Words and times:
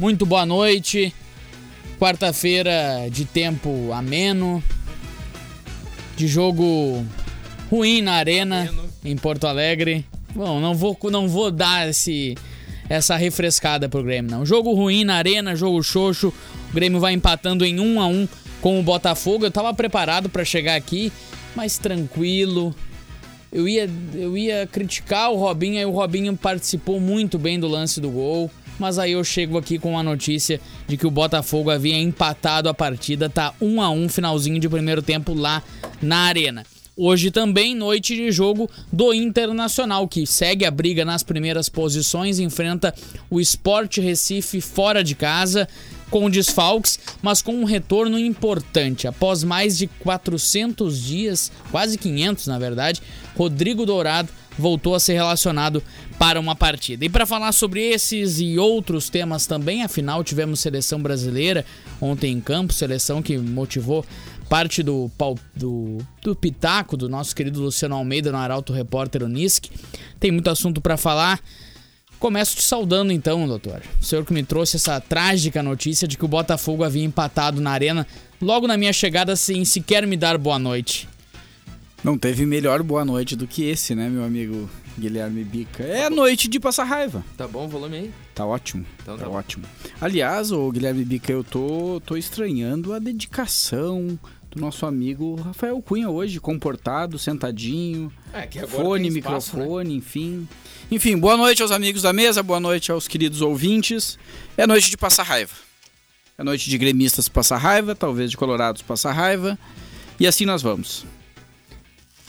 Muito 0.00 0.24
boa 0.24 0.46
noite. 0.46 1.12
Quarta-feira 1.98 3.06
de 3.12 3.26
tempo 3.26 3.92
ameno. 3.92 4.64
De 6.16 6.26
jogo 6.26 7.04
ruim 7.70 8.00
na 8.00 8.14
arena 8.14 8.62
Ameno. 8.62 8.88
em 9.04 9.14
Porto 9.14 9.46
Alegre. 9.46 10.06
Bom, 10.34 10.58
não 10.58 10.74
vou, 10.74 10.98
não 11.10 11.28
vou 11.28 11.50
dar 11.50 11.86
esse, 11.86 12.34
essa 12.88 13.14
refrescada 13.14 13.90
pro 13.90 14.02
Grêmio, 14.02 14.30
não. 14.30 14.46
Jogo 14.46 14.72
ruim 14.72 15.04
na 15.04 15.16
arena, 15.16 15.54
jogo 15.54 15.82
xoxo. 15.82 16.32
O 16.70 16.74
Grêmio 16.74 16.98
vai 16.98 17.12
empatando 17.12 17.62
em 17.62 17.78
1 17.78 18.00
a 18.00 18.06
1 18.06 18.28
com 18.62 18.80
o 18.80 18.82
Botafogo. 18.82 19.44
Eu 19.44 19.50
tava 19.50 19.74
preparado 19.74 20.30
pra 20.30 20.46
chegar 20.46 20.76
aqui, 20.76 21.12
mas 21.54 21.76
tranquilo. 21.76 22.74
Eu 23.52 23.68
ia, 23.68 23.86
eu 24.14 24.34
ia 24.34 24.66
criticar 24.66 25.30
o 25.30 25.36
Robinho, 25.36 25.76
aí 25.76 25.84
o 25.84 25.90
Robinho 25.90 26.34
participou 26.34 26.98
muito 26.98 27.38
bem 27.38 27.60
do 27.60 27.68
lance 27.68 28.00
do 28.00 28.08
gol. 28.08 28.50
Mas 28.80 28.98
aí 28.98 29.12
eu 29.12 29.22
chego 29.22 29.58
aqui 29.58 29.78
com 29.78 29.98
a 29.98 30.02
notícia 30.02 30.58
de 30.88 30.96
que 30.96 31.06
o 31.06 31.10
Botafogo 31.10 31.70
havia 31.70 31.98
empatado 31.98 32.66
a 32.66 32.72
partida, 32.72 33.28
tá 33.28 33.52
1 33.60 33.82
a 33.82 33.90
1 33.90 34.08
finalzinho 34.08 34.58
de 34.58 34.70
primeiro 34.70 35.02
tempo 35.02 35.34
lá 35.34 35.62
na 36.00 36.20
Arena. 36.20 36.64
Hoje 36.96 37.30
também 37.30 37.74
noite 37.74 38.16
de 38.16 38.32
jogo 38.32 38.70
do 38.90 39.12
Internacional, 39.12 40.08
que 40.08 40.26
segue 40.26 40.64
a 40.64 40.70
briga 40.70 41.04
nas 41.04 41.22
primeiras 41.22 41.68
posições, 41.68 42.38
enfrenta 42.38 42.94
o 43.28 43.38
Sport 43.38 43.98
Recife 43.98 44.62
fora 44.62 45.04
de 45.04 45.14
casa, 45.14 45.68
com 46.10 46.30
desfalques, 46.30 46.98
mas 47.20 47.42
com 47.42 47.54
um 47.54 47.64
retorno 47.64 48.18
importante. 48.18 49.06
Após 49.06 49.44
mais 49.44 49.76
de 49.76 49.88
400 49.88 51.02
dias, 51.02 51.52
quase 51.70 51.98
500 51.98 52.46
na 52.46 52.58
verdade, 52.58 53.02
Rodrigo 53.36 53.84
Dourado 53.84 54.30
voltou 54.60 54.94
a 54.94 55.00
ser 55.00 55.14
relacionado 55.14 55.82
para 56.18 56.38
uma 56.38 56.54
partida. 56.54 57.04
E 57.04 57.08
para 57.08 57.26
falar 57.26 57.50
sobre 57.52 57.82
esses 57.82 58.38
e 58.38 58.58
outros 58.58 59.08
temas 59.08 59.46
também, 59.46 59.82
afinal 59.82 60.22
tivemos 60.22 60.60
seleção 60.60 61.02
brasileira 61.02 61.64
ontem 62.00 62.32
em 62.32 62.40
campo, 62.40 62.72
seleção 62.72 63.20
que 63.20 63.36
motivou 63.36 64.04
parte 64.48 64.82
do, 64.82 65.10
do, 65.54 65.98
do 66.22 66.34
pitaco 66.34 66.96
do 66.96 67.08
nosso 67.08 67.34
querido 67.34 67.60
Luciano 67.60 67.94
Almeida 67.94 68.32
no 68.32 68.38
Arauto 68.38 68.72
Repórter 68.72 69.22
Unisc. 69.22 69.70
Tem 70.18 70.30
muito 70.30 70.50
assunto 70.50 70.80
para 70.80 70.96
falar. 70.96 71.40
Começo 72.18 72.56
te 72.56 72.62
saudando 72.62 73.12
então, 73.12 73.46
doutor. 73.46 73.80
O 74.00 74.04
senhor 74.04 74.26
que 74.26 74.32
me 74.34 74.42
trouxe 74.42 74.76
essa 74.76 75.00
trágica 75.00 75.62
notícia 75.62 76.06
de 76.06 76.18
que 76.18 76.24
o 76.24 76.28
Botafogo 76.28 76.84
havia 76.84 77.04
empatado 77.04 77.60
na 77.60 77.70
arena 77.70 78.06
logo 78.42 78.66
na 78.66 78.76
minha 78.76 78.92
chegada 78.92 79.36
sem 79.36 79.64
sequer 79.64 80.06
me 80.06 80.16
dar 80.16 80.36
boa 80.36 80.58
noite. 80.58 81.08
Não 82.02 82.16
teve 82.16 82.46
melhor 82.46 82.82
boa 82.82 83.04
noite 83.04 83.36
do 83.36 83.46
que 83.46 83.62
esse, 83.64 83.94
né, 83.94 84.08
meu 84.08 84.24
amigo 84.24 84.68
Guilherme 84.98 85.44
Bica? 85.44 85.82
É 85.84 86.06
a 86.06 86.10
noite 86.10 86.48
de 86.48 86.58
passar 86.58 86.84
raiva. 86.84 87.22
Tá 87.36 87.46
bom 87.46 87.66
o 87.66 87.68
volume 87.68 87.96
aí? 87.96 88.10
Tá 88.34 88.46
ótimo. 88.46 88.86
Então 89.02 89.18
tá 89.18 89.24
tá 89.24 89.30
ótimo. 89.30 89.64
Aliás, 90.00 90.50
o 90.50 90.70
Guilherme 90.72 91.04
Bica, 91.04 91.30
eu 91.30 91.44
tô, 91.44 92.00
tô 92.06 92.16
estranhando 92.16 92.94
a 92.94 92.98
dedicação 92.98 94.18
do 94.50 94.60
nosso 94.60 94.86
amigo 94.86 95.34
Rafael 95.36 95.80
Cunha 95.82 96.08
hoje, 96.08 96.40
comportado, 96.40 97.18
sentadinho, 97.18 98.10
É, 98.32 98.46
que 98.46 98.66
fone, 98.66 99.10
microfone, 99.10 99.94
enfim. 99.94 100.48
Enfim, 100.90 101.18
boa 101.18 101.36
noite 101.36 101.60
aos 101.62 101.70
amigos 101.70 102.02
da 102.02 102.12
mesa, 102.14 102.42
boa 102.42 102.58
noite 102.58 102.90
aos 102.90 103.06
queridos 103.06 103.42
ouvintes. 103.42 104.18
É 104.56 104.66
noite 104.66 104.90
de 104.90 104.96
passar 104.96 105.22
raiva. 105.24 105.52
É 106.38 106.42
noite 106.42 106.70
de 106.70 106.78
gremistas 106.78 107.28
passar 107.28 107.58
raiva, 107.58 107.94
talvez 107.94 108.30
de 108.30 108.36
colorados 108.38 108.80
passar 108.80 109.12
raiva. 109.12 109.58
E 110.18 110.26
assim 110.26 110.46
nós 110.46 110.62
vamos. 110.62 111.04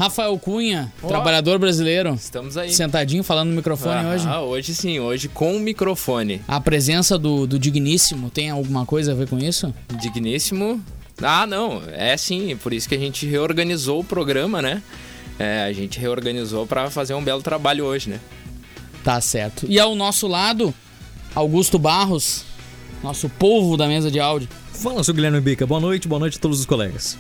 Rafael 0.02 0.36
Cunha, 0.40 0.92
Ó. 1.04 1.08
trabalhador 1.08 1.60
brasileiro, 1.60 2.16
Estamos 2.16 2.58
aí. 2.58 2.74
sentadinho 2.74 3.24
falando 3.24 3.50
no 3.50 3.56
microfone 3.56 4.04
ah, 4.04 4.10
hoje. 4.16 4.28
hoje 4.28 4.74
sim, 4.74 5.00
hoje 5.00 5.28
com 5.28 5.56
o 5.56 5.60
microfone. 5.60 6.42
A 6.48 6.60
presença 6.60 7.20
do, 7.20 7.46
do 7.46 7.60
Digníssimo 7.60 8.32
tem 8.32 8.50
alguma 8.50 8.84
coisa 8.84 9.12
a 9.12 9.16
ver 9.16 9.30
com 9.30 9.38
isso? 9.38 9.72
Digníssimo. 10.02 10.84
Ah, 11.22 11.46
não, 11.46 11.84
é 11.92 12.18
sim, 12.18 12.58
por 12.64 12.74
isso 12.74 12.90
que 12.90 12.96
a 12.96 12.98
gente 12.98 13.28
reorganizou 13.28 14.00
o 14.00 14.04
programa, 14.04 14.60
né? 14.60 14.82
É, 15.38 15.66
a 15.66 15.72
gente 15.72 16.00
reorganizou 16.00 16.66
pra 16.66 16.90
fazer 16.90 17.14
um 17.14 17.24
belo 17.24 17.44
trabalho 17.44 17.86
hoje, 17.86 18.10
né? 18.10 18.20
Tá 19.04 19.22
certo. 19.22 19.68
E 19.70 19.80
ao 19.80 19.94
nosso 19.94 20.26
lado, 20.26 20.74
Augusto 21.36 21.78
Barros, 21.78 22.44
nosso 23.04 23.30
povo 23.30 23.78
da 23.78 23.86
mesa 23.88 24.10
de 24.10 24.20
áudio. 24.20 24.50
Fala, 24.74 25.04
seu 25.04 25.14
Guilherme 25.14 25.40
Bica. 25.42 25.68
Boa 25.68 25.80
noite, 25.80 26.08
boa 26.08 26.20
noite 26.20 26.40
a 26.40 26.42
todos 26.42 26.60
os 26.60 26.66
colegas. 26.66 27.20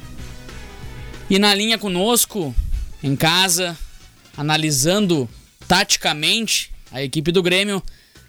E 1.29 1.37
na 1.37 1.53
linha 1.53 1.77
conosco, 1.77 2.53
em 3.03 3.15
casa, 3.15 3.77
analisando 4.37 5.27
taticamente 5.67 6.71
a 6.91 7.01
equipe 7.01 7.31
do 7.31 7.41
Grêmio, 7.41 7.81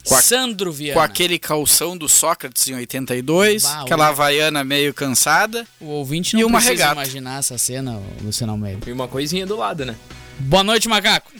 Com 0.06 0.14
a- 0.16 0.20
Sandro 0.22 0.72
Viana. 0.72 0.94
Com 0.94 1.00
aquele 1.04 1.38
calção 1.38 1.96
do 1.96 2.08
Sócrates 2.08 2.66
em 2.68 2.74
82, 2.74 3.62
Bah, 3.62 3.82
aquela 3.82 4.08
havaiana 4.08 4.64
meio 4.64 4.92
cansada. 4.92 5.66
O 5.80 5.86
ouvinte 5.86 6.34
não 6.34 6.40
E 6.40 6.44
uma 6.44 6.58
precisa 6.58 6.72
regata. 6.84 6.94
imaginar 7.02 7.38
essa 7.38 7.56
cena, 7.58 8.00
Luciano 8.20 8.52
Almeida. 8.52 8.88
E 8.88 8.92
uma 8.92 9.06
coisinha 9.06 9.46
do 9.46 9.56
lado, 9.56 9.84
né? 9.84 9.94
Boa 10.40 10.64
noite, 10.64 10.88
macaco. 10.88 11.30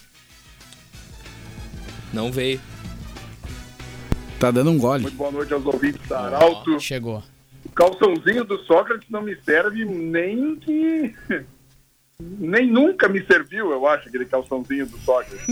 Não 2.13 2.31
veio. 2.31 2.61
Tá 4.39 4.51
dando 4.51 4.71
um 4.71 4.79
gole. 4.79 5.03
Muito 5.05 5.17
boa 5.17 5.31
noite 5.31 5.53
aos 5.55 5.65
ouvintes 5.65 6.07
da 6.09 6.21
Arauto. 6.27 6.79
Chegou. 6.81 7.23
O 7.65 7.71
calçãozinho 7.71 8.45
do 8.45 8.59
Sócrates 8.65 9.09
não 9.09 9.23
me 9.23 9.37
serve 9.45 9.85
nem 9.85 10.57
que. 10.57 11.15
Nem 12.39 12.71
nunca 12.71 13.09
me 13.09 13.25
serviu, 13.25 13.73
eu 13.73 13.87
acho, 13.87 14.09
aquele 14.09 14.25
calçãozinho 14.25 14.87
do 14.87 14.99
Sócrates. 14.99 15.47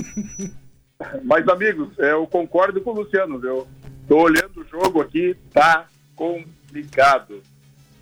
Mas, 1.25 1.49
amigos, 1.49 1.99
eu 1.99 2.27
concordo 2.27 2.81
com 2.81 2.91
o 2.91 3.01
Luciano, 3.01 3.39
viu? 3.39 3.67
Tô 4.07 4.19
olhando 4.19 4.61
o 4.61 4.65
jogo 4.65 5.01
aqui, 5.01 5.37
tá 5.53 5.87
complicado. 6.15 7.43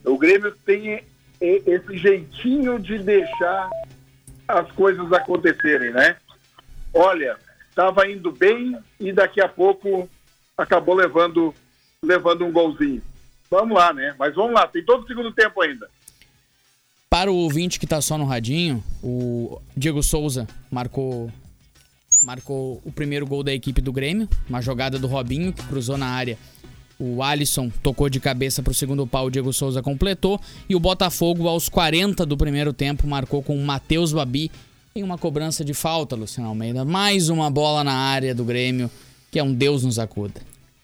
O 0.05 0.19
Grêmio 0.19 0.53
tem 0.65 1.05
esse 1.41 1.97
jeitinho 1.97 2.79
de 2.79 2.99
deixar 2.99 3.71
as 4.47 4.71
coisas 4.73 5.13
acontecerem, 5.13 5.93
né? 5.93 6.17
Olha, 6.93 7.37
tava 7.75 8.11
indo 8.11 8.33
bem 8.33 8.77
e 8.99 9.13
daqui 9.13 9.41
a 9.41 9.49
pouco 9.49 10.09
acabou 10.57 10.95
levando, 10.95 11.55
levando 12.03 12.45
um 12.45 12.53
golzinho. 12.53 13.03
Vamos 13.51 13.77
lá, 13.77 13.93
né? 13.93 14.15
Mas 14.19 14.35
vamos 14.35 14.53
lá, 14.53 14.67
tem 14.67 14.85
todo 14.85 15.05
o 15.05 15.07
segundo 15.07 15.33
tempo 15.33 15.61
ainda. 15.63 15.89
Para 17.11 17.33
o 17.33 17.37
ouvinte 17.37 17.81
que 17.81 17.87
tá 17.87 18.03
só 18.03 18.19
no 18.19 18.25
radinho, 18.27 18.85
o 19.03 19.59
Diego 19.77 20.03
Souza 20.03 20.47
marcou 20.71 21.31
marcou 22.23 22.83
o 22.85 22.91
primeiro 22.91 23.27
gol 23.27 23.43
da 23.43 23.55
equipe 23.55 23.81
do 23.81 23.93
Grêmio, 23.93 24.29
uma 24.49 24.61
jogada 24.61 24.99
do 24.99 25.07
Robinho 25.07 25.53
que 25.53 25.63
cruzou 25.65 25.97
na 25.97 26.07
área. 26.07 26.37
O 26.99 27.23
Alisson 27.23 27.71
tocou 27.83 28.11
de 28.11 28.19
cabeça 28.19 28.61
pro 28.63 28.75
segundo 28.75 29.07
pau, 29.07 29.27
o 29.27 29.31
Diego 29.31 29.53
Souza 29.53 29.81
completou 29.81 30.41
e 30.69 30.75
o 30.75 30.81
Botafogo 30.81 31.47
aos 31.47 31.69
40 31.69 32.27
do 32.27 32.37
primeiro 32.37 32.73
tempo 32.73 33.07
marcou 33.07 33.43
com 33.43 33.57
o 33.57 33.65
Matheus 33.65 34.13
Babi 34.13 34.51
em 34.95 35.03
uma 35.05 35.17
cobrança 35.17 35.65
de 35.65 35.73
falta, 35.73 36.17
Luciano 36.17 36.49
Almeida. 36.49 36.85
Mais 36.85 37.29
uma 37.29 37.49
bola 37.49 37.85
na 37.85 37.95
área 37.95 38.35
do 38.35 38.45
Grêmio, 38.45 38.91
que 39.31 39.39
é 39.39 39.43
um 39.43 39.55
Deus 39.55 39.85
nos 39.85 39.99
acuda. 39.99 40.41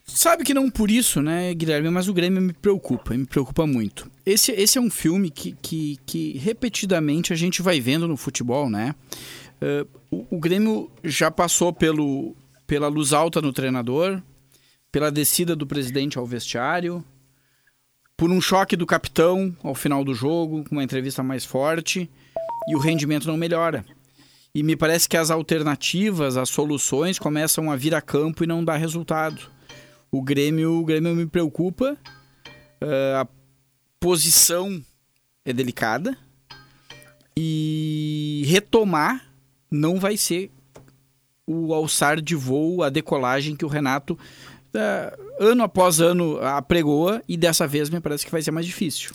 Sabe 0.07 0.45
que 0.45 0.55
não 0.55 0.71
por 0.71 0.91
isso, 0.91 1.21
né, 1.21 1.53
Guilherme? 1.53 1.91
Mas 1.91 2.09
o 2.09 2.15
Grêmio 2.15 2.41
me 2.41 2.53
preocupa, 2.53 3.15
me 3.15 3.27
preocupa 3.27 3.67
muito. 3.67 4.14
Esse, 4.27 4.53
esse 4.53 4.79
é 4.79 4.81
um 4.81 4.91
filme 4.91 5.31
que, 5.31 5.53
que, 5.61 5.99
que 6.07 6.39
repetidamente 6.39 7.33
a 7.33 7.37
gente 7.37 7.61
vai 7.61 7.81
vendo 7.81 8.09
no 8.09 8.17
futebol, 8.17 8.71
né? 8.71 8.95
Eh, 9.61 9.87
o, 10.11 10.37
o 10.37 10.41
Grêmio 10.41 10.91
já 11.03 11.31
passou 11.31 11.73
pelo, 11.73 12.35
pela 12.67 12.89
luz 12.89 13.13
alta 13.13 13.43
no 13.43 13.53
treinador, 13.53 14.23
pela 14.91 15.11
descida 15.11 15.55
do 15.55 15.67
presidente 15.67 16.17
ao 16.17 16.25
vestiário, 16.25 17.05
por 18.17 18.31
um 18.31 18.41
choque 18.41 18.77
do 18.77 18.87
capitão 18.87 19.55
ao 19.63 19.75
final 19.75 20.03
do 20.03 20.15
jogo, 20.15 20.65
com 20.65 20.77
uma 20.77 20.85
entrevista 20.85 21.23
mais 21.23 21.45
forte, 21.45 22.09
e 22.69 22.75
o 22.75 22.79
rendimento 22.79 23.27
não 23.27 23.37
melhora. 23.37 23.85
E 24.55 24.63
me 24.63 24.77
parece 24.77 25.09
que 25.09 25.17
as 25.17 25.31
alternativas, 25.31 26.37
as 26.37 26.49
soluções 26.49 27.19
começam 27.19 27.71
a 27.71 27.77
vir 27.77 27.95
a 27.95 28.01
campo 28.01 28.45
e 28.45 28.47
não 28.47 28.65
dá 28.65 28.77
resultado. 28.77 29.51
O 30.11 30.23
Grêmio, 30.23 30.79
o 30.79 30.85
Grêmio 30.85 31.15
me 31.15 31.27
preocupa. 31.27 31.99
a 33.21 33.27
posição 34.05 34.85
é 35.47 35.53
delicada. 35.53 36.15
E 37.35 38.45
retomar 38.47 39.33
não 39.71 39.99
vai 39.99 40.19
ser 40.19 40.51
o 41.47 41.73
alçar 41.73 42.21
de 42.21 42.35
voo, 42.35 42.83
a 42.83 42.91
decolagem 42.91 43.57
que 43.57 43.65
o 43.65 43.69
Renato 43.69 44.19
eh, 44.75 45.19
ano 45.41 45.63
após 45.63 46.01
ano 46.01 46.39
apregoa 46.39 47.23
e 47.27 47.35
dessa 47.35 47.67
vez 47.67 47.89
me 47.89 47.99
parece 47.99 48.27
que 48.27 48.31
vai 48.31 48.43
ser 48.43 48.51
mais 48.51 48.67
difícil. 48.67 49.13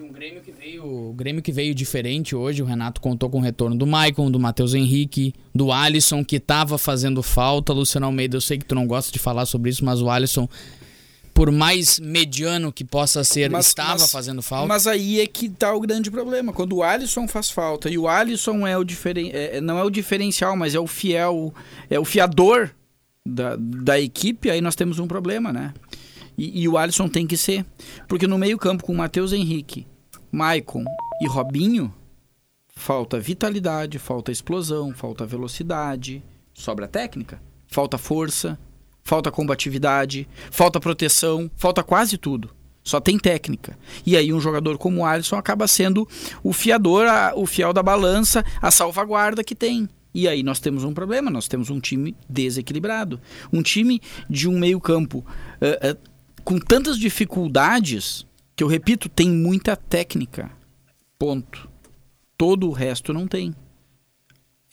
Um 0.00 0.12
Grêmio 0.12 0.40
que 0.40 0.52
veio, 0.52 0.86
o 0.86 1.12
Grêmio 1.12 1.42
que 1.42 1.52
veio 1.52 1.74
diferente 1.74 2.36
hoje, 2.36 2.62
o 2.62 2.66
Renato 2.66 3.00
contou 3.00 3.28
com 3.28 3.38
o 3.38 3.42
retorno 3.42 3.76
do 3.76 3.86
Maicon, 3.86 4.30
do 4.30 4.38
Matheus 4.38 4.74
Henrique, 4.74 5.34
do 5.52 5.72
Alisson, 5.72 6.24
que 6.24 6.38
tava 6.38 6.78
fazendo 6.78 7.20
falta. 7.20 7.72
Luciano 7.72 8.06
Almeida, 8.06 8.36
eu 8.36 8.40
sei 8.40 8.58
que 8.58 8.64
tu 8.64 8.76
não 8.76 8.86
gosta 8.86 9.12
de 9.12 9.18
falar 9.18 9.44
sobre 9.44 9.70
isso, 9.70 9.84
mas 9.84 10.00
o 10.00 10.08
Alisson, 10.08 10.48
por 11.34 11.50
mais 11.50 11.98
mediano 11.98 12.72
que 12.72 12.84
possa 12.84 13.24
ser, 13.24 13.50
Mas- 13.50 13.66
estava 13.66 13.90
mas- 13.98 14.12
fazendo 14.12 14.40
falta. 14.40 14.68
Mas 14.68 14.86
aí 14.86 15.20
é 15.20 15.26
que 15.26 15.48
tá 15.48 15.74
o 15.74 15.80
grande 15.80 16.08
problema. 16.10 16.52
Quando 16.52 16.76
o 16.76 16.82
Alisson 16.82 17.26
faz 17.26 17.50
falta 17.50 17.90
e 17.90 17.98
o 17.98 18.06
Alisson 18.08 18.64
é 18.66 18.78
o 18.78 18.84
diferen... 18.84 19.30
é- 19.34 19.60
não 19.60 19.76
é 19.78 19.82
o 19.82 19.90
diferencial, 19.90 20.56
mas 20.56 20.74
é 20.76 20.78
o 20.80 20.86
fiel, 20.86 21.52
é 21.90 21.98
o 21.98 22.04
fiador 22.04 22.70
da, 23.26 23.56
da 23.58 24.00
equipe, 24.00 24.48
aí 24.48 24.60
nós 24.60 24.76
temos 24.76 24.98
um 25.00 25.08
problema, 25.08 25.52
né? 25.52 25.74
E, 26.38 26.62
e 26.62 26.68
o 26.68 26.78
Alisson 26.78 27.08
tem 27.08 27.26
que 27.26 27.36
ser. 27.36 27.64
Porque 28.08 28.26
no 28.28 28.38
meio-campo, 28.38 28.84
com 28.84 28.94
Matheus 28.94 29.32
Henrique, 29.32 29.86
Maicon 30.30 30.84
e 31.20 31.26
Robinho, 31.26 31.92
falta 32.76 33.18
vitalidade, 33.18 33.98
falta 33.98 34.30
explosão, 34.32 34.92
falta 34.92 35.24
velocidade, 35.26 36.22
sobra 36.52 36.86
técnica, 36.88 37.40
falta 37.66 37.96
força, 37.98 38.58
falta 39.04 39.30
combatividade, 39.30 40.26
falta 40.50 40.80
proteção, 40.80 41.50
falta 41.56 41.82
quase 41.82 42.16
tudo. 42.16 42.50
Só 42.82 43.00
tem 43.00 43.18
técnica. 43.18 43.78
E 44.04 44.16
aí 44.16 44.32
um 44.32 44.40
jogador 44.40 44.76
como 44.76 45.00
o 45.00 45.06
Alisson 45.06 45.36
acaba 45.36 45.68
sendo 45.68 46.08
o 46.42 46.52
fiador, 46.52 47.06
a, 47.06 47.32
o 47.34 47.46
fiel 47.46 47.72
da 47.72 47.82
balança, 47.82 48.44
a 48.60 48.70
salvaguarda 48.70 49.44
que 49.44 49.54
tem. 49.54 49.88
E 50.14 50.28
aí 50.28 50.42
nós 50.42 50.60
temos 50.60 50.84
um 50.84 50.92
problema, 50.92 51.30
nós 51.30 51.48
temos 51.48 51.70
um 51.70 51.80
time 51.80 52.14
desequilibrado. 52.28 53.20
Um 53.52 53.62
time 53.62 54.00
de 54.28 54.48
um 54.48 54.58
meio 54.58 54.80
campo 54.80 55.18
uh, 55.60 55.92
uh, 55.92 56.10
com 56.44 56.58
tantas 56.58 56.98
dificuldades, 56.98 58.26
que 58.54 58.62
eu 58.62 58.68
repito, 58.68 59.08
tem 59.08 59.30
muita 59.30 59.76
técnica. 59.76 60.50
Ponto. 61.18 61.68
Todo 62.36 62.68
o 62.68 62.72
resto 62.72 63.12
não 63.12 63.26
tem. 63.26 63.54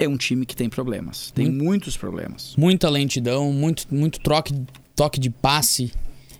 É 0.03 0.07
um 0.07 0.17
time 0.17 0.45
que 0.45 0.55
tem 0.55 0.67
problemas. 0.67 1.31
Tem 1.31 1.45
muito, 1.45 1.63
muitos 1.63 1.97
problemas. 1.97 2.55
Muita 2.57 2.89
lentidão, 2.89 3.53
muito, 3.53 3.85
muito 3.91 4.19
troque, 4.19 4.53
toque 4.95 5.19
de 5.19 5.29
passe 5.29 5.91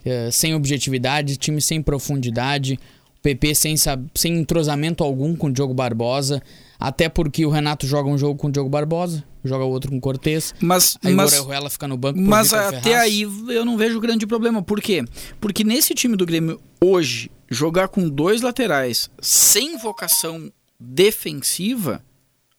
eh, 0.03 0.31
sem 0.31 0.55
objetividade, 0.55 1.37
time 1.37 1.61
sem 1.61 1.79
profundidade, 1.79 2.79
o 3.19 3.21
PP 3.21 3.53
sem, 3.53 3.75
sem 4.15 4.37
entrosamento 4.39 5.03
algum 5.03 5.35
com 5.35 5.47
o 5.47 5.53
Diogo 5.53 5.75
Barbosa, 5.75 6.41
até 6.79 7.07
porque 7.07 7.45
o 7.45 7.51
Renato 7.51 7.85
joga 7.85 8.09
um 8.09 8.17
jogo 8.17 8.35
com 8.39 8.47
o 8.47 8.51
Diogo 8.51 8.67
Barbosa, 8.67 9.23
joga 9.45 9.63
outro 9.63 9.91
com 9.91 9.97
o 9.97 10.01
Cortez. 10.01 10.55
Mas, 10.59 10.97
aí 11.03 11.13
mas, 11.13 11.33
o 11.33 11.35
Orejuela 11.35 11.69
fica 11.69 11.87
no 11.87 11.97
banco 11.97 12.19
Mas 12.19 12.51
até 12.51 12.81
Ferraz. 12.81 13.03
aí 13.03 13.21
eu 13.21 13.63
não 13.63 13.77
vejo 13.77 13.99
grande 13.99 14.25
problema. 14.25 14.63
Por 14.63 14.81
quê? 14.81 15.05
Porque 15.39 15.63
nesse 15.63 15.93
time 15.93 16.17
do 16.17 16.25
Grêmio 16.25 16.59
hoje, 16.83 17.29
jogar 17.47 17.89
com 17.89 18.09
dois 18.09 18.41
laterais 18.41 19.11
sem 19.21 19.77
vocação 19.77 20.51
defensiva, 20.79 22.03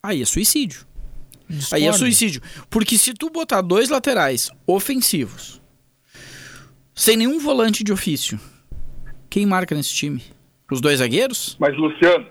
aí 0.01 0.23
é 0.23 0.25
suicídio. 0.25 0.87
Discordo. 1.49 1.75
Aí 1.75 1.89
é 1.89 1.93
suicídio. 1.93 2.43
Porque 2.71 2.99
se 2.99 3.13
tu 3.15 3.31
botar 3.31 3.61
dois 3.61 3.89
laterais 3.89 4.51
ofensivos 4.67 5.63
sem 6.95 7.17
nenhum 7.17 7.39
volante 7.39 7.83
de 7.83 7.93
ofício. 7.93 8.39
Quem 9.31 9.47
marca 9.47 9.75
nesse 9.75 9.95
time? 9.95 10.23
Os 10.71 10.81
dois 10.81 10.99
zagueiros? 10.99 11.57
Mas, 11.59 11.77
Luciano, 11.77 12.27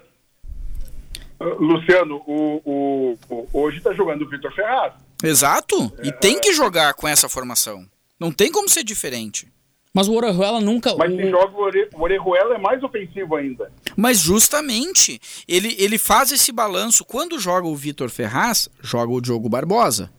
uh, 1.39 1.63
Luciano, 1.63 2.21
o, 2.25 2.61
o, 2.63 3.17
o 3.29 3.47
hoje 3.53 3.77
está 3.77 3.93
jogando 3.93 4.23
o 4.23 4.29
Vitor 4.29 4.53
Ferraz. 4.53 4.93
Exato. 5.23 5.91
E 6.03 6.09
é, 6.09 6.11
tem 6.11 6.39
que 6.39 6.53
jogar 6.53 6.93
com 6.93 7.07
essa 7.07 7.29
formação. 7.29 7.85
Não 8.19 8.31
tem 8.31 8.51
como 8.51 8.69
ser 8.69 8.83
diferente. 8.83 9.47
Mas 9.93 10.07
o 10.07 10.13
Orejuela 10.13 10.61
nunca. 10.61 10.95
Mas 10.95 11.11
se 11.13 11.29
joga 11.29 11.53
o 11.53 12.01
Orejuela 12.01 12.55
é 12.55 12.57
mais 12.57 12.81
ofensivo 12.81 13.35
ainda. 13.35 13.71
Mas 13.95 14.19
justamente, 14.19 15.19
ele, 15.47 15.75
ele 15.77 15.97
faz 15.97 16.31
esse 16.31 16.51
balanço. 16.51 17.03
Quando 17.03 17.39
joga 17.39 17.67
o 17.67 17.75
Vitor 17.75 18.09
Ferraz, 18.09 18.69
joga 18.81 19.11
o 19.11 19.21
Diogo 19.21 19.49
Barbosa. 19.49 20.09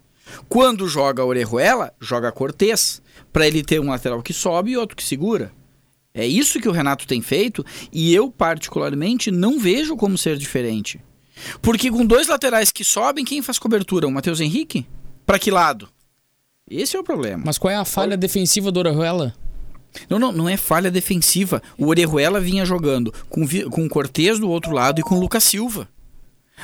Quando 0.49 0.87
joga 0.89 1.25
o 1.25 1.29
Orejuela, 1.29 1.93
joga 2.01 2.31
Cortez 2.31 3.03
para 3.33 3.47
ele 3.47 3.63
ter 3.63 3.81
um 3.81 3.91
lateral 3.91 4.23
que 4.23 4.33
sobe 4.33 4.73
e 4.73 4.77
outro 4.77 4.97
que 4.97 5.03
segura. 5.03 5.53
É 6.15 6.27
isso 6.27 6.61
que 6.61 6.69
o 6.69 6.73
Renato 6.73 7.07
tem 7.07 7.23
feito 7.23 7.65
e 7.91 8.15
eu, 8.15 8.31
particularmente, 8.31 9.31
não 9.31 9.59
vejo 9.59 9.97
como 9.97 10.19
ser 10.19 10.37
diferente. 10.37 11.01
Porque 11.63 11.91
com 11.91 12.05
dois 12.05 12.29
laterais 12.29 12.71
que 12.71 12.85
sobem, 12.85 13.25
quem 13.25 13.41
faz 13.41 13.59
cobertura? 13.59 14.07
O 14.07 14.13
Matheus 14.13 14.41
Henrique? 14.41 14.87
Para 15.25 15.39
que 15.39 15.51
lado? 15.51 15.89
Esse 16.71 16.97
é 16.97 17.01
o 17.01 17.05
problema. 17.05 17.43
Mas 17.47 17.57
qual 17.57 17.73
é 17.73 17.77
a 17.77 17.85
falha 17.85 18.17
defensiva 18.17 18.71
do 18.71 18.81
Orejuela? 18.81 19.35
Não, 20.09 20.19
não, 20.19 20.33
não 20.33 20.49
é 20.49 20.57
falha 20.57 20.91
defensiva. 20.91 21.63
O 21.79 21.89
Orejuela 21.89 22.41
vinha 22.41 22.65
jogando 22.65 23.13
com, 23.29 23.47
com 23.71 23.87
o 23.87 23.89
Cortez 23.89 24.39
do 24.39 24.51
outro 24.51 24.73
lado 24.73 25.01
e 25.01 25.03
com 25.03 25.17
o 25.17 25.21
Lucas 25.21 25.45
Silva. 25.45 25.89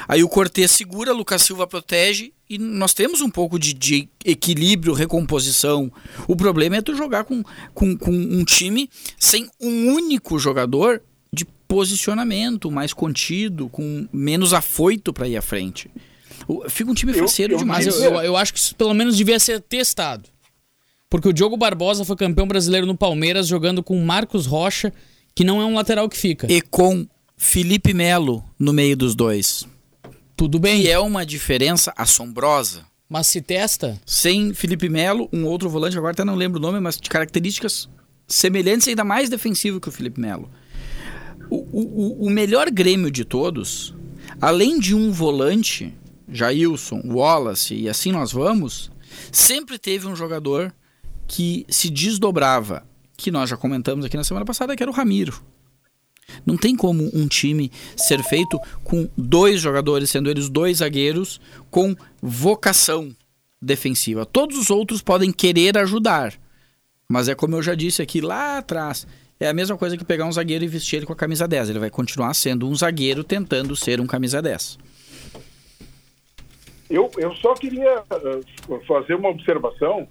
Aí 0.06 0.22
o 0.22 0.28
Cortez 0.28 0.70
segura, 0.70 1.12
Lucas 1.12 1.42
Silva 1.42 1.66
protege 1.66 2.32
e 2.48 2.58
nós 2.58 2.94
temos 2.94 3.20
um 3.20 3.30
pouco 3.30 3.58
de, 3.58 3.72
de, 3.72 4.08
equilíbrio, 4.24 4.92
recomposição. 4.92 5.90
O 6.26 6.36
problema 6.36 6.76
é 6.76 6.82
tu 6.82 6.94
jogar 6.94 7.24
com, 7.24 7.42
com, 7.74 7.96
com 7.96 8.12
um 8.12 8.44
time 8.44 8.88
sem 9.18 9.48
um 9.60 9.92
único 9.92 10.38
jogador 10.38 11.02
de 11.32 11.44
posicionamento 11.66 12.70
mais 12.70 12.92
contido, 12.92 13.68
com 13.68 14.06
menos 14.12 14.54
afoito 14.54 15.12
para 15.12 15.28
ir 15.28 15.36
à 15.36 15.42
frente. 15.42 15.90
Fica 16.68 16.90
um 16.90 16.94
time 16.94 17.12
faceiro 17.12 17.56
demais. 17.56 17.86
Eu, 17.86 17.94
eu, 17.94 18.14
eu 18.20 18.36
acho 18.36 18.52
que 18.52 18.58
isso 18.58 18.74
pelo 18.74 18.94
menos 18.94 19.16
devia 19.16 19.38
ser 19.38 19.60
testado. 19.60 20.28
Porque 21.10 21.28
o 21.28 21.32
Diogo 21.32 21.56
Barbosa 21.56 22.04
foi 22.04 22.16
campeão 22.16 22.46
brasileiro 22.46 22.86
no 22.86 22.96
Palmeiras 22.96 23.46
jogando 23.46 23.82
com 23.82 23.98
Marcos 24.04 24.46
Rocha, 24.46 24.92
que 25.34 25.44
não 25.44 25.60
é 25.60 25.64
um 25.64 25.74
lateral 25.74 26.08
que 26.08 26.16
fica. 26.16 26.50
E 26.52 26.60
com 26.60 27.06
Felipe 27.36 27.94
Melo 27.94 28.44
no 28.58 28.72
meio 28.72 28.96
dos 28.96 29.14
dois. 29.14 29.66
Tudo 30.36 30.58
bem. 30.58 30.82
E 30.82 30.88
é 30.88 30.98
uma 30.98 31.24
diferença 31.24 31.92
assombrosa. 31.96 32.84
Mas 33.08 33.26
se 33.28 33.40
testa? 33.40 33.98
Sem 34.04 34.52
Felipe 34.52 34.88
Melo, 34.88 35.28
um 35.32 35.46
outro 35.46 35.70
volante, 35.70 35.96
agora 35.96 36.12
até 36.12 36.24
não 36.24 36.34
lembro 36.34 36.58
o 36.58 36.62
nome, 36.62 36.78
mas 36.78 36.98
de 36.98 37.08
características 37.08 37.88
semelhantes 38.26 38.86
ainda 38.86 39.02
mais 39.02 39.30
defensivo 39.30 39.80
que 39.80 39.88
o 39.88 39.92
Felipe 39.92 40.20
Melo. 40.20 40.50
O, 41.48 41.56
o, 41.72 42.26
o 42.26 42.30
melhor 42.30 42.70
Grêmio 42.70 43.10
de 43.10 43.24
todos, 43.24 43.94
além 44.38 44.78
de 44.78 44.94
um 44.94 45.10
volante, 45.10 45.94
Jailson, 46.28 47.00
Wallace 47.06 47.74
e 47.74 47.88
assim 47.88 48.12
nós 48.12 48.30
vamos, 48.30 48.90
sempre 49.32 49.78
teve 49.78 50.06
um 50.06 50.14
jogador 50.14 50.74
que 51.28 51.66
se 51.68 51.90
desdobrava, 51.90 52.82
que 53.16 53.30
nós 53.30 53.50
já 53.50 53.56
comentamos 53.56 54.04
aqui 54.04 54.16
na 54.16 54.24
semana 54.24 54.46
passada, 54.46 54.74
que 54.74 54.82
era 54.82 54.90
o 54.90 54.94
Ramiro. 54.94 55.40
Não 56.44 56.56
tem 56.56 56.74
como 56.74 57.08
um 57.14 57.28
time 57.28 57.70
ser 57.96 58.22
feito 58.22 58.58
com 58.82 59.08
dois 59.16 59.60
jogadores, 59.60 60.10
sendo 60.10 60.30
eles 60.30 60.48
dois 60.48 60.78
zagueiros, 60.78 61.40
com 61.70 61.94
vocação 62.20 63.14
defensiva. 63.60 64.26
Todos 64.26 64.58
os 64.58 64.70
outros 64.70 65.02
podem 65.02 65.30
querer 65.30 65.76
ajudar. 65.78 66.34
Mas 67.08 67.28
é 67.28 67.34
como 67.34 67.56
eu 67.56 67.62
já 67.62 67.74
disse 67.74 68.02
aqui 68.02 68.20
lá 68.20 68.58
atrás. 68.58 69.06
É 69.40 69.48
a 69.48 69.54
mesma 69.54 69.78
coisa 69.78 69.96
que 69.96 70.04
pegar 70.04 70.24
um 70.24 70.32
zagueiro 70.32 70.64
e 70.64 70.68
vestir 70.68 70.96
ele 70.96 71.06
com 71.06 71.12
a 71.12 71.16
camisa 71.16 71.46
10. 71.46 71.70
Ele 71.70 71.78
vai 71.78 71.90
continuar 71.90 72.34
sendo 72.34 72.68
um 72.68 72.74
zagueiro 72.74 73.22
tentando 73.22 73.74
ser 73.76 74.00
um 74.00 74.06
camisa 74.06 74.42
10. 74.42 74.78
Eu, 76.90 77.10
eu 77.18 77.34
só 77.36 77.54
queria 77.54 78.00
uh, 78.00 78.80
fazer 78.86 79.14
uma 79.14 79.28
observação 79.28 80.08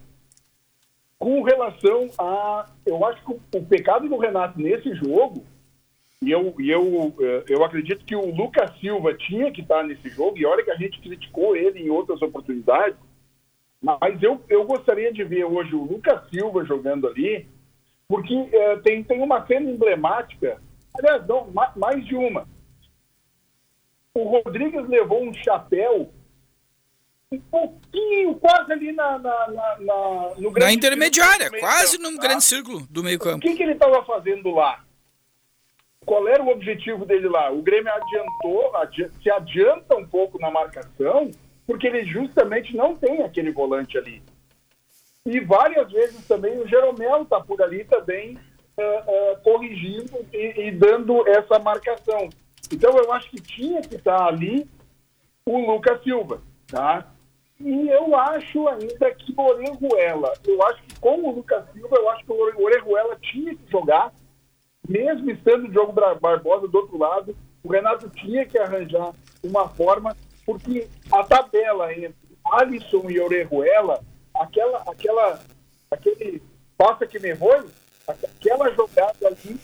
com 1.20 1.42
relação 1.42 2.10
a. 2.18 2.70
Eu 2.86 3.04
acho 3.06 3.24
que 3.26 3.58
o, 3.58 3.66
pecado 3.66 4.08
do 4.08 4.18
Renato 4.18 4.60
nesse 4.60 4.94
jogo 4.96 5.44
e 6.22 6.32
eu, 6.32 6.56
e 6.60 6.70
eu, 6.72 7.14
eh, 7.20 7.44
eu 7.48 7.64
acredito 7.64 8.04
que 8.04 8.16
o 8.16 8.34
Lucas 8.36 8.72
Silva 8.80 9.14
tinha 9.14 9.52
que 9.52 9.62
estar 9.62 9.84
nesse 9.84 10.10
jogo, 10.10 10.38
e 10.38 10.46
olha 10.46 10.64
que 10.64 10.72
a 10.72 10.76
gente 10.76 11.00
criticou 11.00 11.56
ele 11.56 11.80
em 11.80 11.90
outras 11.92 12.22
oportunidades, 12.24 12.98
mas 13.80 14.22
eu, 14.24 14.42
eu 14.50 14.66
gostaria 14.66 15.14
de 15.14 15.24
ver 15.24 15.46
hoje 15.46 15.76
o 15.76 15.84
Lucas 15.84 16.28
Silva 16.30 16.66
jogando 16.66 17.08
ali, 17.08 17.48
porque 18.08 18.34
é, 18.34 18.78
tem, 18.78 19.04
tem 19.04 19.22
uma 19.22 19.46
cena 19.46 19.70
emblemática, 19.70 20.60
aliás, 20.98 21.28
não, 21.28 21.52
mais 21.76 22.04
de 22.04 22.16
uma. 22.16 22.48
O 24.16 24.24
Rodrigues 24.24 24.88
levou 24.90 25.22
um 25.22 25.34
chapéu 25.34 26.10
um 27.32 27.40
pouquinho, 27.40 28.36
quase 28.36 28.72
ali 28.72 28.92
na, 28.92 29.20
na, 29.20 29.48
na, 29.48 29.78
na 29.80 30.34
no 30.38 30.52
grande 30.52 30.60
Na 30.60 30.74
intermediária, 30.74 31.50
quase 31.60 31.98
no 31.98 32.18
grande 32.18 32.44
círculo 32.44 32.88
do 32.90 33.04
meio 33.04 33.20
campo. 33.20 33.38
O 33.38 33.40
que, 33.42 33.56
que 33.56 33.64
ele 33.64 33.74
estava 33.74 34.04
fazendo 34.06 34.50
lá? 34.52 34.84
qual 36.08 36.26
era 36.26 36.42
o 36.42 36.48
objetivo 36.48 37.06
dele 37.06 37.28
lá? 37.28 37.52
O 37.52 37.62
Grêmio 37.62 37.92
adiantou, 37.94 38.74
adi 38.78 39.12
se 39.22 39.30
adianta 39.30 39.94
um 39.98 40.08
pouco 40.08 40.40
na 40.40 40.50
marcação, 40.50 41.30
porque 41.68 41.86
ele 41.86 42.06
justamente 42.06 42.74
não 42.78 42.96
tem 42.96 43.22
aquele 43.24 43.52
volante 43.52 43.98
ali. 43.98 44.24
E 45.26 45.42
várias 45.42 45.92
vezes 45.92 46.26
também 46.26 46.58
o 46.58 46.66
Jeromel 46.66 47.24
está 47.24 47.42
por 47.42 47.62
ali 47.62 47.84
também 47.84 48.36
uh, 48.78 49.34
uh, 49.34 49.42
corrigindo 49.44 50.26
e, 50.32 50.68
e, 50.68 50.72
dando 50.72 51.28
essa 51.28 51.60
marcação. 51.60 52.30
Então 52.72 52.98
eu 52.98 53.12
acho 53.12 53.30
que 53.30 53.42
tinha 53.42 53.82
que 53.82 53.96
estar 53.96 54.18
tá 54.18 54.26
ali 54.28 54.66
o 55.46 55.60
Lucas 55.70 56.02
Silva, 56.04 56.42
tá? 56.68 57.06
E 57.60 57.90
eu 57.90 58.16
acho 58.16 58.68
ainda 58.68 59.12
que 59.16 59.34
o 59.36 59.42
Orejuela, 59.42 60.32
eu 60.46 60.64
acho 60.68 60.84
que 60.84 61.00
com 61.00 61.20
o 61.22 61.36
Lucas 61.36 61.66
Silva, 61.74 61.96
eu 61.96 62.10
acho 62.10 62.24
que 62.24 62.32
o 62.32 62.64
Orejuela 62.64 63.18
tinha 63.22 63.56
que 63.56 63.72
jogar 63.72 64.12
mesmo 64.88 65.30
estando 65.30 65.66
o 65.66 65.70
Diogo 65.70 65.92
Barbosa 65.92 66.68
do 66.68 66.78
outro 66.78 66.98
lado, 66.98 67.36
o 67.64 67.70
Renato 67.70 68.10
tinha 68.10 68.46
que 68.46 68.58
arranjar 68.58 69.14
uma 69.44 69.68
forma, 69.68 70.16
porque 70.46 70.88
a 71.12 71.24
tabela 71.24 71.92
entre 71.94 72.16
Alisson 72.46 73.10
e 73.10 73.20
Orejuela, 73.20 74.02
aquela, 74.34 74.84
aquela, 74.88 75.40
aquele 75.92 76.42
passa 76.78 77.06
que 77.06 77.20
me 77.20 77.32
aquela 78.08 78.72
jogada 78.74 79.28
ali 79.28 79.60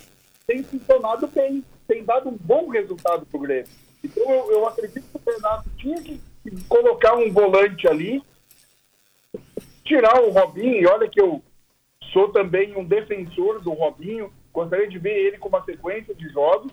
tem 0.46 0.62
funcionado 0.64 1.28
bem, 1.28 1.64
tem 1.88 2.04
dado 2.04 2.30
um 2.30 2.38
bom 2.38 2.68
resultado 2.68 3.26
para 3.26 3.38
o 3.38 3.42
Grêmio. 3.42 3.72
Então 4.04 4.30
eu, 4.30 4.52
eu 4.52 4.68
acredito 4.68 5.06
que 5.08 5.18
o 5.18 5.34
Renato 5.34 5.70
tinha 5.78 6.02
que 6.02 6.20
colocar 6.68 7.16
um 7.16 7.32
volante 7.32 7.88
ali 7.88 8.22
tirar 9.84 10.22
o 10.22 10.32
Robinho, 10.32 10.82
e 10.82 10.88
olha 10.88 11.10
que 11.10 11.22
eu 11.22 11.44
sou 12.12 12.30
também 12.30 12.76
um 12.76 12.86
defensor 12.86 13.62
do 13.62 13.72
Robinho, 13.72 14.32
gostaria 14.54 14.88
de 14.88 14.98
ver 14.98 15.14
ele 15.14 15.38
com 15.38 15.50
uma 15.50 15.64
sequência 15.64 16.16
de 16.16 16.30
jogos, 16.30 16.72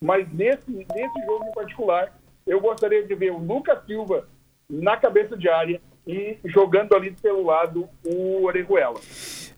mas 0.00 0.30
nesse, 0.32 0.70
nesse 0.70 1.26
jogo 1.26 1.44
em 1.44 1.52
particular, 1.52 2.18
eu 2.46 2.60
gostaria 2.60 3.06
de 3.06 3.14
ver 3.14 3.32
o 3.32 3.38
Lucas 3.38 3.84
Silva 3.86 4.26
na 4.70 4.96
cabeça 4.96 5.36
de 5.36 5.48
área 5.48 5.80
e 6.06 6.38
jogando 6.44 6.94
ali 6.94 7.10
pelo 7.10 7.44
lado 7.44 7.88
o 8.04 8.44
Orejuela. 8.44 8.98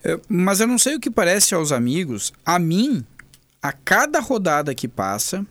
É, 0.03 0.19
mas 0.27 0.59
eu 0.59 0.67
não 0.67 0.77
sei 0.77 0.95
o 0.95 0.99
que 0.99 1.09
parece 1.09 1.53
aos 1.53 1.71
amigos. 1.71 2.33
A 2.45 2.59
mim, 2.59 3.05
a 3.61 3.71
cada 3.71 4.19
rodada 4.19 4.75
que 4.75 4.87
passa, 4.87 5.45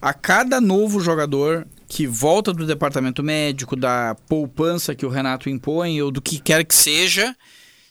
a 0.00 0.14
cada 0.14 0.60
novo 0.60 1.00
jogador 1.00 1.66
que 1.94 2.08
volta 2.08 2.52
do 2.52 2.66
departamento 2.66 3.22
médico, 3.22 3.76
da 3.76 4.16
poupança 4.28 4.96
que 4.96 5.06
o 5.06 5.08
Renato 5.08 5.48
impõe, 5.48 6.02
ou 6.02 6.10
do 6.10 6.20
que 6.20 6.40
quer 6.40 6.64
que 6.64 6.74
seja, 6.74 7.36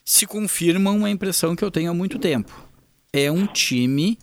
se 0.04 0.26
confirma 0.26 0.92
uma 0.92 1.10
impressão 1.10 1.56
que 1.56 1.64
eu 1.64 1.72
tenho 1.72 1.90
há 1.90 1.94
muito 1.94 2.20
tempo. 2.20 2.52
É 3.14 3.32
um 3.32 3.48
time 3.48 4.20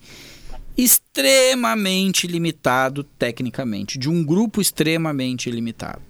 extremamente 0.77 2.27
limitado 2.27 3.03
tecnicamente, 3.03 3.97
de 3.97 4.07
um 4.07 4.23
grupo 4.23 4.61
extremamente 4.61 5.49
limitado. 5.49 6.03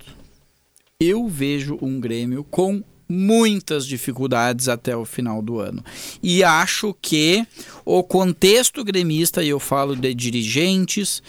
Eu 0.99 1.29
vejo 1.29 1.79
um 1.81 1.97
Grêmio 1.97 2.43
com 2.43 2.83
muitas 3.07 3.87
dificuldades 3.87 4.67
até 4.67 4.97
o 4.97 5.05
final 5.05 5.41
do 5.41 5.59
ano. 5.59 5.81
E 6.21 6.43
acho 6.43 6.93
que 7.01 7.47
o 7.85 8.03
contexto 8.03 8.83
gremista, 8.83 9.41
e 9.41 9.47
eu 9.47 9.61
falo 9.61 9.95
de 9.95 10.13
dirigentes, 10.13 11.23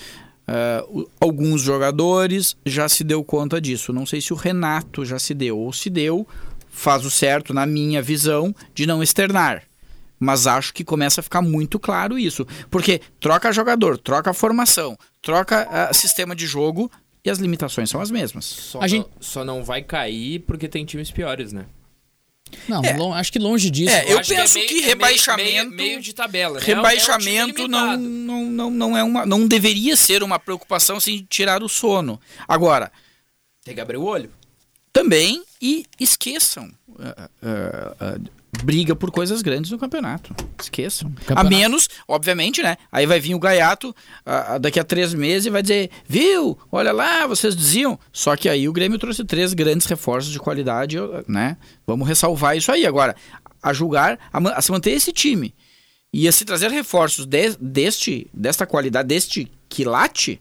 uh, 0.53 1.09
alguns 1.21 1.63
jogadores, 1.63 2.57
já 2.65 2.89
se 2.89 3.03
deu 3.05 3.25
conta 3.25 3.61
disso. 3.61 3.93
Não 3.93 4.05
sei 4.07 4.21
se 4.21 4.33
o 4.33 4.37
Renato 4.37 5.05
já 5.05 5.19
se 5.19 5.35
deu 5.35 5.59
ou 5.59 5.73
se 5.73 5.89
deu, 5.91 6.27
faz 6.71 7.05
o 7.05 7.11
certo, 7.11 7.53
na 7.55 7.67
minha 7.67 8.01
visão, 8.03 8.55
de 8.75 8.87
não 8.87 9.03
externar. 9.03 9.63
Mas 10.19 10.47
acho 10.47 10.73
que 10.73 10.85
começa 10.85 11.21
a 11.21 11.25
ficar 11.25 11.43
muito 11.43 11.79
claro 11.81 12.17
isso. 12.19 12.47
Porque 12.71 13.01
troca 13.19 13.51
jogador, 13.53 13.99
troca 13.99 14.33
formação, 14.33 14.97
troca 15.21 15.67
uh, 15.91 15.95
sistema 15.95 16.35
de 16.37 16.47
jogo, 16.47 16.91
e 17.25 17.31
as 17.31 17.39
limitações 17.39 17.89
são 17.91 18.01
as 18.01 18.11
mesmas. 18.11 18.45
Só, 18.45 18.79
A 18.79 18.83
não, 18.83 18.89
gente- 18.89 19.09
só 19.21 19.45
não 19.45 19.63
vai 19.63 19.81
cair 19.83 20.41
porque 20.41 20.67
tem 20.69 20.85
times 20.85 21.11
piores, 21.11 21.53
né? 21.53 21.67
Não, 22.69 22.83
É. 22.85 22.97
lon- 22.97 23.13
acho 23.15 23.33
que 23.33 23.39
longe 23.39 23.71
disso. 23.71 23.95
É, 23.95 24.13
eu 24.13 24.21
penso 24.25 24.59
é 24.59 24.63
que 24.63 24.75
meio- 24.75 24.85
é 24.85 24.87
rebaixamento- 24.87 25.53
Meio, 25.53 25.71
meio 25.71 26.01
de 26.01 26.13
tabela, 26.13 26.59
né? 26.61 26.65
Rebaixamento 26.65 27.39
É 27.39 27.45
um 27.45 27.53
time 27.55 27.69
não, 27.69 27.97
não, 27.97 28.45
não, 28.51 28.71
não 28.71 28.97
é 28.97 29.03
uma. 29.03 29.27
Não 29.27 29.47
deveria 29.47 29.97
ser 29.97 30.23
uma 30.23 30.39
preocupação 30.39 30.97
assim, 30.97 31.27
tirar 31.29 31.63
o 31.63 31.69
sono. 31.69 32.21
Agora, 32.47 32.91
Tem 33.65 33.75
que 33.75 33.81
abrir 33.81 33.97
o 33.97 34.05
olho. 34.05 34.31
também 34.93 35.43
e 35.61 35.85
esqueçam. 35.99 36.71
ah, 36.99 37.29
ah, 37.43 37.97
ah, 38.01 38.19
briga 38.63 38.95
por 38.95 39.11
coisas 39.11 39.41
grandes 39.41 39.71
no 39.71 39.79
campeonato. 39.79 40.35
Esqueçam. 40.61 41.09
A 41.17 41.21
Campeonato. 41.21 41.49
menos, 41.49 41.89
obviamente, 42.07 42.63
né? 42.63 42.77
Aí 42.91 43.07
vai 43.07 43.19
vir 43.19 43.35
o 43.35 43.39
Gaiato 43.39 43.95
ah, 44.27 44.55
ah, 44.55 44.59
daqui 44.59 44.79
a 44.79 44.85
três 44.85 45.15
meses 45.15 45.47
e 45.47 45.51
vai 45.51 45.63
dizer: 45.63 45.91
Viu? 46.07 46.59
Olha 46.71 46.93
lá, 46.93 47.27
vocês 47.27 47.57
diziam. 47.57 47.99
Só 48.13 48.37
que 48.37 48.49
aí 48.49 48.69
o 48.69 48.73
Grêmio 48.73 48.99
trouxe 48.99 49.25
três 49.25 49.55
grandes 49.55 49.87
reforços 49.87 50.31
de 50.33 50.39
qualidade, 50.39 50.97
né? 51.27 51.57
Vamos 51.87 52.07
ressalvar 52.07 52.57
isso 52.57 52.71
aí. 52.71 52.85
Agora, 52.87 53.17
a 53.63 53.73
julgar, 53.73 54.19
a, 54.33 54.39
a 54.59 54.63
se 54.63 54.71
manter 54.71 54.91
esse 54.91 55.13
time 55.13 55.55
e 56.13 56.29
a 56.29 56.33
se 56.33 56.45
trazer 56.45 56.71
reforços 56.71 57.25
de- 57.25 57.57
deste, 57.59 58.27
desta 58.35 58.67
qualidade, 58.67 59.09
deste 59.09 59.51
quilate, 59.69 60.41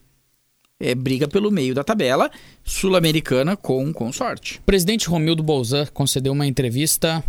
é 0.78 0.94
briga 0.94 1.28
pelo 1.28 1.50
meio 1.50 1.74
da 1.74 1.84
tabela 1.84 2.30
sul-americana 2.64 3.56
com, 3.56 3.94
com 3.94 4.12
sorte. 4.12 4.58
O 4.60 4.64
presidente 4.64 5.08
Romildo 5.08 5.42
Bolzan 5.42 5.86
concedeu 5.94 6.34
uma 6.34 6.46
entrevista 6.46 7.24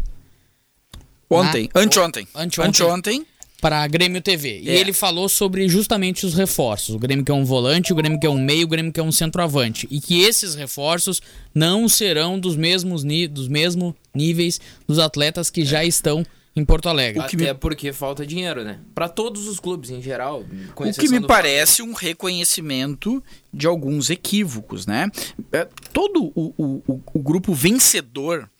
Ontem, 1.35 1.69
Na- 1.75 1.81
anteontem. 1.81 2.29
Anteontem. 2.35 2.69
Anteontem. 2.69 3.27
para 3.61 3.81
a 3.81 3.87
Grêmio 3.87 4.21
TV. 4.21 4.59
E 4.61 4.71
É. 4.71 4.75
ele 4.81 4.93
falou 4.93 5.29
sobre 5.29 5.69
justamente 5.69 6.27
os 6.27 6.35
reforços. 6.35 6.97
O 6.97 6.99
Grêmio 6.99 7.25
que 7.25 7.31
é 7.31 7.35
um 7.35 7.45
volante, 7.45 7.93
o 7.93 7.95
Grêmio 7.95 8.19
que 8.19 8.27
é 8.27 8.31
um 8.31 8.43
meio, 8.43 8.65
o 8.65 8.69
Grêmio 8.69 8.93
que 8.93 8.99
é 8.99 9.03
um 9.05 9.12
centroavante. 9.12 9.87
E 9.89 10.01
que 10.01 10.21
esses 10.21 10.57
reforços 10.57 11.23
não 11.55 11.89
serão 11.89 12.41
dos 12.41 12.57
mesmos, 12.57 13.05
dos 13.31 13.47
mesmos 13.47 13.95
níveis 14.12 14.61
dos 14.85 14.99
atletas 14.99 15.49
que 15.49 15.65
já 15.65 15.85
estão 15.85 16.27
em 16.57 16.65
Porto 16.65 16.89
Alegre. 16.89 17.23
que 17.29 17.37
Até 17.37 17.53
me- 17.53 17.55
porque 17.59 17.93
falta 17.93 18.27
dinheiro, 18.27 18.65
né? 18.65 18.81
Pra 18.97 19.09
todos 19.09 19.47
os 19.47 19.61
clubes 19.61 19.91
em 19.91 20.03
geral. 20.03 20.45
com 20.75 20.83
O 20.83 20.93
que 20.93 21.09
me 21.09 21.21
do 21.21 21.29
parece 21.29 21.83
um 21.83 21.93
reconhecimento 21.93 23.23
de 23.55 23.69
alguns 23.69 24.11
equívocos, 24.11 24.87
né? 24.87 25.09
É, 25.53 25.69
Todo 25.93 26.33
o, 26.35 26.53
o, 26.59 26.83
o- 26.89 27.01
o 27.15 27.19
grupo 27.21 27.55
vencedor 27.55 28.51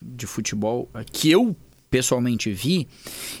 de 0.00 0.24
futebol 0.26 0.88
que 1.12 1.28
eu 1.30 1.56
pessoalmente 1.92 2.50
vi, 2.50 2.88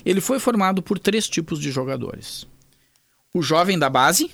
ele 0.04 0.20
foi 0.20 0.38
formado 0.38 0.82
por 0.82 0.98
três 0.98 1.26
tipos 1.26 1.58
de 1.58 1.72
jogadores. 1.72 2.46
O 3.32 3.40
jovem 3.40 3.78
da 3.78 3.88
base, 3.88 4.30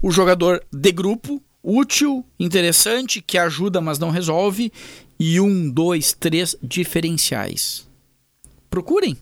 o 0.00 0.12
jogador 0.12 0.64
de 0.72 0.92
grupo, 0.92 1.42
útil, 1.60 2.24
interessante, 2.38 3.20
que 3.20 3.36
ajuda, 3.36 3.80
mas 3.80 3.98
não 3.98 4.10
resolve, 4.10 4.72
e 5.18 5.40
um, 5.40 5.68
dois, 5.68 6.12
três 6.12 6.54
diferenciais. 6.62 7.84
Procurem. 8.70 9.18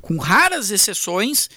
Com 0.00 0.16
raras 0.16 0.72
exceções, 0.72 1.48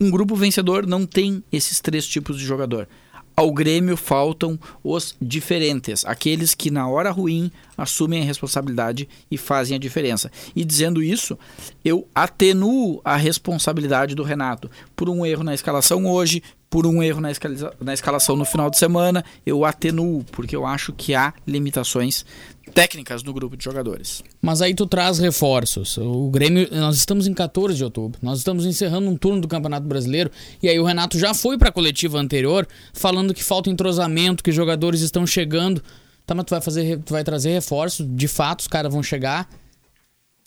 um 0.00 0.10
grupo 0.10 0.34
vencedor 0.34 0.84
não 0.84 1.06
tem 1.06 1.44
esses 1.52 1.78
três 1.78 2.04
tipos 2.04 2.36
de 2.36 2.44
jogador. 2.44 2.88
Ao 3.34 3.50
Grêmio 3.50 3.96
faltam 3.96 4.58
os 4.84 5.16
diferentes, 5.20 6.04
aqueles 6.04 6.54
que 6.54 6.70
na 6.70 6.86
hora 6.88 7.10
ruim 7.10 7.50
assumem 7.76 8.22
a 8.22 8.24
responsabilidade 8.24 9.08
e 9.30 9.38
fazem 9.38 9.74
a 9.74 9.80
diferença. 9.80 10.30
E 10.54 10.64
dizendo 10.64 11.02
isso, 11.02 11.38
eu 11.84 12.06
atenuo 12.14 13.00
a 13.02 13.16
responsabilidade 13.16 14.14
do 14.14 14.22
Renato 14.22 14.70
por 14.94 15.08
um 15.08 15.24
erro 15.24 15.42
na 15.42 15.54
escalação 15.54 16.06
hoje, 16.06 16.42
por 16.72 16.86
um 16.86 17.02
erro 17.02 17.20
na, 17.20 17.30
escaliza- 17.30 17.74
na 17.78 17.92
escalação 17.92 18.34
no 18.34 18.46
final 18.46 18.70
de 18.70 18.78
semana, 18.78 19.22
eu 19.44 19.62
atenuo, 19.62 20.24
porque 20.32 20.56
eu 20.56 20.64
acho 20.64 20.90
que 20.94 21.14
há 21.14 21.34
limitações 21.46 22.24
técnicas 22.72 23.22
no 23.22 23.30
grupo 23.34 23.58
de 23.58 23.62
jogadores. 23.62 24.22
Mas 24.40 24.62
aí 24.62 24.72
tu 24.74 24.86
traz 24.86 25.18
reforços. 25.18 25.98
O 25.98 26.30
Grêmio, 26.30 26.66
nós 26.72 26.96
estamos 26.96 27.26
em 27.26 27.34
14 27.34 27.76
de 27.76 27.84
outubro. 27.84 28.18
Nós 28.22 28.38
estamos 28.38 28.64
encerrando 28.64 29.06
um 29.10 29.16
turno 29.18 29.42
do 29.42 29.48
Campeonato 29.48 29.86
Brasileiro. 29.86 30.30
E 30.62 30.68
aí 30.68 30.80
o 30.80 30.84
Renato 30.84 31.18
já 31.18 31.34
foi 31.34 31.58
pra 31.58 31.70
coletiva 31.70 32.18
anterior 32.18 32.66
falando 32.94 33.34
que 33.34 33.44
falta 33.44 33.68
entrosamento, 33.68 34.42
que 34.42 34.50
jogadores 34.50 35.02
estão 35.02 35.26
chegando. 35.26 35.82
Tá, 36.24 36.34
mas 36.34 36.46
tu 36.46 36.50
vai 36.50 36.62
fazer, 36.62 37.00
tu 37.00 37.12
vai 37.12 37.22
trazer 37.22 37.50
reforços, 37.52 38.06
de 38.08 38.26
fato 38.28 38.60
os 38.60 38.66
caras 38.68 38.90
vão 38.90 39.02
chegar. 39.02 39.46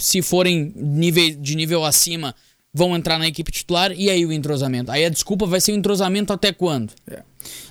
Se 0.02 0.24
forem 0.24 0.74
nível, 0.76 1.36
de 1.40 1.56
nível 1.56 1.86
acima, 1.86 2.34
vão 2.76 2.94
entrar 2.94 3.18
na 3.18 3.26
equipe 3.26 3.54
titular 3.54 3.94
e 3.94 4.10
aí 4.10 4.26
o 4.26 4.34
entrosamento. 4.34 4.92
Aí 4.92 5.06
a 5.06 5.10
desculpa 5.10 5.46
vai 5.46 5.62
ser 5.62 5.72
o 5.72 5.76
entrosamento 5.76 6.34
até 6.34 6.52
quando? 6.52 6.92
É. 7.10 7.24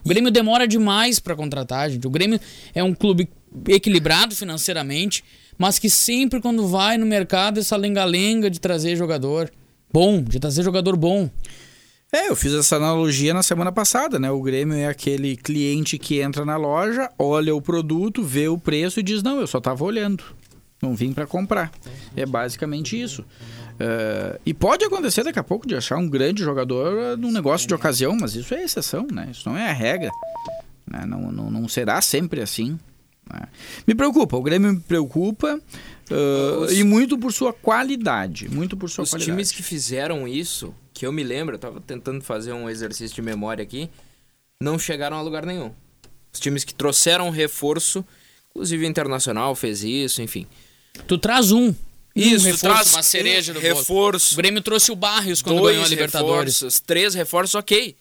O 0.02 0.08
Grêmio 0.08 0.30
demora 0.30 0.66
demais 0.66 1.20
pra 1.20 1.36
contratar, 1.36 1.90
gente. 1.90 2.06
O 2.06 2.10
Grêmio 2.10 2.40
é 2.74 2.82
um 2.82 2.94
clube 2.94 3.28
equilibrado 3.68 4.34
financeiramente, 4.34 5.22
mas 5.58 5.78
que 5.78 5.90
sempre 5.90 6.40
quando 6.40 6.66
vai 6.66 6.96
no 6.96 7.04
mercado 7.04 7.60
essa 7.60 7.76
lenga-lenga 7.76 8.48
de 8.48 8.58
trazer 8.58 8.96
jogador 8.96 9.52
bom, 9.92 10.22
de 10.22 10.40
trazer 10.40 10.62
jogador 10.62 10.96
bom. 10.96 11.28
É, 12.10 12.30
eu 12.30 12.36
fiz 12.36 12.54
essa 12.54 12.76
analogia 12.76 13.34
na 13.34 13.42
semana 13.42 13.70
passada, 13.70 14.18
né? 14.18 14.30
O 14.30 14.40
Grêmio 14.40 14.74
é 14.74 14.86
aquele 14.86 15.36
cliente 15.36 15.98
que 15.98 16.22
entra 16.22 16.46
na 16.46 16.56
loja, 16.56 17.10
olha 17.18 17.54
o 17.54 17.60
produto, 17.60 18.22
vê 18.22 18.48
o 18.48 18.56
preço 18.56 19.00
e 19.00 19.02
diz: 19.02 19.22
Não, 19.22 19.38
eu 19.38 19.46
só 19.46 19.60
tava 19.60 19.84
olhando, 19.84 20.24
não 20.80 20.94
vim 20.94 21.12
para 21.12 21.26
comprar. 21.26 21.70
É 22.16 22.24
basicamente 22.24 22.98
isso. 22.98 23.22
É, 23.86 24.40
e 24.46 24.54
pode 24.54 24.84
acontecer 24.84 25.22
daqui 25.24 25.38
a 25.38 25.44
pouco 25.44 25.66
de 25.66 25.74
achar 25.74 25.96
um 25.98 26.08
grande 26.08 26.42
jogador 26.42 26.96
eh, 26.96 27.16
num 27.16 27.30
negócio 27.30 27.66
de 27.68 27.74
ocasião, 27.74 28.16
mas 28.18 28.34
isso 28.34 28.54
é 28.54 28.62
exceção, 28.62 29.06
né? 29.12 29.28
Isso 29.30 29.46
não 29.48 29.56
é 29.58 29.68
a 29.68 29.72
regra. 29.72 30.10
né? 30.90 31.04
Não, 31.06 31.30
não, 31.30 31.50
não 31.50 31.68
será 31.68 32.00
sempre 32.00 32.40
assim. 32.40 32.78
né? 33.30 33.42
Me 33.86 33.94
preocupa, 33.94 34.36
o 34.36 34.42
Grêmio 34.42 34.72
me 34.72 34.80
preocupa 34.80 35.60
eh, 36.10 36.56
Os- 36.60 36.72
e 36.72 36.82
muito 36.84 37.18
por 37.18 37.32
sua 37.32 37.52
qualidade. 37.52 38.48
Muito 38.48 38.76
por 38.76 38.88
sua 38.88 39.04
Os 39.04 39.10
qualidade. 39.10 39.30
times 39.32 39.52
que 39.52 39.62
fizeram 39.62 40.26
isso, 40.26 40.74
que 40.94 41.04
eu 41.04 41.12
me 41.12 41.22
lembro, 41.22 41.56
eu 41.56 41.58
tava 41.58 41.80
tentando 41.80 42.22
fazer 42.22 42.52
um 42.52 42.70
exercício 42.70 43.14
de 43.14 43.22
memória 43.22 43.62
aqui, 43.62 43.90
não 44.62 44.78
chegaram 44.78 45.16
a 45.18 45.20
lugar 45.22 45.44
nenhum. 45.44 45.72
Os 46.32 46.40
times 46.40 46.64
que 46.64 46.74
trouxeram 46.74 47.28
reforço, 47.28 48.04
inclusive 48.50 48.86
o 48.86 48.88
Internacional 48.88 49.54
fez 49.54 49.82
isso, 49.84 50.22
enfim. 50.22 50.46
Tu 51.06 51.18
traz 51.18 51.52
um. 51.52 51.74
Isso, 52.14 52.46
um 52.46 52.50
reforço, 52.52 52.60
traz 52.60 52.92
uma 52.94 53.02
cereja 53.02 53.52
um 53.52 53.54
do 53.56 53.60
bolo. 53.60 53.74
reforço. 53.74 54.34
O 54.34 54.36
Grêmio 54.36 54.62
trouxe 54.62 54.92
o 54.92 54.96
Barrios 54.96 55.42
quando 55.42 55.58
dois 55.58 55.74
ganhou 55.74 55.84
a 55.84 55.88
Libertadores. 55.88 56.54
reforços, 56.54 56.80
três 56.80 57.14
reforços, 57.14 57.54
ok. 57.54 57.96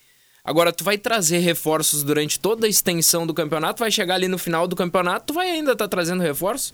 Agora, 0.45 0.73
tu 0.73 0.83
vai 0.83 0.97
trazer 0.97 1.39
reforços 1.39 2.03
durante 2.03 2.39
toda 2.39 2.67
a 2.67 2.69
extensão 2.69 3.25
do 3.25 3.33
campeonato, 3.33 3.79
vai 3.79 3.89
chegar 3.89 4.15
ali 4.15 4.27
no 4.27 4.37
final 4.37 4.67
do 4.67 4.75
campeonato, 4.75 5.27
tu 5.27 5.33
vai 5.33 5.49
ainda 5.49 5.71
estar 5.71 5.87
trazendo 5.87 6.21
reforço? 6.21 6.73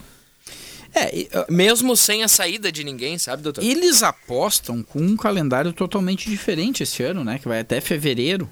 É, 0.94 1.16
e, 1.16 1.30
ah, 1.34 1.46
Mesmo 1.50 1.96
sem 1.96 2.24
a 2.24 2.28
saída 2.28 2.72
de 2.72 2.84
ninguém, 2.84 3.18
sabe, 3.18 3.44
doutor? 3.44 3.64
Eles 3.64 4.02
apostam 4.02 4.82
com 4.82 5.00
um 5.00 5.16
calendário 5.16 5.72
totalmente 5.72 6.30
diferente 6.30 6.84
esse 6.84 7.04
ano, 7.04 7.24
né? 7.24 7.38
Que 7.38 7.48
vai 7.48 7.60
até 7.60 7.80
fevereiro. 7.80 8.50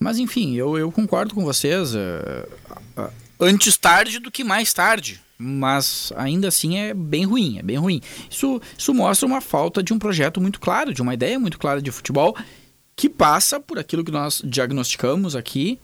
Mas 0.00 0.18
enfim, 0.18 0.56
eu, 0.56 0.76
eu 0.78 0.90
concordo 0.90 1.34
com 1.34 1.44
vocês. 1.44 1.94
eh, 1.94 2.48
ah, 2.96 3.10
antes 3.38 3.76
tarde 3.76 4.18
do 4.18 4.30
que 4.30 4.42
mais 4.42 4.72
tarde. 4.72 5.20
Mas 5.42 6.12
ainda 6.16 6.48
assim 6.48 6.78
é 6.78 6.94
bem 6.94 7.24
ruim, 7.24 7.58
é 7.58 7.62
bem 7.62 7.76
ruim. 7.76 8.00
Isso, 8.30 8.60
isso 8.78 8.94
mostra 8.94 9.26
uma 9.26 9.40
falta 9.40 9.82
de 9.82 9.92
um 9.92 9.98
projeto 9.98 10.40
muito 10.40 10.60
claro, 10.60 10.94
de 10.94 11.02
uma 11.02 11.14
ideia 11.14 11.38
muito 11.38 11.58
clara 11.58 11.82
de 11.82 11.90
futebol 11.90 12.36
que 12.94 13.08
passa 13.08 13.58
por 13.58 13.78
aquilo 13.78 14.04
que 14.04 14.12
nós 14.12 14.40
diagnosticamos 14.44 15.34
aqui, 15.34 15.78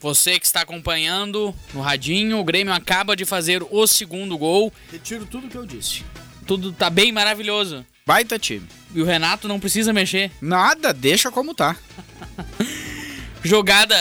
Você 0.00 0.38
que 0.38 0.46
está 0.46 0.60
acompanhando 0.60 1.52
no 1.74 1.80
radinho, 1.80 2.38
o 2.38 2.44
Grêmio 2.44 2.72
acaba 2.72 3.16
de 3.16 3.24
fazer 3.24 3.66
o 3.68 3.86
segundo 3.86 4.38
gol. 4.38 4.72
Retiro 4.92 5.26
tudo 5.26 5.48
que 5.48 5.56
eu 5.56 5.66
disse. 5.66 6.04
Tudo 6.46 6.72
tá 6.72 6.88
bem 6.88 7.10
maravilhoso. 7.10 7.84
Baita 8.06 8.38
time. 8.38 8.66
E 8.94 9.02
o 9.02 9.04
Renato 9.04 9.48
não 9.48 9.58
precisa 9.60 9.92
mexer. 9.92 10.30
Nada, 10.40 10.94
deixa 10.94 11.30
como 11.30 11.52
tá. 11.52 11.76
Jogada, 13.42 13.94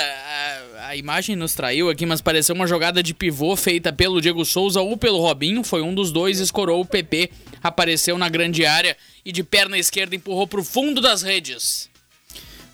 a, 0.88 0.96
imagem 0.96 1.36
nos 1.36 1.54
traiu 1.54 1.90
aqui, 1.90 2.06
mas 2.06 2.22
pareceu 2.22 2.56
uma 2.56 2.66
jogada 2.66 3.04
de 3.04 3.14
pivô 3.14 3.56
feita 3.56 3.94
pelo 3.94 4.20
Diego 4.20 4.44
Souza 4.44 4.82
ou 4.82 4.98
pelo 4.98 5.20
Robinho. 5.20 5.64
Foi 5.64 5.82
um 5.82 5.94
dos 5.94 6.12
dois, 6.12 6.40
escorou 6.40 6.82
o 6.82 6.86
PP, 6.86 7.30
apareceu 7.62 8.18
na 8.18 8.30
grande 8.30 8.66
área 8.66 8.98
e 9.24 9.32
de 9.32 9.44
perna 9.44 9.78
esquerda 9.78 10.16
empurrou 10.16 10.48
pro 10.48 10.64
fundo 10.64 11.00
das 11.00 11.22
redes. 11.22 11.88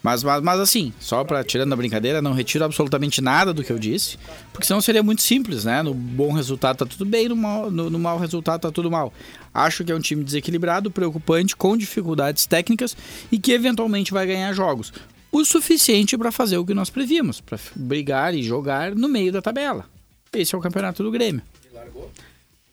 Mas, 0.02 0.22
mas, 0.22 0.42
mas 0.42 0.60
assim, 0.60 0.94
só 1.00 1.24
para 1.24 1.44
tirando 1.44 1.72
a 1.72 1.78
brincadeira, 1.78 2.22
não 2.22 2.34
retiro 2.34 2.66
absolutamente 2.66 3.22
nada 3.22 3.54
do 3.54 3.64
que 3.64 3.72
eu 3.72 3.80
disse, 3.80 4.18
porque 4.52 4.68
senão 4.68 4.82
seria 4.82 5.02
muito 5.02 5.22
simples, 5.22 5.64
né? 5.64 5.82
No 5.82 5.94
bom 5.94 6.34
resultado 6.34 6.78
tá 6.78 6.86
tudo 6.86 7.06
bem, 7.06 7.30
no 7.30 7.36
mau, 7.38 7.72
no, 7.72 7.90
no 7.90 8.00
mau 8.00 8.18
resultado 8.18 8.62
tá 8.62 8.72
tudo 8.72 8.92
mal. 8.92 9.14
Acho 9.54 9.84
que 9.84 9.92
é 9.92 9.96
um 9.96 10.02
time 10.02 10.24
desequilibrado, 10.24 10.92
preocupante, 10.92 11.56
com 11.56 11.78
dificuldades 11.78 12.46
técnicas 12.46 12.98
e 13.32 13.40
que 13.40 13.54
eventualmente 13.54 14.12
vai 14.12 14.28
ganhar 14.28 14.52
jogos. 14.52 14.92
O 15.34 15.44
suficiente 15.44 16.16
para 16.16 16.32
fazer 16.32 16.58
o 16.58 16.66
que 16.66 16.76
nós 16.76 16.92
prevíamos, 16.92 17.42
para 17.42 17.58
brigar 17.76 18.36
e 18.36 18.44
jogar 18.44 18.94
no 18.94 19.10
meio 19.10 19.32
da 19.32 19.42
tabela. 19.42 19.90
Esse 20.32 20.54
é 20.54 20.58
o 20.58 20.62
campeonato 20.62 21.02
do 21.02 21.10
Grêmio. 21.10 21.42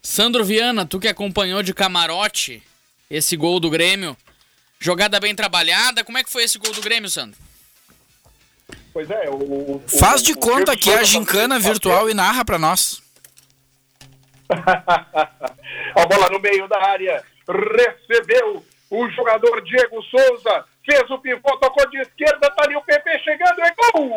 Sandro 0.02 0.44
Viana, 0.44 0.84
tu 0.84 1.00
que 1.00 1.08
acompanhou 1.08 1.62
de 1.62 1.72
camarote 1.72 2.62
esse 3.10 3.34
gol 3.34 3.58
do 3.60 3.70
Grêmio, 3.70 4.14
jogada 4.78 5.18
bem 5.18 5.34
trabalhada. 5.34 6.04
Como 6.04 6.18
é 6.18 6.22
que 6.24 6.30
foi 6.30 6.44
esse 6.44 6.58
gol 6.58 6.72
do 6.72 6.82
Grêmio, 6.82 7.08
Sandro? 7.08 7.38
Pois 8.92 9.10
é, 9.10 9.30
o. 9.30 9.36
o- 9.36 9.82
Faz 9.88 10.22
de 10.22 10.32
o 10.32 10.36
conta 10.36 10.76
que 10.76 10.90
é 10.90 10.98
a 10.98 11.02
gincana 11.02 11.58
virtual 11.58 12.10
e 12.10 12.14
narra 12.14 12.44
para 12.44 12.58
nós. 12.58 13.02
a 14.50 16.06
bola 16.06 16.28
no 16.30 16.40
meio 16.40 16.68
da 16.68 16.78
área. 16.82 17.24
Recebeu 17.48 18.64
o 18.90 19.08
jogador 19.10 19.62
Diego 19.62 20.02
Souza. 20.02 20.64
Fez 20.90 21.08
o 21.08 21.18
pivô, 21.18 21.56
tocou 21.58 21.88
de 21.88 21.98
esquerda. 22.00 22.50
Tá 22.50 22.64
ali 22.64 22.74
o 22.74 22.82
PP 22.82 23.18
chegando. 23.20 23.60
É 23.60 23.72
gol! 23.76 24.10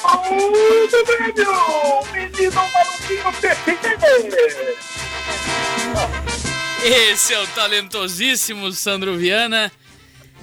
Gol 0.00 0.88
do 0.88 1.04
Grêmio! 1.04 1.52
Menino 2.12 2.52
maluquinho 2.54 3.32
PP! 3.40 3.78
Esse 6.84 7.34
é 7.34 7.40
o 7.42 7.46
talentosíssimo 7.48 8.70
Sandro 8.70 9.16
Viana. 9.16 9.72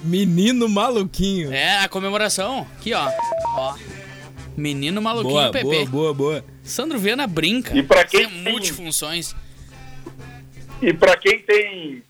Menino 0.02 0.68
maluquinho. 0.68 1.50
É 1.52 1.78
a 1.78 1.88
comemoração. 1.88 2.66
Aqui, 2.78 2.92
ó. 2.92 3.08
Ó. 3.56 3.74
Menino 4.56 5.00
maluquinho 5.00 5.32
boa, 5.34 5.50
PP. 5.50 5.64
boa, 5.64 5.86
boa, 5.86 6.14
boa. 6.14 6.44
Sandro 6.62 6.98
Viana 6.98 7.26
brinca. 7.26 7.74
E 7.76 7.82
pra 7.82 8.04
quem 8.04 8.28
Tem 8.28 8.42
tem- 8.42 8.52
multifunções. 8.52 9.34
E 10.82 10.92
para 10.92 11.16
quem 11.16 11.38
tem 11.38 12.02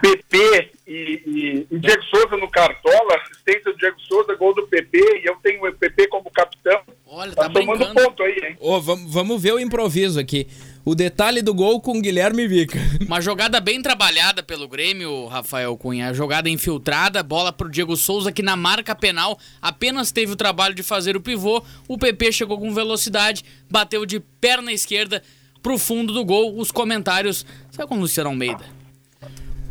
PP 0.00 0.70
e, 0.86 0.92
e- 0.92 1.66
e 1.70 1.78
Diego 1.78 2.02
Souza 2.04 2.36
no 2.36 2.48
Cartola, 2.50 3.16
assistência 3.22 3.72
do 3.72 3.76
Diego 3.78 3.96
Souza, 4.00 4.34
gol 4.34 4.54
do 4.54 4.66
PP, 4.66 4.98
e 5.22 5.26
eu 5.28 5.36
tenho 5.42 5.66
o 5.66 5.72
PP 5.72 6.08
como 6.08 6.30
capitão. 6.30 6.80
Olha, 7.06 7.32
Tá, 7.32 7.48
tá 7.48 7.60
somando 7.60 7.78
brincando. 7.78 7.94
ponto 8.08 8.22
aí, 8.22 8.36
hein? 8.44 8.56
Ô, 8.60 8.80
vamos, 8.80 9.12
vamos 9.12 9.42
ver 9.42 9.52
o 9.54 9.58
improviso 9.58 10.18
aqui. 10.20 10.46
O 10.84 10.94
detalhe 10.94 11.42
do 11.42 11.52
gol 11.52 11.80
com 11.80 12.00
Guilherme 12.00 12.46
Vica. 12.48 12.78
Uma 13.06 13.20
jogada 13.20 13.60
bem 13.60 13.82
trabalhada 13.82 14.42
pelo 14.42 14.66
Grêmio, 14.68 15.26
Rafael 15.26 15.76
Cunha. 15.76 16.14
Jogada 16.14 16.48
infiltrada, 16.48 17.22
bola 17.22 17.52
pro 17.52 17.68
Diego 17.68 17.96
Souza, 17.96 18.32
que 18.32 18.42
na 18.42 18.56
marca 18.56 18.94
penal 18.94 19.38
apenas 19.60 20.10
teve 20.12 20.32
o 20.32 20.36
trabalho 20.36 20.74
de 20.74 20.82
fazer 20.82 21.16
o 21.16 21.20
pivô. 21.20 21.62
O 21.88 21.98
PP 21.98 22.32
chegou 22.32 22.58
com 22.58 22.72
velocidade, 22.72 23.44
bateu 23.70 24.06
de 24.06 24.20
perna 24.40 24.72
esquerda 24.72 25.22
pro 25.62 25.76
fundo 25.76 26.12
do 26.14 26.24
gol. 26.24 26.56
Os 26.58 26.70
comentários. 26.70 27.44
Sabe 27.70 27.88
com 27.88 27.96
o 27.96 28.00
Luciano 28.00 28.30
Almeida? 28.30 28.64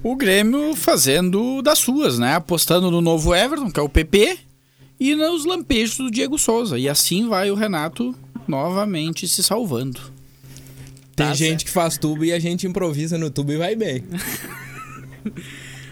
O 0.02 0.16
Grêmio 0.16 0.76
fazendo 0.76 1.62
das 1.62 1.80
suas, 1.80 2.18
né? 2.18 2.36
Apostando 2.36 2.90
no 2.90 3.02
novo 3.02 3.36
Everton, 3.36 3.70
que 3.70 3.80
é 3.80 3.84
o 3.84 3.90
PP, 3.90 4.40
e 5.00 5.14
nos 5.16 5.46
lampejos 5.46 5.98
do 5.98 6.12
Diego 6.12 6.38
Souza. 6.38 6.78
E 6.78 6.88
assim 6.88 7.28
vai 7.28 7.52
o 7.52 7.56
Renato 7.56 8.16
novamente 8.48 9.28
se 9.28 9.44
salvando. 9.44 10.00
Tem 11.16 11.28
Tá 11.28 11.34
gente 11.34 11.66
que 11.66 11.72
faz 11.72 11.98
tubo 11.98 12.24
e 12.24 12.32
a 12.32 12.40
gente 12.40 12.66
improvisa 12.66 13.18
no 13.18 13.30
tubo 13.30 13.52
e 13.52 13.58
vai 13.58 13.76
bem. 13.76 14.04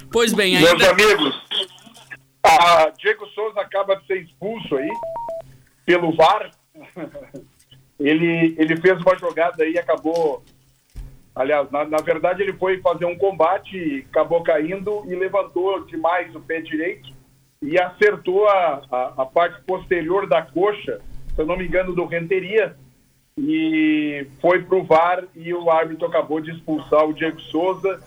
Pois 0.09 0.31
bem, 0.33 0.53
Meus 0.57 0.71
ainda. 0.71 0.91
amigos, 0.91 1.35
a 2.41 2.89
Diego 2.97 3.27
Souza 3.35 3.59
acaba 3.59 3.93
de 3.97 4.07
ser 4.07 4.21
expulso 4.21 4.77
aí 4.77 4.89
pelo 5.85 6.15
VAR. 6.15 6.49
ele, 7.99 8.55
ele 8.57 8.77
fez 8.77 9.01
uma 9.01 9.17
jogada 9.19 9.63
aí 9.63 9.73
e 9.73 9.77
acabou. 9.77 10.41
Aliás, 11.37 11.69
na, 11.69 11.85
na 11.85 11.97
verdade, 11.97 12.41
ele 12.41 12.53
foi 12.53 12.81
fazer 12.81 13.05
um 13.05 13.15
combate, 13.15 14.03
acabou 14.09 14.41
caindo 14.41 15.03
e 15.05 15.13
levantou 15.13 15.85
demais 15.85 16.33
o 16.35 16.41
pé 16.41 16.61
direito 16.61 17.13
e 17.61 17.79
acertou 17.79 18.47
a, 18.47 18.81
a, 18.91 19.13
a 19.21 19.25
parte 19.25 19.61
posterior 19.61 20.27
da 20.27 20.41
coxa, 20.41 20.99
se 21.35 21.39
eu 21.39 21.45
não 21.45 21.55
me 21.55 21.67
engano, 21.67 21.93
do 21.93 22.05
Renteria. 22.05 22.75
E 23.37 24.25
foi 24.41 24.63
pro 24.63 24.83
VAR 24.83 25.25
e 25.35 25.53
o 25.53 25.69
árbitro 25.69 26.07
acabou 26.07 26.41
de 26.41 26.49
expulsar 26.49 27.05
o 27.05 27.13
Diego 27.13 27.39
Souza. 27.39 28.01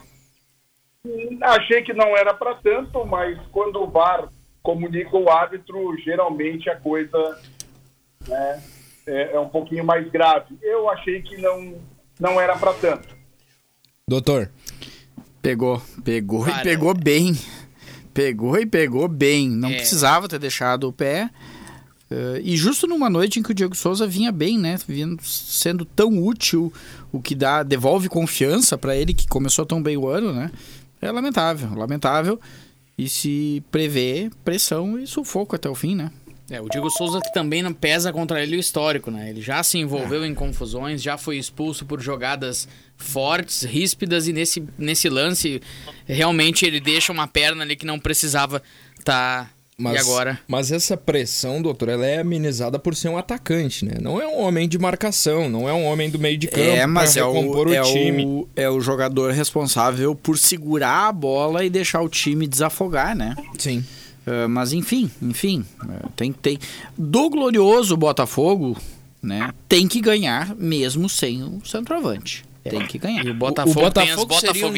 Achei 1.40 1.82
que 1.82 1.92
não 1.92 2.16
era 2.16 2.34
para 2.34 2.56
tanto, 2.56 3.06
mas 3.06 3.38
quando 3.52 3.80
o 3.80 3.86
VAR 3.86 4.28
comunica 4.60 5.16
o 5.16 5.30
árbitro, 5.30 5.96
geralmente 5.98 6.68
a 6.68 6.74
coisa 6.74 7.40
né, 8.26 8.62
é, 9.06 9.34
é 9.34 9.38
um 9.38 9.48
pouquinho 9.48 9.84
mais 9.84 10.10
grave. 10.10 10.58
Eu 10.60 10.90
achei 10.90 11.22
que 11.22 11.40
não, 11.40 11.80
não 12.18 12.40
era 12.40 12.58
para 12.58 12.74
tanto. 12.74 13.19
Doutor, 14.10 14.50
Pegou, 15.40 15.80
pegou 16.02 16.42
Cara, 16.44 16.60
e 16.60 16.64
pegou 16.64 16.92
bem. 16.92 17.38
Pegou 18.12 18.58
e 18.58 18.66
pegou 18.66 19.06
bem. 19.06 19.48
Não 19.48 19.68
É. 19.68 19.76
precisava 19.76 20.26
ter 20.28 20.40
deixado 20.40 20.88
o 20.88 20.92
pé. 20.92 21.30
Eh, 22.10 22.40
e 22.42 22.56
justo 22.56 22.88
numa 22.88 23.08
noite 23.08 23.38
em 23.38 23.42
que 23.44 23.52
o 23.52 23.54
Diego 23.54 23.76
Souza 23.76 24.08
vinha 24.08 24.32
bem, 24.32 24.58
né? 24.58 24.76
Vindo, 24.88 25.22
sendo 25.22 25.84
tão 25.84 26.18
útil, 26.20 26.72
o 27.12 27.22
que 27.22 27.36
dá 27.36 27.62
devolve 27.62 28.08
confiança 28.08 28.76
para 28.76 28.96
ele 28.96 29.14
que 29.14 29.28
começou 29.28 29.64
tão 29.64 29.80
bem 29.80 29.96
o 29.96 30.08
ano, 30.08 30.32
né? 30.32 30.50
É 31.00 31.12
lamentável, 31.12 31.72
lamentável. 31.76 32.40
E 32.98 33.08
se 33.08 33.62
prevê 33.70 34.28
pressão 34.44 34.98
e 34.98 35.06
sufoco 35.06 35.54
até 35.54 35.70
o 35.70 35.74
fim, 35.76 35.94
né? 35.94 36.10
É, 36.50 36.60
o 36.60 36.68
Diego 36.68 36.90
Souza 36.90 37.20
que 37.20 37.32
também 37.32 37.62
não 37.62 37.72
pesa 37.72 38.12
contra 38.12 38.42
ele 38.42 38.56
o 38.56 38.60
histórico, 38.60 39.08
né? 39.08 39.30
Ele 39.30 39.40
já 39.40 39.62
se 39.62 39.78
envolveu 39.78 40.24
em 40.24 40.34
confusões, 40.34 41.00
já 41.00 41.16
foi 41.16 41.38
expulso 41.38 41.86
por 41.86 42.00
jogadas 42.00 42.66
fortes, 42.96 43.62
ríspidas 43.62 44.26
e 44.26 44.32
nesse, 44.32 44.64
nesse 44.76 45.08
lance 45.08 45.62
realmente 46.06 46.66
ele 46.66 46.80
deixa 46.80 47.12
uma 47.12 47.28
perna 47.28 47.62
ali 47.62 47.76
que 47.76 47.86
não 47.86 48.00
precisava 48.00 48.60
tá 49.04 49.48
mas, 49.78 49.94
e 49.94 49.98
agora 49.98 50.38
mas 50.46 50.70
essa 50.72 50.96
pressão, 50.96 51.62
doutor, 51.62 51.88
ela 51.88 52.04
é 52.04 52.18
amenizada 52.18 52.78
por 52.78 52.94
ser 52.96 53.08
um 53.08 53.16
atacante, 53.16 53.84
né? 53.84 53.94
Não 54.00 54.20
é 54.20 54.26
um 54.26 54.40
homem 54.40 54.68
de 54.68 54.78
marcação, 54.78 55.48
não 55.48 55.68
é 55.68 55.72
um 55.72 55.84
homem 55.84 56.10
do 56.10 56.18
meio 56.18 56.36
de 56.36 56.48
campo 56.48 56.60
é, 56.60 56.84
mas 56.84 57.16
é 57.16 57.24
recompor 57.24 57.68
o, 57.68 57.70
o, 57.70 57.74
é, 57.74 57.82
time. 57.82 58.24
o, 58.24 58.48
é 58.56 58.68
o 58.68 58.80
jogador 58.80 59.32
responsável 59.32 60.16
por 60.16 60.36
segurar 60.36 61.08
a 61.08 61.12
bola 61.12 61.64
e 61.64 61.70
deixar 61.70 62.02
o 62.02 62.08
time 62.08 62.46
desafogar, 62.46 63.16
né? 63.16 63.36
Sim. 63.56 63.84
Uh, 64.26 64.48
mas 64.48 64.72
enfim, 64.72 65.10
enfim, 65.22 65.64
uh, 65.82 66.08
tem 66.14 66.32
tem 66.32 66.58
do 66.96 67.30
glorioso 67.30 67.96
Botafogo, 67.96 68.76
né? 69.22 69.52
Tem 69.68 69.88
que 69.88 70.00
ganhar 70.00 70.54
mesmo 70.56 71.08
sem 71.08 71.42
o 71.42 71.60
centroavante. 71.64 72.44
Tem 72.62 72.86
que 72.86 72.98
ganhar. 72.98 73.24
e 73.24 73.30
o 73.30 73.34
Botafogo, 73.34 73.90
tem 73.90 74.10
as 74.10 74.16
Botafogo 74.16 74.40
seria 74.40 74.66
um-. 74.66 74.74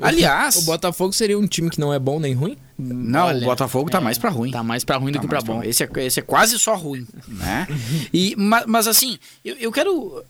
Aliás, 0.00 0.56
O 0.56 0.62
Botafogo 0.62 1.12
seria 1.12 1.36
um 1.36 1.46
time 1.46 1.68
que 1.68 1.80
não 1.80 1.92
é 1.92 1.98
bom 1.98 2.20
nem 2.20 2.32
ruim? 2.34 2.56
não, 2.78 3.26
Olha, 3.26 3.42
o 3.42 3.44
Botafogo 3.44 3.90
tá 3.90 4.00
mais 4.00 4.16
pra 4.16 4.30
ruim. 4.30 4.52
Tá 4.52 4.62
mais 4.62 4.84
pra 4.84 4.96
ruim 4.96 5.10
do 5.10 5.16
Tá 5.16 5.20
que 5.22 5.26
pra 5.28 5.40
bom. 5.42 5.56
ruim. 5.56 5.66
Esse 5.68 5.82
é, 5.82 5.88
esse 6.06 6.20
é 6.20 6.22
quase 6.22 6.56
só 6.58 6.76
ruim, 6.76 7.04
né? 7.26 7.66
e, 8.14 8.36
ma- 8.36 8.62
mas, 8.66 8.86
assim, 8.86 9.18
eu, 9.44 9.56
eu 9.56 9.72
quero 9.72 10.22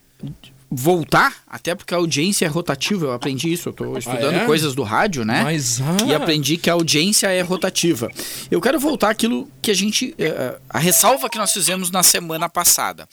voltar, 0.73 1.43
até 1.45 1.75
porque 1.75 1.93
a 1.93 1.97
audiência 1.97 2.45
é 2.45 2.47
rotativa, 2.47 3.07
eu 3.07 3.11
aprendi 3.11 3.51
isso, 3.51 3.67
eu 3.67 3.73
tô 3.73 3.97
estudando 3.97 4.35
é? 4.35 4.45
coisas 4.45 4.73
do 4.73 4.83
rádio, 4.83 5.25
né? 5.25 5.43
Mas, 5.43 5.81
ah, 5.81 6.05
E 6.07 6.13
aprendi 6.13 6.55
que 6.55 6.69
a 6.69 6.73
audiência 6.73 7.27
é 7.27 7.41
rotativa. 7.41 8.09
Eu 8.49 8.61
quero 8.61 8.79
voltar 8.79 9.09
àquilo 9.09 9.49
que 9.61 9.69
a 9.69 9.73
gente. 9.73 10.15
eh, 10.17 10.57
a 10.69 10.79
ressalva 10.79 11.29
que 11.29 11.37
nós 11.37 11.51
fizemos 11.51 11.91
na 11.91 12.03
semana 12.03 12.47
passada. 12.47 13.07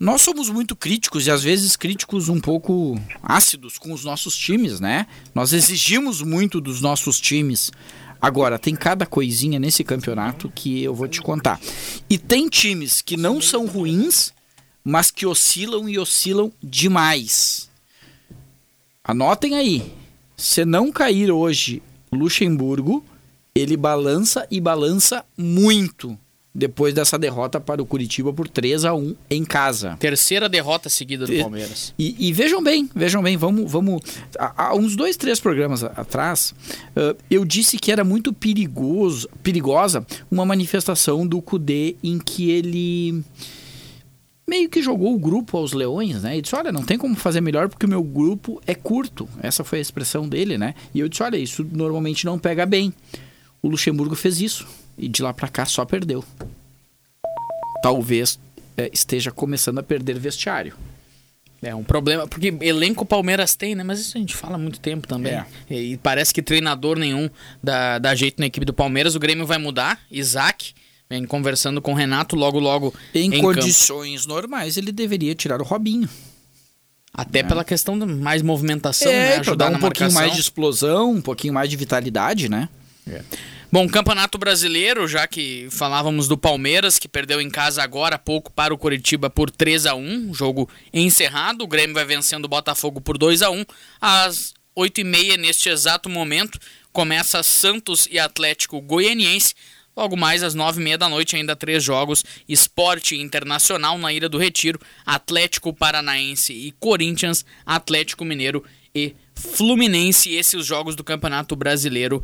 Nós 0.00 0.22
somos 0.22 0.48
muito 0.48 0.74
críticos 0.74 1.26
e 1.26 1.30
às 1.30 1.42
vezes 1.42 1.76
críticos 1.76 2.30
um 2.30 2.40
pouco 2.40 2.98
ácidos 3.22 3.76
com 3.76 3.92
os 3.92 4.02
nossos 4.02 4.34
times, 4.34 4.80
né? 4.80 5.06
Nós 5.34 5.52
exigimos 5.52 6.22
muito 6.22 6.58
dos 6.58 6.80
nossos 6.80 7.20
times. 7.20 7.70
Agora, 8.20 8.58
tem 8.58 8.74
cada 8.74 9.04
coisinha 9.04 9.58
nesse 9.58 9.84
campeonato 9.84 10.50
que 10.54 10.82
eu 10.82 10.94
vou 10.94 11.06
te 11.06 11.20
contar. 11.20 11.60
E 12.08 12.16
tem 12.16 12.48
times 12.48 13.02
que 13.02 13.18
não 13.18 13.42
são 13.42 13.66
ruins, 13.66 14.32
mas 14.84 15.10
que 15.10 15.24
oscilam 15.24 15.88
e 15.88 15.98
oscilam 15.98 16.52
demais. 16.62 17.70
Anotem 19.02 19.56
aí. 19.56 19.92
Se 20.36 20.64
não 20.64 20.92
cair 20.92 21.30
hoje 21.30 21.82
Luxemburgo, 22.12 23.04
ele 23.54 23.76
balança 23.76 24.46
e 24.50 24.60
balança 24.60 25.24
muito 25.36 26.18
depois 26.54 26.94
dessa 26.94 27.18
derrota 27.18 27.60
para 27.60 27.82
o 27.82 27.86
Curitiba 27.86 28.32
por 28.32 28.48
3 28.48 28.84
a 28.84 28.94
1 28.94 29.16
em 29.28 29.44
casa. 29.44 29.96
Terceira 29.98 30.48
derrota 30.48 30.88
seguida 30.88 31.26
do 31.26 31.36
Palmeiras. 31.36 31.92
E, 31.98 32.28
e 32.28 32.32
vejam 32.32 32.62
bem, 32.62 32.88
vejam 32.94 33.22
bem, 33.22 33.36
vamos. 33.36 33.70
vamos 33.70 34.00
há, 34.38 34.68
há 34.68 34.74
uns 34.74 34.94
dois, 34.94 35.16
três 35.16 35.40
programas 35.40 35.82
atrás, 35.82 36.54
ah, 36.94 37.16
eu 37.28 37.44
disse 37.44 37.76
que 37.76 37.90
era 37.90 38.04
muito 38.04 38.32
perigoso, 38.32 39.28
perigosa 39.42 40.06
uma 40.30 40.46
manifestação 40.46 41.26
do 41.26 41.42
Kudê 41.42 41.96
em 42.04 42.18
que 42.18 42.50
ele 42.50 43.24
meio 44.46 44.68
que 44.68 44.82
jogou 44.82 45.14
o 45.14 45.18
grupo 45.18 45.56
aos 45.56 45.72
leões, 45.72 46.22
né? 46.22 46.36
E 46.36 46.42
disse: 46.42 46.54
olha, 46.54 46.72
não 46.72 46.82
tem 46.82 46.98
como 46.98 47.14
fazer 47.14 47.40
melhor 47.40 47.68
porque 47.68 47.86
o 47.86 47.88
meu 47.88 48.02
grupo 48.02 48.60
é 48.66 48.74
curto. 48.74 49.28
Essa 49.42 49.64
foi 49.64 49.78
a 49.78 49.82
expressão 49.82 50.28
dele, 50.28 50.58
né? 50.58 50.74
E 50.94 51.00
eu 51.00 51.08
disse: 51.08 51.22
olha, 51.22 51.36
isso 51.36 51.66
normalmente 51.72 52.24
não 52.24 52.38
pega 52.38 52.66
bem. 52.66 52.92
O 53.62 53.68
Luxemburgo 53.68 54.14
fez 54.14 54.40
isso. 54.40 54.66
E 54.96 55.08
de 55.08 55.22
lá 55.22 55.32
pra 55.32 55.48
cá 55.48 55.66
só 55.66 55.84
perdeu. 55.84 56.24
Talvez 57.82 58.38
eh, 58.76 58.90
esteja 58.92 59.30
começando 59.30 59.78
a 59.78 59.82
perder 59.82 60.18
vestiário. 60.18 60.74
É 61.62 61.74
um 61.74 61.82
problema, 61.82 62.28
porque 62.28 62.54
elenco 62.60 63.06
Palmeiras 63.06 63.56
tem, 63.56 63.74
né? 63.74 63.82
Mas 63.82 63.98
isso 63.98 64.16
a 64.16 64.20
gente 64.20 64.36
fala 64.36 64.56
há 64.56 64.58
muito 64.58 64.78
tempo 64.80 65.08
também. 65.08 65.32
É. 65.32 65.46
E 65.70 65.96
parece 65.96 66.32
que 66.32 66.42
treinador 66.42 66.98
nenhum 66.98 67.28
dá, 67.62 67.98
dá 67.98 68.14
jeito 68.14 68.38
na 68.38 68.46
equipe 68.46 68.66
do 68.66 68.74
Palmeiras. 68.74 69.14
O 69.14 69.18
Grêmio 69.18 69.46
vai 69.46 69.56
mudar. 69.56 69.98
Isaac 70.10 70.74
vem 71.14 71.24
conversando 71.24 71.80
com 71.80 71.92
o 71.92 71.94
Renato 71.94 72.34
logo, 72.34 72.58
logo 72.58 72.92
Em, 73.14 73.26
em 73.26 73.30
campo. 73.30 73.42
condições 73.54 74.26
normais, 74.26 74.76
ele 74.76 74.90
deveria 74.90 75.34
tirar 75.34 75.60
o 75.60 75.64
Robinho. 75.64 76.08
Até 77.12 77.44
pela 77.44 77.62
questão 77.64 77.96
de 77.96 78.04
mais 78.04 78.42
movimentação, 78.42 79.10
né? 79.12 79.28
é, 79.28 79.32
pra 79.34 79.40
Ajudar 79.42 79.64
dar 79.66 79.70
um 79.70 79.74
na 79.74 79.78
pouquinho 79.78 80.06
marcação. 80.06 80.20
mais 80.26 80.34
de 80.34 80.40
explosão, 80.40 81.12
um 81.12 81.20
pouquinho 81.22 81.54
mais 81.54 81.70
de 81.70 81.76
vitalidade, 81.76 82.48
né? 82.48 82.68
Bom, 83.70 83.88
Campeonato 83.88 84.36
Brasileiro, 84.36 85.06
já 85.06 85.24
que 85.26 85.68
falávamos 85.70 86.26
do 86.26 86.36
Palmeiras, 86.36 86.98
que 86.98 87.06
perdeu 87.06 87.40
em 87.40 87.50
casa 87.50 87.82
agora 87.84 88.16
há 88.16 88.18
pouco 88.18 88.52
para 88.52 88.74
o 88.74 88.78
Coritiba 88.78 89.30
por 89.30 89.48
3 89.50 89.86
a 89.86 89.94
1 89.94 90.34
jogo 90.34 90.68
encerrado. 90.92 91.62
O 91.62 91.68
Grêmio 91.68 91.94
vai 91.94 92.04
vencendo 92.04 92.46
o 92.46 92.48
Botafogo 92.48 93.00
por 93.00 93.16
2 93.16 93.42
a 93.42 93.50
1 93.50 93.64
Às 94.00 94.52
8h30, 94.76 95.36
neste 95.36 95.68
exato 95.68 96.08
momento, 96.08 96.58
começa 96.92 97.42
Santos 97.44 98.08
e 98.10 98.18
Atlético 98.18 98.80
Goianiense. 98.80 99.54
Logo 99.96 100.16
mais 100.16 100.42
às 100.42 100.56
9h30 100.56 100.96
da 100.96 101.08
noite, 101.08 101.36
ainda 101.36 101.54
três 101.54 101.82
jogos: 101.82 102.24
Esporte 102.48 103.16
Internacional 103.16 103.96
na 103.98 104.12
Ilha 104.12 104.28
do 104.28 104.38
Retiro, 104.38 104.80
Atlético 105.06 105.72
Paranaense 105.72 106.52
e 106.52 106.72
Corinthians, 106.72 107.44
Atlético 107.64 108.24
Mineiro 108.24 108.64
e 108.94 109.14
Fluminense. 109.34 110.34
Esses 110.34 110.54
os 110.54 110.66
jogos 110.66 110.96
do 110.96 111.04
Campeonato 111.04 111.54
Brasileiro 111.54 112.22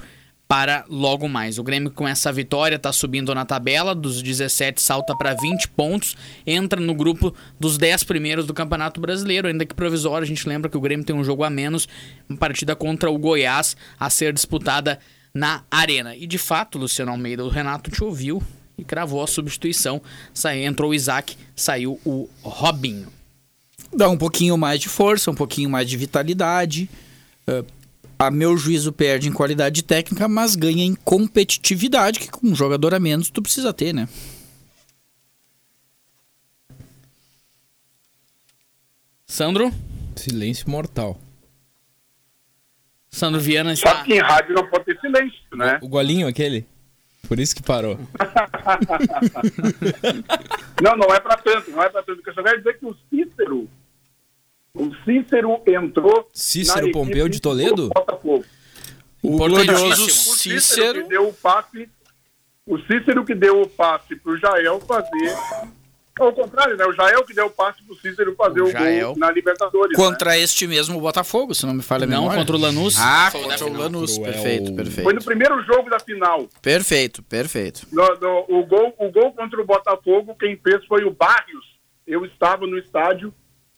para 0.50 0.84
logo 0.88 1.28
mais. 1.28 1.60
O 1.60 1.62
Grêmio 1.62 1.92
com 1.92 2.08
essa 2.08 2.32
vitória 2.32 2.74
está 2.74 2.92
subindo 2.92 3.32
na 3.32 3.44
tabela, 3.44 3.94
dos 3.94 4.20
17 4.20 4.82
salta 4.82 5.16
para 5.16 5.32
20 5.32 5.68
pontos, 5.68 6.16
entra 6.44 6.80
no 6.80 6.92
grupo 6.92 7.32
dos 7.60 7.78
10 7.78 8.02
primeiros 8.02 8.46
do 8.46 8.52
Campeonato 8.52 9.00
Brasileiro, 9.00 9.46
ainda 9.46 9.64
que 9.64 9.72
provisório, 9.72 10.24
a 10.24 10.26
gente 10.26 10.48
lembra 10.48 10.68
que 10.68 10.76
o 10.76 10.80
Grêmio 10.80 11.06
tem 11.06 11.14
um 11.14 11.22
jogo 11.22 11.44
a 11.44 11.50
menos, 11.50 11.86
uma 12.28 12.36
partida 12.36 12.74
contra 12.74 13.08
o 13.08 13.16
Goiás 13.16 13.76
a 13.96 14.10
ser 14.10 14.32
disputada 14.32 14.98
na 15.34 15.62
Arena. 15.70 16.16
E 16.16 16.26
de 16.26 16.38
fato, 16.38 16.78
Luciano 16.78 17.12
Almeida, 17.12 17.44
o 17.44 17.48
Renato 17.48 17.90
te 17.90 18.02
ouviu 18.02 18.42
e 18.76 18.84
cravou 18.84 19.22
a 19.22 19.26
substituição. 19.26 20.00
Entrou 20.62 20.90
o 20.90 20.94
Isaac, 20.94 21.36
saiu 21.54 22.00
o 22.04 22.28
Robinho. 22.42 23.08
Dá 23.92 24.08
um 24.08 24.16
pouquinho 24.16 24.56
mais 24.56 24.80
de 24.80 24.88
força, 24.88 25.30
um 25.30 25.34
pouquinho 25.34 25.68
mais 25.68 25.88
de 25.88 25.96
vitalidade. 25.96 26.88
Ah, 27.46 27.64
a 28.18 28.30
meu 28.30 28.54
juízo 28.56 28.92
perde 28.92 29.28
em 29.28 29.32
qualidade 29.32 29.82
técnica, 29.82 30.28
mas 30.28 30.54
ganha 30.54 30.84
em 30.84 30.94
competitividade, 30.94 32.20
que 32.20 32.30
com 32.30 32.48
um 32.48 32.54
jogador 32.54 32.94
a 32.94 33.00
menos 33.00 33.30
tu 33.30 33.40
precisa 33.40 33.72
ter, 33.72 33.94
né? 33.94 34.06
Sandro? 39.26 39.72
Silêncio 40.16 40.68
mortal. 40.68 41.18
Sandro 43.10 43.40
Viana 43.40 43.72
está... 43.72 43.90
Sabe 43.90 44.04
que 44.06 44.14
em 44.14 44.20
rádio 44.20 44.54
não 44.54 44.66
pode 44.68 44.84
ter 44.84 44.98
silêncio, 45.00 45.40
né? 45.52 45.78
O 45.82 45.88
golinho 45.88 46.28
aquele? 46.28 46.66
Por 47.28 47.38
isso 47.38 47.54
que 47.54 47.62
parou. 47.62 47.98
Não, 50.82 50.96
não 50.96 51.14
é 51.14 51.20
para 51.20 51.36
tanto, 51.36 51.70
não 51.70 51.82
é 51.82 51.88
para 51.90 52.02
tanto. 52.02 52.16
Porque 52.16 52.30
eu 52.30 52.34
só 52.34 52.42
quero 52.42 52.56
dizer 52.58 52.78
que 52.78 52.86
o 52.86 52.96
Cícero, 53.10 53.68
o 54.72 54.90
Cícero 55.04 55.62
entrou. 55.66 56.28
Cícero 56.32 56.90
Pompeu 56.90 57.28
de 57.28 57.38
Toledo? 57.40 57.90
Botafogo. 57.90 58.44
O 59.22 59.36
glorioso 59.36 60.04
O 60.04 60.08
Cícero, 60.08 60.60
Cícero. 60.60 61.02
que 61.02 61.08
deu 61.10 61.28
o 61.28 61.34
passe, 61.34 61.88
o 62.66 62.78
Cícero 62.78 63.24
que 63.26 63.34
deu 63.34 63.60
o 63.60 63.68
passe 63.68 64.16
pro 64.16 64.38
Jael 64.38 64.80
fazer. 64.80 65.36
Ao 66.20 66.32
contrário, 66.32 66.76
né? 66.76 66.84
O 66.86 66.92
Jael 66.92 67.24
que 67.24 67.32
deu 67.34 67.46
o 67.46 67.50
passe 67.50 67.82
pro 67.82 67.94
Cícero 67.96 68.34
fazer 68.36 68.60
O 68.60 68.68
o, 68.68 68.72
gol 68.72 69.16
na 69.16 69.30
Libertadores. 69.30 69.96
né? 69.98 70.04
Contra 70.04 70.36
este 70.38 70.66
mesmo 70.66 71.00
Botafogo, 71.00 71.54
se 71.54 71.64
não 71.66 71.72
me 71.74 71.82
falha 71.82 72.04
a 72.04 72.06
Não, 72.06 72.28
contra 72.28 72.54
o 72.54 72.58
Lanús. 72.58 72.96
Ah, 72.98 73.28
Foi 73.32 73.40
contra 73.42 73.58
da 73.58 73.64
o. 73.66 73.72
Lanús. 73.76 74.18
Cruel. 74.18 74.32
Perfeito, 74.32 74.64
Foi 74.64 74.70
no 74.72 74.76
perfeito. 74.76 75.24
primeiro 75.24 75.62
jogo 75.62 75.88
da 75.88 75.98
final. 75.98 76.46
Perfeito, 76.60 77.22
perfeito. 77.22 77.86
No- 77.90 78.14
no- 78.20 78.44
o, 78.48 78.66
gol, 78.66 78.94
o 78.98 79.10
gol 79.10 79.32
contra 79.32 79.60
o 79.60 79.64
Botafogo, 79.64 80.36
quem 80.38 80.56
fez 80.56 80.84
foi 80.86 81.04
o 81.04 81.10
Barrios. 81.10 81.64
Eu 82.06 82.24
estava 82.26 82.66
no 82.66 82.76
estádio 82.76 83.32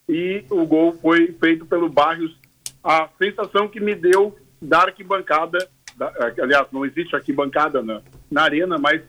e 0.08 0.44
o 0.50 0.66
gol 0.66 0.98
foi 1.00 1.34
feito 1.38 1.64
pelo 1.66 1.88
Barrios. 1.88 2.36
A 2.82 3.08
sensação 3.18 3.68
que 3.68 3.78
me 3.78 3.94
deu 3.94 4.36
da 4.60 4.78
arquibancada, 4.82 5.58
da- 5.96 6.12
aliás, 6.42 6.66
não 6.72 6.84
existe 6.84 7.14
arquibancada 7.14 7.82
na, 7.82 8.00
na 8.30 8.42
arena, 8.42 8.78
mas 8.78 9.00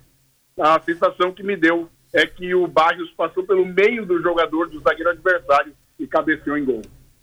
a 0.59 0.79
sensação 0.81 1.31
que 1.31 1.41
me 1.41 1.55
deu 1.55 1.89
é 2.13 2.25
que 2.27 2.53
o 2.53 2.67
Barrios 2.67 3.09
passou 3.17 3.43
pelo 3.43 3.65
meio 3.65 4.05
do 4.05 4.21
jogador 4.21 4.69
do 4.69 4.79
zagueiro 4.81 5.09
adversário 5.09 5.73
e 5.99 6.05
cabeceou 6.07 6.57
em 6.57 6.63
gol. 6.65 6.81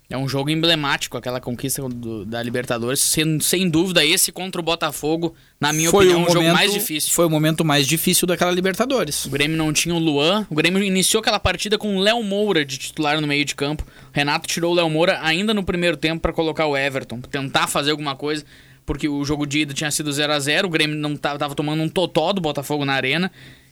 É 0.09 0.17
um 0.17 0.27
jogo 0.27 0.49
emblemático, 0.49 1.15
aquela 1.17 1.39
conquista 1.39 1.81
do- 1.87 2.25
da 2.25 2.43
Libertadores. 2.43 2.99
Sem, 2.99 3.39
sem 3.39 3.69
dúvida, 3.69 4.03
esse 4.05 4.29
contra 4.29 4.59
o 4.59 4.63
Botafogo, 4.63 5.33
na 5.57 5.71
minha 5.71 5.89
Foi 5.89 6.03
opinião, 6.07 6.19
o 6.19 6.23
o 6.25 6.27
jogo 6.27 6.39
momento- 6.41 6.53
mais 6.57 6.73
difícil. 6.73 7.13
Foi 7.13 7.25
o 7.25 7.29
momento 7.29 7.63
mais 7.63 7.87
difícil 7.87 8.27
daquela 8.27 8.51
Libertadores. 8.51 9.23
O 9.25 9.29
Grêmio 9.29 9.55
não 9.55 9.71
tinha 9.71 9.95
o 9.95 9.99
Luan. 9.99 10.45
O 10.49 10.55
Grêmio 10.55 10.83
iniciou 10.83 11.21
aquela 11.21 11.39
partida 11.39 11.77
com 11.77 11.95
o 11.95 11.99
Léo 12.01 12.21
Moura 12.23 12.65
de 12.65 12.77
titular 12.77 13.21
no 13.21 13.27
meio 13.27 13.45
de 13.45 13.55
campo. 13.55 13.83
O 13.83 13.87
Renato 14.11 14.49
tirou 14.49 14.73
o 14.73 14.75
Léo 14.75 14.89
Moura 14.89 15.17
ainda 15.21 15.53
no 15.53 15.63
primeiro 15.63 15.95
tempo 15.95 16.19
para 16.21 16.33
colocar 16.33 16.65
o 16.67 16.75
Everton, 16.75 17.21
pra 17.21 17.31
tentar 17.31 17.67
fazer 17.67 17.91
alguma 17.91 18.13
coisa, 18.13 18.43
porque 18.85 19.07
o 19.07 19.23
jogo 19.23 19.45
de 19.45 19.59
ida 19.59 19.73
tinha 19.73 19.91
sido 19.91 20.11
0 20.11 20.33
a 20.33 20.39
0 20.39 20.67
O 20.67 20.69
Grêmio 20.71 20.97
não 20.97 21.15
tava, 21.15 21.39
tava 21.39 21.55
tomando 21.55 21.81
um 21.81 21.87
totó 21.87 22.33
do 22.33 22.41
Botafogo 22.41 22.83
na 22.83 22.91
arena. 22.95 23.31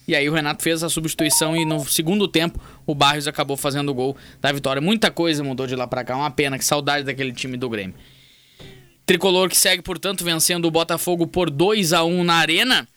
E 0.10 0.16
aí 0.16 0.28
o 0.28 0.34
Renato 0.34 0.64
fez 0.64 0.84
a 0.84 0.90
substituição 0.90 1.56
e 1.56 1.64
no 1.66 1.88
segundo 1.88 2.28
tempo 2.28 2.60
o 2.84 2.96
Barrios 2.96 3.28
acabou 3.28 3.56
fazendo 3.56 3.90
o 3.90 3.94
gol 3.94 4.18
da 4.42 4.52
vitória. 4.52 4.82
Muita 4.82 5.12
coisa 5.12 5.44
mudou 5.44 5.68
de 5.68 5.76
lá 5.76 5.86
pra 5.86 6.04
cá. 6.04 6.16
Uma 6.18 6.32
pena, 6.32 6.58
que 6.58 6.66
saudade 6.66 7.06
daquele 7.06 7.32
time 7.32 7.56
do 7.58 7.70
Grêmio. 7.70 7.94
Tricolor 9.06 9.48
que 9.50 9.56
segue, 9.56 9.84
portanto, 9.84 10.24
vencendo 10.24 10.66
o 10.66 10.72
Botafogo 10.72 11.28
por 11.28 11.52
2 11.52 11.94
a 11.94 12.04
1 12.04 12.24
na 12.24 12.34
arena. 12.36 12.88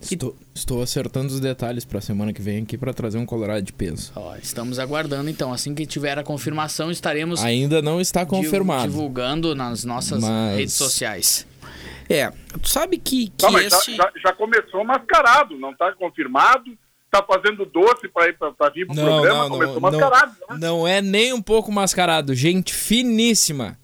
Estou, 0.00 0.36
estou 0.52 0.82
acertando 0.82 1.32
os 1.32 1.38
detalhes 1.38 1.84
pra 1.84 2.00
semana 2.00 2.32
que 2.32 2.42
vem 2.42 2.64
aqui 2.64 2.76
pra 2.76 2.92
trazer 2.92 3.18
um 3.18 3.24
Colorado 3.26 3.62
de 3.62 3.72
peso. 3.72 4.10
Ó, 4.16 4.34
estamos 4.34 4.80
aguardando 4.80 5.30
então. 5.30 5.52
Assim 5.52 5.72
que 5.72 5.86
tiver 5.86 6.18
a 6.18 6.24
confirmação, 6.24 6.90
estaremos 6.90 7.40
Ainda 7.44 7.80
não 7.80 8.00
está 8.00 8.26
confirmado. 8.26 8.88
divulgando 8.90 9.54
nas 9.54 9.84
nossas 9.84 10.20
Mas- 10.20 10.56
redes 10.56 10.74
sociais. 10.74 11.46
É, 12.08 12.30
tu 12.60 12.68
sabe 12.68 12.98
que, 12.98 13.28
que 13.30 13.44
Não, 13.46 13.58
esse... 13.58 13.94
já, 13.96 14.12
já 14.24 14.32
começou 14.32 14.84
mascarado, 14.84 15.56
não 15.58 15.70
está 15.72 15.92
confirmado, 15.92 16.76
está 17.06 17.22
fazendo 17.22 17.64
doce 17.64 18.08
para 18.08 18.28
ir 18.28 18.36
para 18.36 18.70
vir 18.70 18.86
pro 18.86 18.94
Não, 18.96 19.04
programa, 19.04 19.42
não, 19.44 19.48
começou 19.50 19.80
não, 19.80 19.90
mascarado. 19.90 20.36
não, 20.48 20.56
né? 20.58 20.66
não 20.66 20.88
é 20.88 21.00
nem 21.00 21.32
um 21.32 21.40
pouco 21.42 21.70
mascarado. 21.72 22.34
Gente 22.34 22.74
finíssima. 22.74 23.78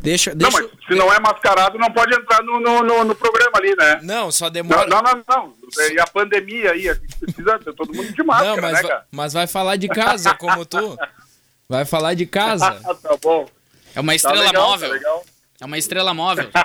Deixa, 0.00 0.30
Não, 0.30 0.36
deixa... 0.48 0.62
mas 0.62 0.70
se 0.86 0.94
não 0.94 1.12
é 1.12 1.18
mascarado, 1.18 1.76
não 1.76 1.90
pode 1.90 2.14
entrar 2.14 2.40
no, 2.44 2.60
no, 2.60 2.82
no- 2.84 3.04
no 3.04 3.14
programa 3.16 3.50
ali, 3.56 3.74
né? 3.76 3.98
Não, 4.04 4.30
só 4.30 4.44
Não, 4.44 4.52
demora. 4.52 4.86
não, 4.86 5.02
não, 5.02 5.24
não. 5.28 5.54
E 5.92 5.98
a 6.00 6.06
pandemia 6.06 6.70
aí, 6.70 6.88
a 6.88 6.94
gente 6.94 7.16
precisa 7.18 7.58
ter 7.58 7.74
todo 7.74 7.92
mundo 7.92 8.12
de 8.12 8.22
máscara, 8.22 8.54
Não, 8.54 8.62
mas, 8.62 8.72
né, 8.74 8.88
cara? 8.88 9.06
mas 9.10 9.32
vai 9.32 9.46
falar 9.48 9.74
de 9.74 9.88
casa, 9.88 10.34
como 10.36 10.64
tu. 10.64 10.96
Vai 11.70 11.84
falar 11.84 12.14
de 12.14 12.24
casa. 12.24 12.80
Ah, 12.82 12.94
tá 12.94 13.14
bom. 13.22 13.46
É 13.94 14.00
uma 14.00 14.12
Tá 14.12 14.16
estrela 14.16 14.42
legal, 14.42 14.70
móvel. 14.70 14.88
tá 14.88 14.94
legal. 14.94 15.24
É 15.60 15.64
uma 15.64 15.78
estrela 15.78 16.14
móvel. 16.14 16.50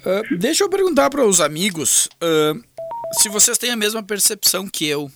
Ah, 0.00 0.22
deixa 0.38 0.62
eu 0.62 0.68
perguntar 0.68 1.10
para 1.10 1.24
os 1.26 1.40
amigos 1.40 2.08
ah, 2.20 2.54
se 3.20 3.28
vocês 3.28 3.58
têm 3.58 3.70
a 3.70 3.76
mesma 3.76 4.02
percepção 4.02 4.68
que 4.68 4.86
eu. 4.86 5.10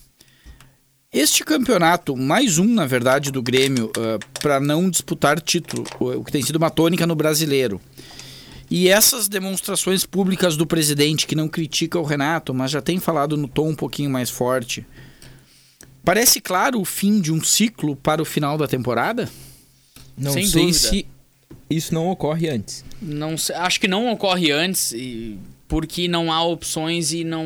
Este 1.11 1.43
campeonato, 1.43 2.17
mais 2.17 2.57
um, 2.57 2.65
na 2.65 2.85
verdade, 2.85 3.31
do 3.31 3.41
Grêmio, 3.41 3.91
para 4.41 4.59
não 4.59 4.89
disputar 4.89 5.39
título, 5.39 5.85
o 5.99 6.09
o 6.19 6.23
que 6.23 6.31
tem 6.31 6.41
sido 6.41 6.57
uma 6.57 6.69
tônica 6.69 7.07
no 7.07 7.15
brasileiro. 7.15 7.79
E 8.69 8.89
essas 8.89 9.27
demonstrações 9.27 10.05
públicas 10.05 10.57
do 10.57 10.65
presidente, 10.65 11.27
que 11.27 11.35
não 11.35 11.47
critica 11.47 11.99
o 11.99 12.03
Renato, 12.03 12.53
mas 12.53 12.71
já 12.71 12.81
tem 12.81 12.99
falado 12.99 13.37
no 13.37 13.47
tom 13.47 13.69
um 13.69 13.75
pouquinho 13.75 14.09
mais 14.09 14.29
forte. 14.29 14.85
Parece 16.03 16.41
claro 16.41 16.81
o 16.81 16.85
fim 16.85 17.21
de 17.21 17.31
um 17.31 17.41
ciclo 17.43 17.95
para 17.95 18.21
o 18.21 18.25
final 18.25 18.57
da 18.57 18.67
temporada? 18.67 19.29
Não 20.17 20.33
Sem 20.33 20.45
sei 20.47 20.65
dúvida. 20.65 20.89
se 20.89 21.07
isso 21.75 21.93
não 21.93 22.09
ocorre 22.09 22.49
antes. 22.49 22.83
Não 23.01 23.35
acho 23.55 23.79
que 23.79 23.87
não 23.87 24.11
ocorre 24.11 24.51
antes, 24.51 24.91
e- 24.93 25.37
porque 25.73 26.07
não 26.07 26.31
há 26.31 26.43
opções 26.43 27.11
e 27.11 27.23
não 27.23 27.43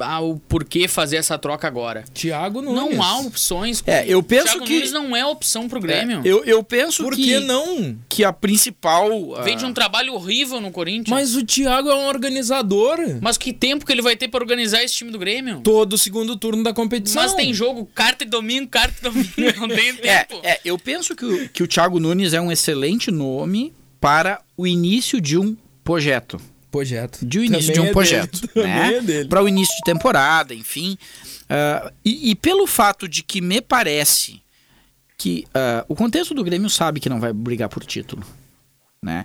há 0.00 0.18
o 0.20 0.40
porquê 0.40 0.88
fazer 0.88 1.18
essa 1.18 1.38
troca 1.38 1.68
agora. 1.68 2.02
Thiago 2.12 2.60
Nunes. 2.60 2.96
Não 2.96 3.00
há 3.00 3.20
opções. 3.20 3.80
É, 3.86 4.04
eu 4.08 4.20
penso 4.24 4.46
Thiago 4.46 4.64
que- 4.64 4.74
Nunes 4.74 4.90
não 4.90 5.14
é 5.14 5.24
opção 5.24 5.68
pro 5.68 5.78
Grêmio. 5.80 6.18
É, 6.18 6.22
eu, 6.28 6.44
eu 6.44 6.64
penso 6.64 7.04
Por 7.04 7.14
que, 7.14 7.22
que 7.22 7.38
não? 7.38 7.96
que 8.08 8.24
a 8.24 8.32
principal. 8.32 9.36
ah, 9.36 9.42
Vem 9.42 9.56
de 9.56 9.64
um 9.64 9.72
trabalho 9.72 10.14
horrível 10.14 10.60
no 10.60 10.72
Corinthians. 10.72 11.08
Mas 11.10 11.36
o 11.36 11.44
Thiago 11.44 11.88
é 11.88 11.94
um 11.94 12.08
organizador. 12.08 12.98
Mas 13.20 13.38
que 13.38 13.52
tempo 13.52 13.86
que 13.86 13.92
ele 13.92 14.02
vai 14.02 14.16
ter 14.16 14.26
pra 14.26 14.40
organizar 14.40 14.82
esse 14.82 14.94
time 14.96 15.12
do 15.12 15.18
Grêmio? 15.20 15.60
Todo 15.60 15.96
segundo 15.96 16.34
turno 16.36 16.64
da 16.64 16.74
competição. 16.74 17.22
Mas 17.22 17.34
tem 17.34 17.54
jogo, 17.54 17.88
carta 17.94 18.24
e 18.24 18.26
domingo, 18.26 18.66
carta 18.66 18.96
e 19.00 19.10
domingo, 19.10 19.60
não 19.60 19.68
tem 19.68 19.90
É, 20.02 20.24
tempo. 20.24 20.40
é, 20.42 20.60
eu 20.64 20.76
penso 20.76 21.14
que 21.14 21.24
o, 21.24 21.48
que 21.50 21.62
o 21.62 21.68
Thiago 21.68 22.00
Nunes 22.00 22.32
é 22.34 22.40
um 22.40 22.50
excelente 22.50 23.12
nome 23.12 23.72
para 24.00 24.40
o 24.56 24.66
início 24.66 25.20
de 25.20 25.38
um 25.38 25.56
projeto. 25.84 26.40
Projeto. 26.74 27.24
De 27.24 27.38
um 27.38 27.44
início 27.44 27.72
Também 27.72 27.74
de 27.74 27.80
um 27.80 27.90
é 27.90 27.92
projeto. 27.92 28.40
dele, 28.52 28.66
né? 28.66 29.20
é. 29.20 29.24
Para 29.26 29.40
o 29.40 29.48
início 29.48 29.72
de 29.76 29.82
temporada, 29.84 30.52
enfim. 30.52 30.98
Ah, 31.48 31.92
e, 32.04 32.30
e 32.32 32.34
pelo 32.34 32.66
fato 32.66 33.06
de 33.06 33.22
que 33.22 33.40
me 33.40 33.60
parece 33.60 34.42
que 35.16 35.44
ah, 35.54 35.84
o 35.88 35.94
contexto 35.94 36.34
do 36.34 36.42
Grêmio 36.42 36.68
sabe 36.68 36.98
que 36.98 37.08
não 37.08 37.20
vai 37.20 37.32
brigar 37.32 37.68
por 37.68 37.84
título. 37.84 38.24
Né? 39.00 39.24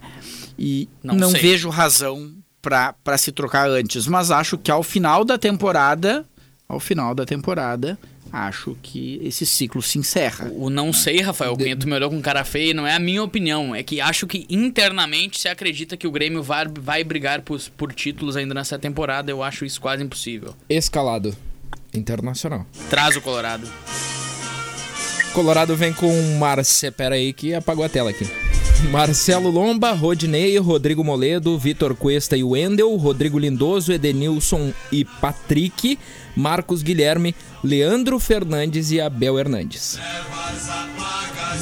E 0.60 0.88
Não 1.04 1.16
não, 1.16 1.32
vejo 1.32 1.70
razão 1.70 2.36
para 2.62 3.18
se 3.18 3.32
trocar 3.32 3.68
antes. 3.68 4.06
Mas 4.06 4.30
acho 4.30 4.56
que 4.56 4.70
ao 4.70 4.84
final 4.84 5.26
da 5.26 5.38
temporada. 5.38 6.24
Ao 6.68 6.80
final 6.80 7.16
da 7.16 7.26
temporada, 7.26 7.98
acho 8.32 8.78
que 8.82 9.20
esse 9.24 9.46
ciclo 9.46 9.82
se 9.82 9.98
encerra. 9.98 10.52
O 10.54 10.70
não 10.70 10.92
sei, 10.94 11.22
Rafael, 11.22 11.56
de... 11.56 11.76
tu 11.76 11.88
me 11.88 11.94
olhou 11.94 12.10
com 12.10 12.22
cara 12.22 12.44
feia, 12.44 12.74
não 12.74 12.86
é 12.86 12.94
a 12.94 13.00
minha 13.00 13.24
opinião. 13.24 13.76
É 13.76 13.84
que 13.84 14.02
acho 14.02 14.28
que 14.28 14.46
internamente 14.50 15.40
se 15.40 15.48
acredita 15.48 15.98
que 15.98 16.08
o 16.08 16.12
Grêmio 16.12 16.42
vai, 16.42 16.66
vai 16.68 17.04
brigar 17.04 17.42
por, 17.42 17.60
por 17.78 17.94
títulos 17.94 18.36
ainda 18.36 18.54
nessa 18.54 18.78
temporada. 18.78 19.32
Eu 19.32 19.44
acho 19.44 19.66
isso 19.66 19.80
quase 19.80 20.04
impossível. 20.04 20.56
Escalado. 20.70 21.36
Internacional. 21.94 22.66
Traz 22.90 23.16
o 23.16 23.22
Colorado. 23.22 23.68
Colorado 25.34 25.76
vem 25.76 25.94
com 25.94 26.12
Marce... 26.38 26.92
Pera 26.92 27.16
aí 27.16 27.34
que 27.34 27.54
apagou 27.54 27.84
a 27.84 27.90
tela 27.90 28.10
aqui. 28.10 28.49
Marcelo 28.92 29.50
Lomba, 29.50 29.92
Rodinei, 29.92 30.58
Rodrigo 30.58 31.04
Moledo, 31.04 31.58
Vitor 31.58 31.96
Cuesta 31.96 32.36
e 32.36 32.44
Wendel, 32.44 32.96
Rodrigo 32.96 33.38
Lindoso, 33.38 33.92
Edenilson 33.92 34.74
e 34.92 35.06
Patrick, 35.06 36.00
Marcos 36.36 36.82
Guilherme, 36.82 37.36
Leandro 37.64 38.20
Fernandes 38.20 38.92
e 38.92 39.00
Abel 39.00 39.38
Hernandes. 39.38 40.00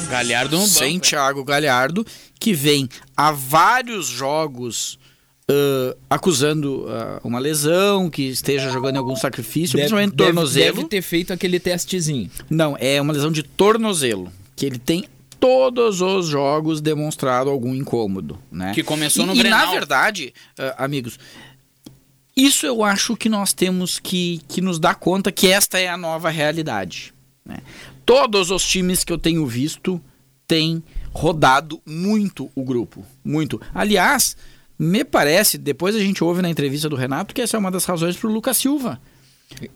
Galhardo 0.08 0.56
no 0.56 0.62
banco. 0.62 0.74
Sem? 0.74 0.98
Thiago 0.98 1.44
Galhardo, 1.44 2.06
que 2.40 2.54
vem 2.54 2.88
há 3.16 3.32
vários 3.32 4.06
jogos 4.06 4.98
ah, 5.50 5.96
acusando 6.10 6.86
ah, 6.88 7.20
uma 7.24 7.38
lesão, 7.38 8.10
que 8.10 8.22
esteja 8.22 8.70
jogando 8.70 8.96
em 8.96 8.98
algum 8.98 9.16
sacrifício, 9.16 9.78
principalmente 9.78 10.14
deve, 10.14 10.32
tornozelo. 10.32 10.76
deve 10.76 10.88
ter 10.88 11.02
feito 11.02 11.32
aquele 11.32 11.58
testezinho. 11.58 12.30
Não, 12.50 12.76
é 12.78 13.00
uma 13.00 13.12
lesão 13.12 13.32
de 13.32 13.42
tornozelo, 13.42 14.30
que 14.54 14.66
ele 14.66 14.78
tem 14.78 15.06
todos 15.40 16.00
os 16.00 16.26
jogos 16.26 16.80
demonstrado 16.80 17.50
algum 17.50 17.74
incômodo, 17.74 18.38
né? 18.50 18.72
Que 18.74 18.82
começou 18.82 19.24
e, 19.24 19.26
no 19.26 19.34
e 19.34 19.38
Grenal. 19.38 19.66
na 19.66 19.72
verdade, 19.72 20.34
ah, 20.58 20.84
amigos, 20.84 21.18
isso 22.36 22.66
eu 22.66 22.82
acho 22.84 23.16
que 23.16 23.28
nós 23.28 23.52
temos 23.52 23.98
que, 23.98 24.40
que 24.48 24.60
nos 24.60 24.78
dar 24.78 24.94
conta 24.94 25.32
que 25.32 25.48
esta 25.48 25.78
é 25.78 25.88
a 25.88 25.96
nova 25.96 26.30
realidade. 26.30 27.12
né? 27.44 27.58
Todos 28.04 28.50
os 28.50 28.64
times 28.66 29.04
que 29.04 29.12
eu 29.12 29.18
tenho 29.18 29.46
visto 29.46 30.00
têm 30.46 30.82
rodado 31.12 31.80
muito 31.84 32.50
o 32.54 32.64
grupo, 32.64 33.04
muito. 33.24 33.60
Aliás, 33.74 34.36
me 34.78 35.04
parece, 35.04 35.58
depois 35.58 35.96
a 35.96 36.00
gente 36.00 36.22
ouve 36.22 36.40
na 36.40 36.48
entrevista 36.48 36.88
do 36.88 36.96
Renato, 36.96 37.34
que 37.34 37.42
essa 37.42 37.56
é 37.56 37.60
uma 37.60 37.70
das 37.70 37.84
razões 37.84 38.16
para 38.16 38.30
o 38.30 38.32
Lucas 38.32 38.56
Silva 38.56 39.00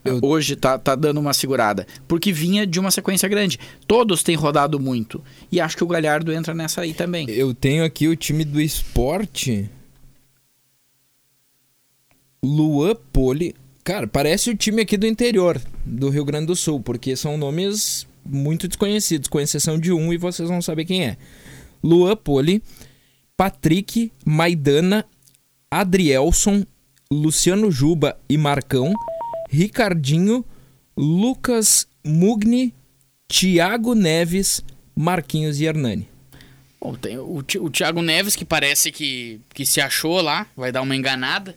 Eu- 0.05 0.21
hoje 0.23 0.55
tá, 0.55 0.79
tá 0.79 0.95
dando 0.95 1.19
uma 1.19 1.33
segurada. 1.33 1.87
Porque 2.07 2.33
vinha 2.33 2.67
de 2.67 2.79
uma 2.79 2.91
sequência 2.91 3.29
grande. 3.29 3.59
Todos 3.87 4.23
têm 4.23 4.37
rodado 4.37 4.79
muito. 4.79 5.23
E 5.51 5.61
acho 5.61 5.77
que 5.77 5.85
o 5.85 5.87
Galhardo 5.87 6.33
entra 6.33 6.53
nessa 6.55 6.83
aí 6.83 6.93
também. 6.93 7.29
Eu 7.31 7.55
tenho 7.55 7.85
aqui 7.85 8.07
o 8.09 8.17
time 8.17 8.45
do 8.45 8.61
esporte. 8.61 9.69
Luan 12.45 12.97
Poli. 13.13 13.55
Cara, 13.85 14.07
parece 14.07 14.51
o 14.51 14.57
time 14.57 14.83
aqui 14.83 14.97
do 14.97 15.07
interior 15.07 15.61
do 15.85 16.09
Rio 16.09 16.25
Grande 16.25 16.47
do 16.47 16.57
Sul, 16.57 16.81
porque 16.81 17.17
são 17.17 17.37
nomes 17.37 18.07
muito 18.25 18.69
desconhecidos, 18.69 19.29
com 19.29 19.41
exceção 19.41 19.79
de 19.79 19.93
um 19.93 20.13
e 20.13 20.17
vocês 20.17 20.49
vão 20.49 20.63
saber 20.63 20.85
quem 20.85 21.05
é. 21.05 21.17
Luan 21.83 22.15
Poli, 22.15 22.63
Patrick, 23.37 24.13
Maidana, 24.25 25.05
Adrielson, 25.69 26.65
Luciano 27.11 27.73
Juba 27.73 28.17
e 28.29 28.39
Marcão, 28.39 28.93
Ricardinho, 29.53 30.43
Lucas 30.97 31.87
Mugni, 32.03 32.75
Thiago 33.29 33.95
Neves, 33.95 34.65
Marquinhos 34.97 35.61
e 35.61 35.67
Hernani. 35.67 36.09
Bom, 36.81 36.95
tem 36.95 37.19
o, 37.19 37.45
o 37.61 37.71
Thiago 37.71 38.01
Neves, 38.01 38.35
que 38.35 38.47
parece 38.47 38.91
que, 38.91 39.43
que 39.53 39.67
se 39.67 39.79
achou 39.79 40.23
lá, 40.23 40.47
vai 40.57 40.73
dar 40.73 40.81
uma 40.81 40.97
enganada. 40.97 41.55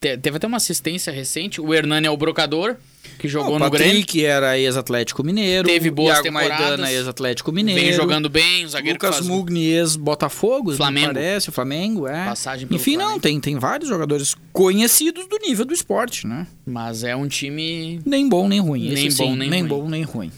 Te- 0.00 0.16
teve 0.16 0.38
até 0.38 0.46
uma 0.46 0.56
assistência 0.56 1.12
recente. 1.12 1.60
O 1.60 1.74
Hernani 1.74 2.06
é 2.06 2.10
o 2.10 2.16
brocador, 2.16 2.76
que 3.18 3.28
jogou 3.28 3.56
o 3.56 3.58
no 3.58 3.68
Grêmio. 3.70 3.92
Patrick 3.96 4.24
era 4.24 4.58
ex-Atlético 4.58 5.22
Mineiro. 5.22 5.68
Teve 5.68 5.90
boas 5.90 6.14
Iago 6.16 6.22
temporadas. 6.22 6.58
Maidana, 6.58 6.90
ex-Atlético 6.92 7.52
Mineiro. 7.52 7.80
Vem 7.82 7.92
jogando 7.92 8.30
bem, 8.30 8.64
o 8.64 8.68
zagueiro 8.68 8.98
que 8.98 9.04
Lucas 9.04 9.18
faz 9.18 9.28
Mugni, 9.28 9.66
ex-Botafogo, 9.66 10.72
Flamengo. 10.74 11.08
me 11.08 11.14
parece, 11.14 11.50
o 11.50 11.52
Flamengo, 11.52 12.08
é. 12.08 12.24
Passagem 12.24 12.66
pelo 12.66 12.80
Enfim, 12.80 12.92
não, 12.92 13.00
Flamengo. 13.04 13.20
tem, 13.22 13.40
tem 13.40 13.58
vários 13.58 13.90
jogadores 13.90 14.34
conhecidos 14.52 15.26
do 15.28 15.36
nível 15.38 15.66
do 15.66 15.74
esporte, 15.74 16.26
né? 16.26 16.46
Mas 16.66 17.04
é 17.04 17.14
um 17.14 17.28
time. 17.28 18.00
Nem 18.06 18.26
bom, 18.26 18.48
nem 18.48 18.60
ruim. 18.60 18.88
Nem 18.88 19.06
Esse 19.06 19.18
bom, 19.18 19.32
sim, 19.32 19.36
nem 19.36 19.50
nem 19.50 19.60
ruim. 19.60 19.68
bom, 19.68 19.88
nem 19.88 20.02
ruim. 20.02 20.32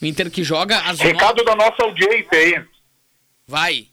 O 0.00 0.04
Inter 0.04 0.28
que 0.32 0.42
joga 0.42 0.80
às. 0.80 0.98
Recado 0.98 1.44
da 1.44 1.54
nossa 1.54 1.80
audiência 1.84 2.28
aí. 2.36 2.60
Vai. 3.46 3.86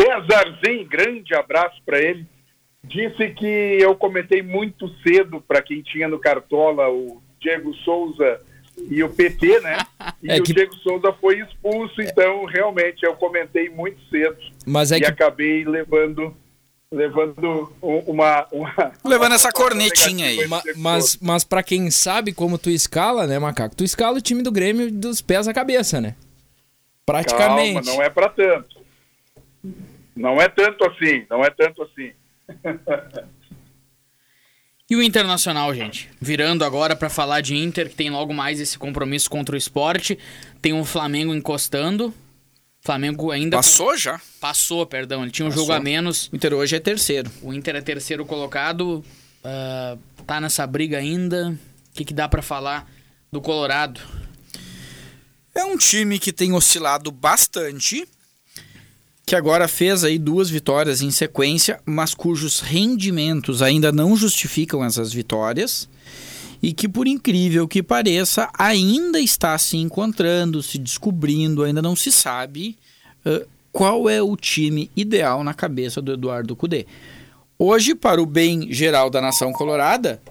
Césarzinho, 0.00 0.84
grande 0.88 1.32
abraço 1.32 1.76
para 1.86 2.00
ele. 2.02 2.26
Disse 2.88 3.30
que 3.30 3.46
eu 3.80 3.94
comentei 3.96 4.42
muito 4.42 4.88
cedo 5.02 5.40
para 5.40 5.60
quem 5.62 5.82
tinha 5.82 6.06
no 6.08 6.18
Cartola 6.18 6.88
o 6.88 7.20
Diego 7.40 7.74
Souza 7.76 8.40
e 8.90 9.02
o 9.02 9.08
PT, 9.08 9.60
né? 9.60 9.78
E 10.22 10.30
É 10.30 10.36
o 10.38 10.42
que- 10.42 10.52
Diego 10.54 10.74
Souza 10.76 11.12
foi 11.20 11.40
expulso, 11.40 12.00
então 12.00 12.44
realmente 12.44 13.04
eu 13.04 13.14
comentei 13.16 13.68
muito 13.68 13.98
cedo 14.08 14.36
Mas 14.66 14.92
é 14.92 14.96
e 14.96 15.00
que 15.00 15.06
acabei 15.06 15.64
levando 15.64 16.34
levando 16.92 17.72
um- 17.82 17.98
uma, 18.06 18.46
uma 18.52 18.92
Levando 19.04 19.34
essa 19.34 19.50
cornetinha 19.52 20.26
aí. 20.28 20.46
Ma- 20.46 20.62
mas, 20.76 21.18
mas 21.20 21.42
para 21.44 21.62
quem 21.62 21.90
sabe 21.90 22.32
como 22.32 22.56
tu 22.56 22.70
escala, 22.70 23.26
né, 23.26 23.38
Macaco? 23.38 23.74
Tu 23.74 23.82
escala 23.82 24.16
o 24.18 24.20
time 24.20 24.40
do 24.42 24.52
Grêmio 24.52 24.90
dos 24.92 25.20
pés 25.20 25.48
à 25.48 25.52
cabeça, 25.52 26.00
né? 26.00 26.14
Praticamente. 27.04 27.84
Calma, 27.86 27.92
não 27.92 28.02
é 28.02 28.08
para 28.08 28.28
tanto. 28.28 28.76
Não 30.14 30.40
é 30.40 30.48
tanto 30.48 30.84
assim, 30.86 31.24
não 31.28 31.44
é 31.44 31.50
tanto 31.50 31.82
assim. 31.82 32.12
E 34.88 34.94
o 34.94 35.02
Internacional, 35.02 35.74
gente? 35.74 36.08
Virando 36.20 36.64
agora 36.64 36.94
pra 36.94 37.08
falar 37.10 37.40
de 37.40 37.56
Inter, 37.56 37.88
que 37.88 37.96
tem 37.96 38.08
logo 38.08 38.32
mais 38.32 38.60
esse 38.60 38.78
compromisso 38.78 39.28
contra 39.28 39.54
o 39.54 39.58
esporte. 39.58 40.16
Tem 40.62 40.72
o 40.72 40.84
Flamengo 40.84 41.34
encostando. 41.34 42.14
Flamengo 42.80 43.32
ainda. 43.32 43.56
Passou 43.56 43.96
já? 43.96 44.20
Passou, 44.40 44.86
perdão. 44.86 45.22
Ele 45.22 45.32
tinha 45.32 45.46
um 45.46 45.50
Passou. 45.50 45.64
jogo 45.64 45.72
a 45.76 45.80
menos. 45.80 46.28
O 46.32 46.36
Inter 46.36 46.54
hoje 46.54 46.76
é 46.76 46.80
terceiro. 46.80 47.28
O 47.42 47.52
Inter 47.52 47.74
é 47.74 47.80
terceiro 47.80 48.24
colocado. 48.24 49.04
ah, 49.42 49.96
tá 50.24 50.40
nessa 50.40 50.64
briga 50.66 50.98
ainda. 50.98 51.58
O 51.90 51.94
que, 51.96 52.04
que 52.04 52.14
dá 52.14 52.28
pra 52.28 52.42
falar 52.42 52.88
do 53.32 53.40
Colorado? 53.40 54.00
É 55.52 55.64
um 55.64 55.76
time 55.76 56.18
que 56.20 56.32
tem 56.32 56.52
oscilado 56.52 57.10
bastante, 57.10 58.06
que 59.28 59.34
agora 59.34 59.66
fez 59.66 60.04
aí 60.04 60.20
duas 60.20 60.48
vitórias 60.48 61.02
em 61.02 61.10
sequência, 61.10 61.80
mas 61.84 62.14
cujos 62.14 62.60
rendimentos 62.60 63.60
ainda 63.60 63.90
não 63.90 64.16
justificam 64.16 64.84
essas 64.84 65.12
vitórias 65.12 65.88
e 66.62 66.72
que 66.72 66.88
por 66.88 67.08
incrível 67.08 67.66
que 67.66 67.82
pareça 67.82 68.48
ainda 68.56 69.18
está 69.18 69.58
se 69.58 69.78
encontrando, 69.78 70.62
se 70.62 70.78
descobrindo, 70.78 71.64
ainda 71.64 71.82
não 71.82 71.96
se 71.96 72.12
sabe 72.12 72.78
ãh, 73.26 73.42
qual 73.72 74.08
é 74.08 74.22
o 74.22 74.36
time 74.36 74.88
ideal 74.94 75.42
na 75.42 75.52
cabeça 75.52 76.00
do 76.00 76.12
Eduardo 76.12 76.54
Cudê. 76.54 76.86
Hoje, 77.58 77.96
para 77.96 78.22
o 78.22 78.26
bem 78.26 78.72
geral 78.72 79.10
da 79.10 79.20
nação 79.20 79.52
colorada, 79.52 80.22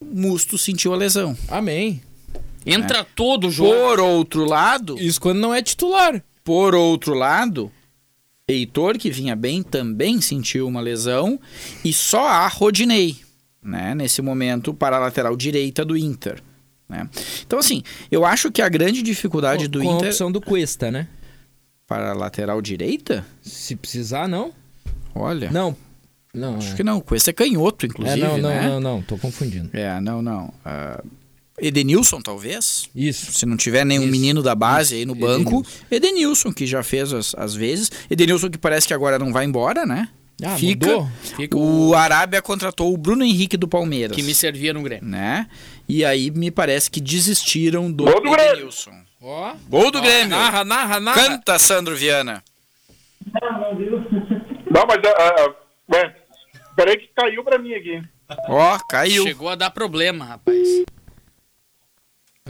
Musto 0.00 0.56
sentiu 0.56 0.94
a 0.94 0.96
lesão. 0.96 1.36
Amém. 1.48 2.00
Entra 2.64 3.04
todo 3.04 3.48
o 3.48 3.50
jogo. 3.50 3.74
Por 3.74 4.00
outro 4.00 4.46
lado, 4.46 4.96
Isso 4.98 5.20
quando 5.20 5.38
não 5.38 5.52
é 5.52 5.60
titular. 5.60 6.24
Por 6.42 6.74
outro 6.74 7.12
lado, 7.12 7.70
Heitor, 8.48 8.96
que 8.96 9.10
vinha 9.10 9.36
bem, 9.36 9.62
também 9.62 10.20
sentiu 10.20 10.66
uma 10.66 10.80
lesão. 10.80 11.38
E 11.84 11.92
só 11.92 12.26
há 12.26 12.48
Rodinei, 12.48 13.16
né, 13.62 13.94
nesse 13.94 14.22
momento, 14.22 14.72
para 14.72 14.96
a 14.96 15.00
lateral 15.00 15.36
direita 15.36 15.84
do 15.84 15.96
Inter. 15.96 16.42
né. 16.88 17.08
Então, 17.46 17.58
assim, 17.58 17.82
eu 18.10 18.24
acho 18.24 18.50
que 18.50 18.62
a 18.62 18.68
grande 18.68 19.02
dificuldade 19.02 19.68
do 19.68 19.80
com 19.82 19.90
a 19.90 19.94
Inter. 19.96 20.08
opção 20.08 20.32
do 20.32 20.40
Cuesta, 20.40 20.90
né? 20.90 21.06
Para 21.86 22.10
a 22.10 22.14
lateral 22.14 22.60
direita? 22.62 23.24
Se 23.42 23.76
precisar, 23.76 24.26
não. 24.28 24.52
Olha. 25.14 25.50
Não. 25.50 25.76
Não, 26.34 26.56
Acho 26.58 26.72
é. 26.74 26.76
que 26.76 26.84
não. 26.84 27.00
Com 27.00 27.14
esse 27.14 27.30
é 27.30 27.32
canhoto, 27.32 27.86
É, 27.86 27.88
inclusive. 27.88 28.20
não, 28.20 28.38
não, 28.38 28.48
né? 28.50 28.68
não, 28.68 28.80
não, 28.80 29.02
tô 29.02 29.16
confundindo. 29.16 29.70
É, 29.72 29.98
não, 30.00 30.20
não. 30.20 30.52
Ah, 30.64 31.02
Edenilson, 31.60 32.20
talvez? 32.20 32.88
Isso. 32.94 33.32
Se 33.32 33.44
não 33.46 33.56
tiver 33.56 33.84
nenhum 33.84 34.02
Isso, 34.04 34.10
menino 34.12 34.42
da 34.42 34.54
base 34.54 34.94
aí 34.96 35.04
no 35.06 35.12
isso. 35.14 35.20
banco, 35.20 35.66
Edenilson, 35.90 36.52
que 36.52 36.66
já 36.66 36.82
fez 36.82 37.12
as, 37.12 37.34
as 37.34 37.54
vezes. 37.54 37.90
Edenilson, 38.10 38.48
que 38.50 38.58
parece 38.58 38.86
que 38.86 38.94
agora 38.94 39.18
não 39.18 39.32
vai 39.32 39.44
embora, 39.44 39.84
né? 39.86 40.08
Ah, 40.42 40.56
Fica. 40.56 40.86
mudou? 40.86 41.08
Fica 41.36 41.56
O 41.58 41.94
Arábia 41.94 42.40
contratou 42.40 42.94
o 42.94 42.96
Bruno 42.96 43.24
Henrique 43.24 43.56
do 43.56 43.66
Palmeiras. 43.66 44.14
que 44.16 44.22
me 44.22 44.32
servia 44.34 44.72
no 44.72 44.82
Grêmio. 44.82 45.04
Né? 45.08 45.48
E 45.88 46.04
aí 46.04 46.30
me 46.30 46.50
parece 46.50 46.88
que 46.88 47.00
desistiram 47.00 47.90
do 47.90 48.04
Gol 48.04 48.22
do 48.22 48.30
Grêmio. 48.30 48.52
Edenilson. 48.52 48.92
Ó. 49.20 49.54
Gol 49.68 49.90
do 49.90 49.98
Ó, 49.98 50.00
Grêmio. 50.00 50.28
Narra, 50.30 50.64
narra, 50.64 51.00
narra. 51.00 51.20
Canta, 51.28 51.58
Sandro 51.58 51.96
Viana. 51.96 52.42
Não, 54.70 54.86
mas 54.86 54.98
ah, 55.04 55.34
ah, 55.38 55.54
ué, 55.92 56.14
peraí 56.76 56.96
que 56.98 57.08
caiu 57.16 57.42
para 57.42 57.58
mim 57.58 57.74
aqui. 57.74 58.00
Ó, 58.48 58.78
caiu. 58.88 59.24
Chegou 59.24 59.48
a 59.48 59.54
dar 59.54 59.70
problema, 59.70 60.24
rapaz. 60.24 60.56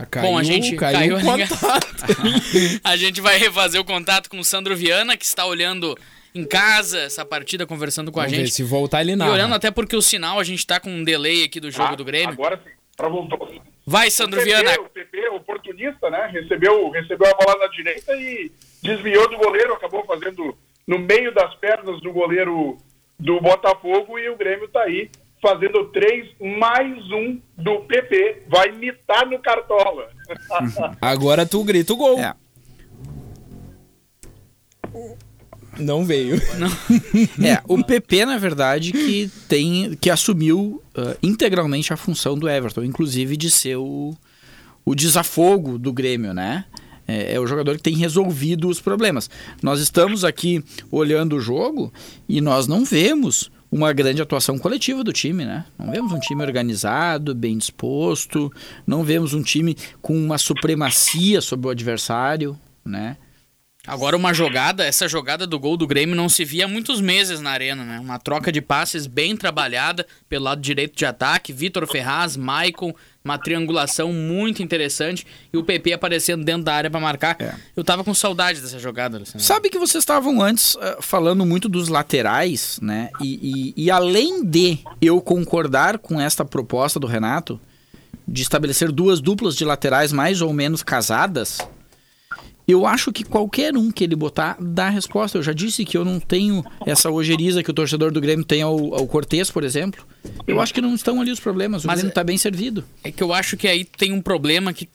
Caiu, 0.06 0.28
Bom, 0.28 0.38
a 0.38 0.42
gente 0.42 0.74
caiu, 0.76 0.98
caiu 0.98 1.16
a 1.16 1.20
contato. 1.22 1.88
A 2.84 2.96
gente 2.96 3.20
vai 3.20 3.36
refazer 3.38 3.80
o 3.80 3.84
contato 3.84 4.28
com 4.30 4.38
o 4.38 4.44
Sandro 4.44 4.76
Viana, 4.76 5.16
que 5.16 5.24
está 5.24 5.44
olhando 5.46 5.96
em 6.34 6.44
casa 6.44 7.00
essa 7.00 7.24
partida, 7.24 7.66
conversando 7.66 8.10
com 8.12 8.20
Vamos 8.20 8.32
a 8.32 8.36
ver, 8.36 8.44
gente. 8.44 8.54
se 8.54 8.62
voltar 8.62 9.00
ele 9.00 9.12
E 9.12 9.16
narra. 9.16 9.32
olhando 9.32 9.54
até 9.54 9.70
porque 9.70 9.96
o 9.96 10.02
sinal, 10.02 10.38
a 10.38 10.44
gente 10.44 10.66
tá 10.66 10.78
com 10.78 10.90
um 10.90 11.02
delay 11.04 11.44
aqui 11.44 11.58
do 11.60 11.70
jogo 11.70 11.92
Ah, 11.92 11.96
do 11.96 12.04
Grêmio. 12.04 12.30
Agora 12.30 12.56
sim, 12.62 12.70
para 12.96 13.08
voltou. 13.08 13.62
Vai, 13.86 14.10
Sandro 14.10 14.40
o 14.40 14.44
PP, 14.44 14.56
Viana. 14.62 14.80
O 14.80 14.88
PP, 14.90 15.28
oportunista, 15.30 16.10
né? 16.10 16.28
Recebeu, 16.32 16.90
recebeu 16.90 17.26
a 17.28 17.34
bola 17.34 17.58
na 17.58 17.66
direita 17.68 18.12
e 18.14 18.50
desviou 18.82 19.28
do 19.30 19.38
goleiro, 19.38 19.72
acabou 19.74 20.04
fazendo 20.04 20.56
no 20.86 20.98
meio 20.98 21.32
das 21.34 21.54
pernas 21.56 22.00
do 22.02 22.12
goleiro 22.12 22.76
do 23.18 23.40
Botafogo 23.40 24.18
e 24.18 24.28
o 24.28 24.36
Grêmio 24.36 24.68
tá 24.68 24.82
aí 24.82 25.10
fazendo 25.40 25.84
três 25.86 26.28
mais 26.40 26.98
um 27.10 27.40
do 27.56 27.80
PP. 27.80 28.42
Vai 28.48 28.72
mitar 28.72 29.26
no 29.26 29.38
Cartola. 29.38 30.08
Agora 31.00 31.46
tu 31.46 31.62
grita 31.64 31.92
o 31.92 31.96
gol. 31.96 32.18
É. 32.18 32.34
Não 35.78 36.04
veio. 36.04 36.36
É, 37.42 37.62
o 37.68 37.82
PP, 37.84 38.26
na 38.26 38.36
verdade, 38.36 38.92
que 38.92 39.30
tem 39.48 39.96
que 40.00 40.10
assumiu 40.10 40.82
ah, 40.94 41.16
integralmente 41.22 41.92
a 41.92 41.96
função 41.96 42.36
do 42.36 42.48
Everton, 42.48 42.82
inclusive 42.82 43.36
de 43.36 43.50
ser 43.50 43.76
o, 43.76 44.14
o 44.84 44.94
desafogo 44.94 45.78
do 45.78 45.92
Grêmio, 45.92 46.34
né? 46.34 46.64
É, 47.06 47.34
é 47.34 47.40
o 47.40 47.46
jogador 47.46 47.76
que 47.76 47.82
tem 47.82 47.94
resolvido 47.94 48.68
os 48.68 48.80
problemas. 48.80 49.30
Nós 49.62 49.80
estamos 49.80 50.24
aqui 50.24 50.62
olhando 50.90 51.36
o 51.36 51.40
jogo 51.40 51.92
e 52.28 52.40
nós 52.40 52.66
não 52.66 52.84
vemos 52.84 53.50
uma 53.70 53.92
grande 53.92 54.22
atuação 54.22 54.58
coletiva 54.58 55.04
do 55.04 55.12
time, 55.12 55.44
né? 55.44 55.64
Não 55.78 55.90
vemos 55.90 56.12
um 56.12 56.18
time 56.18 56.42
organizado, 56.42 57.34
bem 57.34 57.56
disposto, 57.56 58.52
não 58.86 59.04
vemos 59.04 59.34
um 59.34 59.42
time 59.42 59.76
com 60.00 60.16
uma 60.16 60.38
supremacia 60.38 61.40
sobre 61.40 61.66
o 61.66 61.70
adversário, 61.70 62.58
né? 62.84 63.16
Agora 63.88 64.16
uma 64.16 64.34
jogada, 64.34 64.84
essa 64.84 65.08
jogada 65.08 65.46
do 65.46 65.58
gol 65.58 65.76
do 65.76 65.86
Grêmio 65.86 66.14
não 66.14 66.28
se 66.28 66.44
via 66.44 66.66
há 66.66 66.68
muitos 66.68 67.00
meses 67.00 67.40
na 67.40 67.50
arena, 67.50 67.84
né? 67.84 67.98
Uma 67.98 68.18
troca 68.18 68.52
de 68.52 68.60
passes 68.60 69.06
bem 69.06 69.36
trabalhada 69.36 70.06
pelo 70.28 70.44
lado 70.44 70.60
direito 70.60 70.94
de 70.96 71.06
ataque, 71.06 71.52
Vitor 71.52 71.86
Ferraz, 71.86 72.36
Maicon, 72.36 72.94
uma 73.24 73.38
triangulação 73.38 74.12
muito 74.12 74.62
interessante 74.62 75.26
e 75.52 75.56
o 75.56 75.64
PP 75.64 75.92
aparecendo 75.94 76.44
dentro 76.44 76.62
da 76.64 76.74
área 76.74 76.90
pra 76.90 77.00
marcar. 77.00 77.36
É. 77.38 77.54
Eu 77.76 77.82
tava 77.82 78.04
com 78.04 78.12
saudade 78.14 78.60
dessa 78.60 78.78
jogada, 78.78 79.18
Luciano. 79.18 79.40
Sabe 79.40 79.68
que 79.70 79.78
vocês 79.78 80.02
estavam 80.02 80.40
antes 80.40 80.76
ah, 80.80 80.98
falando 81.00 81.44
muito 81.44 81.68
dos 81.68 81.88
laterais, 81.88 82.78
né? 82.82 83.10
E, 83.20 83.72
e- 83.76 83.84
e 83.84 83.90
além 83.90 84.44
de 84.44 84.78
eu 85.00 85.20
concordar 85.20 85.98
com 85.98 86.20
esta 86.20 86.44
proposta 86.44 87.00
do 87.00 87.06
Renato 87.06 87.60
de 88.26 88.42
estabelecer 88.42 88.92
duas 88.92 89.20
duplas 89.20 89.56
de 89.56 89.64
laterais 89.64 90.12
mais 90.12 90.42
ou 90.42 90.52
menos 90.52 90.82
casadas, 90.82 91.58
eu 92.72 92.86
acho 92.86 93.10
que 93.12 93.24
qualquer 93.24 93.76
um 93.76 93.90
que 93.90 94.04
ele 94.04 94.14
botar 94.14 94.56
dá 94.60 94.88
resposta. 94.90 95.38
Eu 95.38 95.42
já 95.42 95.52
disse 95.52 95.84
que 95.84 95.96
eu 95.96 96.04
não 96.04 96.20
tenho 96.20 96.64
essa 96.84 97.10
ojeriza 97.10 97.62
que 97.62 97.70
o 97.70 97.74
torcedor 97.74 98.10
do 98.12 98.20
Grêmio 98.20 98.44
tem 98.44 98.60
ao, 98.62 98.94
ao 98.94 99.06
Cortez, 99.06 99.50
por 99.50 99.64
exemplo. 99.64 100.06
Eu 100.46 100.60
acho 100.60 100.74
que 100.74 100.80
não 100.80 100.94
estão 100.94 101.20
ali 101.20 101.30
os 101.30 101.40
problemas. 101.40 101.84
O 101.84 101.86
Mas 101.86 101.96
Grêmio 101.96 102.08
é- 102.08 102.12
está 102.12 102.22
bem 102.22 102.36
servido. 102.36 102.84
É 103.02 103.10
que 103.10 103.22
eu 103.22 103.32
acho 103.32 103.56
que 103.56 103.66
aí 103.66 103.84
tem 103.84 104.12
um 104.12 104.20
problema 104.20 104.72
que 104.72 104.86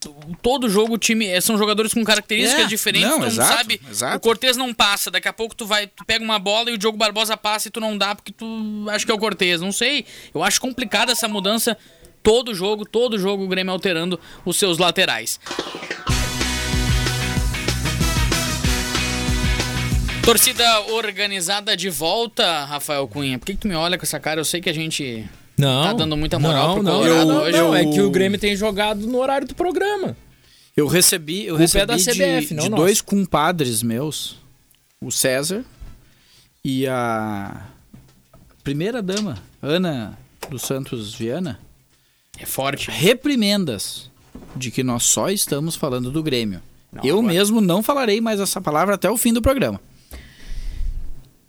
todo 0.42 0.70
jogo 0.70 0.94
o 0.94 0.98
time 0.98 1.26
é, 1.26 1.42
são 1.42 1.58
jogadores 1.58 1.94
com 1.94 2.04
características 2.04 2.66
É, 2.66 2.68
diferentes, 2.68 3.08
não, 3.10 3.16
tu 3.18 3.22
não 3.22 3.28
exato, 3.28 3.58
sabe. 3.58 3.82
exato. 3.90 4.18
O 4.18 4.20
Cortez 4.20 4.56
não 4.56 4.74
passa, 4.74 5.10
daqui 5.10 5.28
a 5.28 5.34
pouco 5.34 5.56
tu 5.56 5.66
vai, 5.66 5.88
tu 5.88 6.06
pega 6.06 6.24
uma 6.24 6.38
bola 6.38 6.70
e 6.70 6.74
o 6.74 6.78
Diogo 6.78 6.98
Barbosa 6.98 7.36
passa 7.36 7.70
e 7.70 7.72
tu 7.72 7.80
não 7.80 7.98
dá 7.98 8.14
porque 8.14 8.32
tu 8.32 8.86
acha 8.90 9.06
que 9.06 9.12
é 9.12 9.16
o 9.16 9.20
Cortez, 9.20 9.62
não 9.62 9.72
sei. 9.72 10.06
Eu 10.34 10.44
acho 10.44 10.62
complicada 10.62 11.12
essa 11.12 11.28
mudança 11.28 11.76
todo 12.22 12.54
jogo, 12.54 12.86
todo 12.86 13.18
jogo 13.18 13.44
o 13.44 13.48
Grêmio 13.48 13.74
alterando 13.74 14.20
os 14.46 14.58
seus 14.58 14.78
laterais. 14.78 15.40
Torcida 20.24 20.80
organizada 20.94 21.76
de 21.76 21.90
volta, 21.90 22.64
Rafael 22.66 23.08
Cunha. 23.08 23.38
Por 23.38 23.46
que, 23.46 23.54
que 23.54 23.60
tu 23.60 23.68
me 23.68 23.76
olha 23.76 23.98
com 23.98 24.04
essa 24.04 24.20
cara? 24.20 24.40
Eu 24.40 24.46
sei 24.46 24.62
que 24.62 24.70
a 24.70 24.74
gente 24.74 25.26
Não. 25.58 25.84
tá 25.84 25.94
dando 25.94 26.16
muita 26.16 26.40
moral 26.40 26.68
não, 26.68 26.74
pro 26.76 26.84
não, 26.84 26.92
Colorado 26.94 27.26
não, 27.28 27.42
hoje. 27.44 27.58
não, 27.58 27.76
é 27.76 27.84
eu- 27.86 27.92
que 27.92 28.02
o 28.02 28.10
Grêmio 28.10 28.40
tem 28.40 28.56
jogado 28.56 29.06
no 29.06 29.18
horário 29.20 29.46
do 29.48 29.54
programa. 29.54 30.16
Eu 30.76 30.88
recebi, 30.88 31.46
eu 31.46 31.56
é 31.56 31.60
recebi 31.60 31.86
da 31.86 31.98
de, 31.98 32.04
CBF, 32.04 32.54
não 32.54 32.64
de 32.64 32.70
dois 32.70 33.02
compadres 33.02 33.84
meus, 33.84 34.38
o 35.00 35.12
César 35.12 35.64
e 36.64 36.88
a 36.88 37.68
primeira 38.64 39.02
dama, 39.02 39.38
Ana 39.62 40.18
dos 40.50 40.62
Santos 40.64 41.14
Viana, 41.14 41.60
É 42.40 42.46
forte. 42.46 42.90
reprimendas 42.90 44.10
de 44.56 44.72
que 44.72 44.84
nós 44.84 45.04
só 45.04 45.30
estamos 45.30 45.76
falando 45.76 46.10
do 46.10 46.24
Grêmio. 46.24 46.62
Não, 46.92 47.04
eu 47.04 47.20
agora- 47.20 47.34
mesmo 47.34 47.60
não 47.62 47.84
falarei 47.84 48.20
mais 48.22 48.40
essa 48.40 48.60
palavra 48.62 48.96
até 48.96 49.10
o 49.12 49.18
fim 49.18 49.34
do 49.34 49.42
programa. 49.42 49.80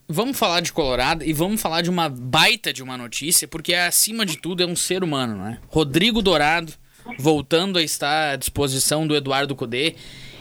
Vamos 0.09 0.36
falar 0.38 0.61
de 0.61 0.72
Colorado 0.72 1.24
e 1.24 1.32
vamos 1.32 1.61
falar 1.61 1.80
de 1.80 1.88
uma 1.90 2.09
baita 2.09 2.72
de 2.72 2.82
uma 2.82 2.96
notícia, 2.96 3.48
porque 3.48 3.74
acima 3.74 4.26
de 4.26 4.36
tudo 4.36 4.62
é 4.62 4.66
um 4.66 4.76
ser 4.76 5.02
humano, 5.02 5.36
né? 5.36 5.59
Rodrigo 5.68 6.20
Dourado 6.20 6.72
voltando 7.18 7.78
a 7.78 7.82
estar 7.82 8.32
à 8.32 8.36
disposição 8.36 9.07
do 9.07 9.14
Eduardo 9.16 9.55
Cudê. 9.57 9.94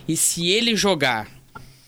E 0.07 0.17
se 0.17 0.47
ele 0.49 0.75
jogar 0.75 1.29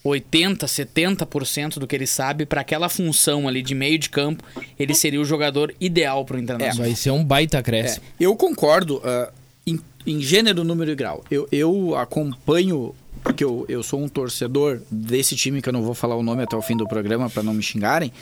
80, 0.03 0.65
70% 0.65 1.79
do 1.79 1.87
que 1.87 1.95
ele 1.95 2.07
sabe 2.07 2.45
para 2.45 2.61
aquela 2.61 2.87
função 2.87 3.47
ali 3.47 3.61
de 3.61 3.73
meio 3.73 3.97
de 3.97 4.09
campo, 4.09 4.43
ele 4.77 4.93
seria 4.93 5.19
o 5.19 5.25
jogador 5.25 5.73
ideal 5.79 6.23
para 6.23 6.37
o 6.37 6.39
Internacional. 6.39 6.85
Vai 6.87 6.95
ser 6.95 7.11
um 7.11 7.23
baita 7.23 7.57
É, 7.57 7.59
acréscimo. 7.59 8.05
eu 8.19 8.35
concordo 8.35 9.01
ah, 9.03 9.31
em, 9.65 9.79
em 10.05 10.21
gênero, 10.21 10.63
número 10.63 10.91
e 10.91 10.95
grau. 10.95 11.23
Eu, 11.29 11.47
eu 11.51 11.95
acompanho, 11.97 12.93
porque 13.25 13.43
eu, 13.43 13.65
eu 13.67 13.81
sou 13.81 13.99
um 13.99 14.07
torcedor 14.07 14.79
desse 14.89 15.35
time, 15.35 15.59
que 15.59 15.67
eu 15.67 15.73
não 15.73 15.81
vou 15.81 15.95
falar 15.95 16.15
o 16.15 16.21
nome 16.21 16.43
até 16.43 16.55
o 16.55 16.61
fim 16.61 16.77
do 16.77 16.87
programa 16.87 17.27
para 17.27 17.41
não 17.41 17.55
me 17.55 17.63
xingarem, 17.63 18.13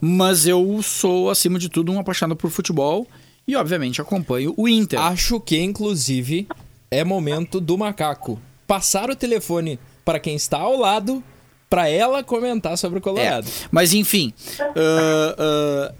mas 0.00 0.46
eu 0.46 0.80
sou, 0.82 1.28
acima 1.28 1.58
de 1.58 1.68
tudo, 1.68 1.92
um 1.92 2.00
apaixonado 2.00 2.38
por 2.38 2.50
futebol 2.50 3.06
e, 3.46 3.54
obviamente, 3.54 4.00
acompanho 4.00 4.54
o 4.56 4.66
Inter. 4.66 4.98
Acho 4.98 5.38
que, 5.38 5.60
inclusive, 5.60 6.48
é 6.90 7.04
momento 7.04 7.60
do 7.60 7.76
macaco 7.76 8.40
passar 8.66 9.10
o 9.10 9.14
telefone 9.14 9.78
para 10.02 10.18
quem 10.18 10.34
está 10.34 10.56
ao 10.56 10.78
lado 10.78 11.22
para 11.68 11.90
ela 11.90 12.24
comentar 12.24 12.78
sobre 12.78 12.98
o 12.98 13.02
Colorado. 13.02 13.46
É, 13.46 13.68
mas 13.70 13.92
enfim, 13.92 14.32
ah, 14.58 15.36
ah, 15.38 15.94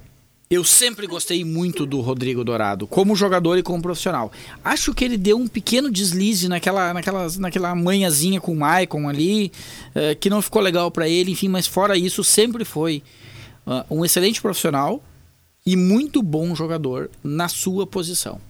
eu 0.49 0.63
sempre 0.63 1.07
gostei 1.09 1.45
muito 1.45 1.85
do 1.85 2.01
Rodrigo 2.01 2.45
Dourado, 2.45 2.87
como 2.87 3.17
jogador 3.17 3.59
e 3.59 3.63
como 3.65 3.83
profissional. 3.83 4.31
Acho 4.63 4.95
que 4.95 5.05
ele 5.05 5.17
deu 5.17 5.37
um 5.37 5.49
pequeno 5.49 5.91
deslize 5.91 6.49
naquela, 6.49 6.95
naquela, 6.95 7.27
naquela 7.39 7.75
manhãzinha 7.75 8.41
com 8.41 8.53
o 8.53 8.57
Maicon 8.57 9.09
ali, 9.09 9.51
eh, 9.95 10.15
que 10.15 10.31
não 10.31 10.41
ficou 10.41 10.63
legal 10.63 10.89
pra 10.91 11.09
ele, 11.09 11.33
enfim, 11.33 11.49
mas 11.49 11.67
fora 11.67 11.99
isso, 11.99 12.23
sempre 12.23 12.65
foi 12.65 13.03
ah, 13.67 13.85
um 13.91 14.05
excelente 14.05 14.41
profissional 14.41 15.03
e 15.67 15.75
muito 15.75 16.23
bom 16.23 16.55
jogador 16.55 17.11
na 17.25 17.49
sua 17.49 17.85
posição. 17.85 18.41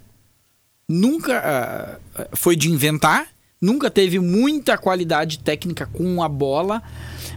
Nunca 0.86 1.98
ah, 2.14 2.26
foi 2.36 2.56
de 2.56 2.70
inventar, 2.70 3.26
nunca 3.58 3.90
teve 3.90 4.18
muita 4.18 4.76
qualidade 4.76 5.38
técnica 5.38 5.86
com 5.86 6.22
a 6.22 6.28
bola, 6.28 6.82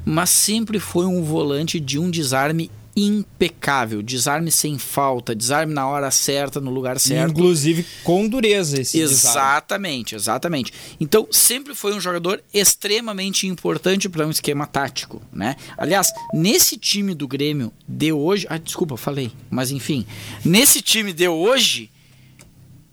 mas 0.03 0.29
sempre 0.29 0.79
foi 0.79 1.05
um 1.05 1.23
volante 1.23 1.79
de 1.79 1.97
um 1.97 2.11
desarme 2.11 2.69
impecável, 2.95 4.01
desarme 4.01 4.51
sem 4.51 4.77
falta, 4.77 5.35
desarme 5.35 5.73
na 5.73 5.87
hora 5.87 6.11
certa, 6.11 6.59
no 6.59 6.69
lugar 6.71 6.99
certo. 6.99 7.31
Inclusive 7.31 7.85
com 8.03 8.27
dureza 8.27 8.81
esse 8.81 8.97
desarme. 8.97 9.39
Exatamente, 9.39 10.15
exatamente. 10.15 10.73
Então, 10.99 11.27
sempre 11.31 11.73
foi 11.75 11.93
um 11.93 11.99
jogador 12.01 12.41
extremamente 12.53 13.47
importante 13.47 14.09
para 14.09 14.25
um 14.27 14.31
esquema 14.31 14.65
tático, 14.67 15.21
né? 15.31 15.55
Aliás, 15.77 16.11
nesse 16.33 16.77
time 16.77 17.13
do 17.15 17.27
Grêmio 17.27 17.71
de 17.87 18.11
hoje, 18.11 18.45
ah, 18.49 18.57
desculpa, 18.57 18.97
falei, 18.97 19.31
mas 19.49 19.71
enfim, 19.71 20.05
nesse 20.43 20.81
time 20.81 21.13
de 21.13 21.27
hoje, 21.27 21.89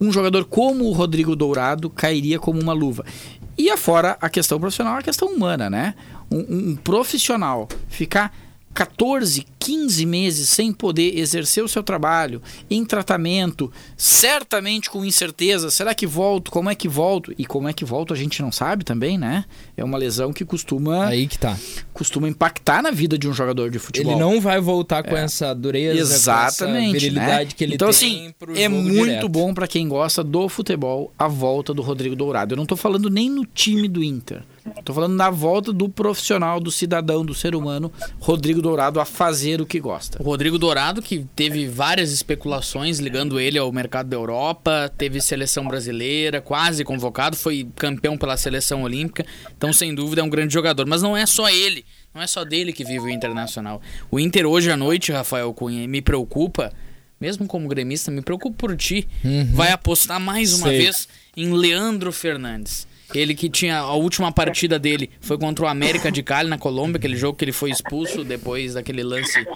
um 0.01 0.13
jogador 0.13 0.45
como 0.45 0.85
o 0.85 0.93
Rodrigo 0.93 1.35
Dourado 1.35 1.89
cairia 1.91 2.39
como 2.39 2.61
uma 2.61 2.73
luva. 2.73 3.05
E 3.59 3.71
afora 3.71 4.19
a 4.21 4.29
questão 4.29 4.61
profissional, 4.61 4.97
a 4.99 5.03
questão 5.03 5.29
humana, 5.29 5.71
né? 5.71 5.95
Um, 6.31 6.39
um- 6.39 6.71
um 6.73 6.77
profissional 6.77 7.67
ficar 7.89 8.37
14, 8.77 9.47
15 9.59 10.05
meses 10.05 10.51
sem 10.51 10.70
poder 10.70 11.18
exercer 11.18 11.64
o 11.64 11.68
seu 11.68 11.83
trabalho, 11.83 12.43
em 12.68 12.85
tratamento, 12.85 13.72
certamente 13.97 14.91
com 14.91 15.03
incerteza, 15.03 15.70
será 15.70 15.95
que 15.95 16.07
volto? 16.07 16.51
Como 16.51 16.68
é 16.68 16.74
que 16.74 16.87
volto? 16.87 17.35
E 17.39 17.47
como 17.47 17.68
é 17.68 17.72
que 17.72 17.87
volto 17.87 18.12
a 18.12 18.16
gente 18.16 18.43
não 18.43 18.53
sabe 18.53 18.85
também, 18.85 19.16
né? 19.16 19.47
É 19.79 19.83
uma 19.83 19.97
lesão 19.97 20.31
que 20.31 20.45
costuma, 20.45 21.07
Aí 21.07 21.27
que 21.27 21.39
tá. 21.39 21.57
costuma 21.95 22.29
impactar 22.29 22.83
na 22.83 22.91
vida 22.91 23.16
de 23.16 23.27
um 23.27 23.33
jogador 23.33 23.70
de 23.70 23.79
futebol. 23.79 24.12
Ele 24.12 24.20
não 24.20 24.43
vai 24.43 24.61
voltar 24.61 25.03
com 25.03 25.16
essa 25.16 25.55
dureza, 25.55 25.99
Exatamente, 25.99 26.89
essa 26.89 26.93
virilidade 26.93 27.45
né? 27.47 27.55
que 27.57 27.64
ele 27.64 27.74
então, 27.77 27.89
tem 27.89 27.97
assim, 27.97 28.35
pro 28.39 28.59
é 28.59 28.68
muito 28.68 29.07
direto. 29.07 29.29
bom 29.31 29.55
pra 29.55 29.66
quem 29.66 29.89
gosta 29.89 30.22
do 30.22 30.51
futebol 30.51 31.14
a 31.18 31.27
volta 31.27 31.72
do 31.72 31.81
Rodrigo 31.81 32.14
Dourado. 32.14 32.53
Eu 32.53 32.59
não 32.59 32.66
tô 32.66 32.77
falando 32.77 33.09
nem 33.09 33.31
no 33.31 33.47
time 33.47 33.89
do 33.89 34.05
Inter. 34.05 34.43
Tô 34.85 34.95
falando 34.95 35.14
na 35.14 35.31
volta 35.31 35.73
do 35.73 35.89
profissional, 35.89 36.61
do 36.61 36.71
cidadão, 36.71 37.25
do 37.25 37.35
ser 37.35 37.55
humano, 37.55 37.93
Rodrigo 38.19 38.61
Dourado 38.62 39.01
a 39.01 39.05
fazer 39.05 39.61
o 39.61 39.67
que 39.67 39.81
gosta. 39.81 40.21
O 40.21 40.25
Rodrigo 40.25 40.59
Dourado, 40.59 41.03
que 41.03 41.27
teve 41.35 41.67
várias 41.67 42.12
especulações 42.12 42.99
ligando 42.99 43.41
ele 43.41 43.59
ao 43.59 43.71
mercado 43.73 44.09
da 44.09 44.17
Europa, 44.17 44.93
teve 44.97 45.21
seleção 45.21 45.67
brasileira, 45.67 46.41
quase 46.41 46.85
convocado, 46.85 47.37
foi 47.37 47.69
campeão 47.77 48.17
pela 48.17 48.37
seleção 48.37 48.83
olímpica, 48.83 49.25
então 49.57 49.73
sem 49.73 49.95
dúvida 49.95 50.21
é 50.21 50.25
um 50.25 50.31
grande 50.31 50.53
jogador. 50.53 50.87
Mas 50.87 51.03
não 51.03 51.17
é 51.17 51.27
só 51.27 51.49
ele, 51.49 51.85
não 52.14 52.23
é 52.23 52.27
só 52.27 52.45
dele 52.45 52.73
que 52.73 52.85
vive 52.85 53.07
o 53.07 53.11
Internacional. 53.11 53.81
O 54.11 54.19
Inter 54.21 54.47
hoje 54.47 54.71
à 54.71 54.77
noite, 54.77 55.12
Rafael 55.12 55.53
Cunha, 55.53 55.83
e 55.83 55.89
me 55.89 56.01
preocupa, 56.01 56.73
mesmo 57.21 57.47
como 57.47 57.69
gremista, 57.69 58.11
me 58.11 58.23
preocupa 58.23 58.57
por 58.57 58.77
ti, 58.77 59.09
vai 59.53 59.73
apostar 59.73 60.21
mais 60.21 60.53
uma 60.53 60.69
Sei. 60.69 60.79
vez 60.79 61.09
em 61.37 61.53
Leandro 61.53 62.12
Fernandes. 62.12 62.87
Ele 63.15 63.35
que 63.35 63.49
tinha 63.49 63.79
a 63.79 63.95
última 63.95 64.33
partida 64.33 64.79
dele 64.79 65.11
foi 65.21 65.39
contra 65.39 65.65
o 65.65 65.69
América 65.69 66.11
de 66.11 66.23
Cali 66.23 66.49
na 66.49 66.59
Colômbia, 66.59 66.99
aquele 66.99 67.17
jogo 67.17 67.39
que 67.39 67.45
ele 67.45 67.53
foi 67.53 67.71
expulso 67.71 68.25
depois 68.25 68.75
daquele 68.75 69.03
lance 69.03 69.47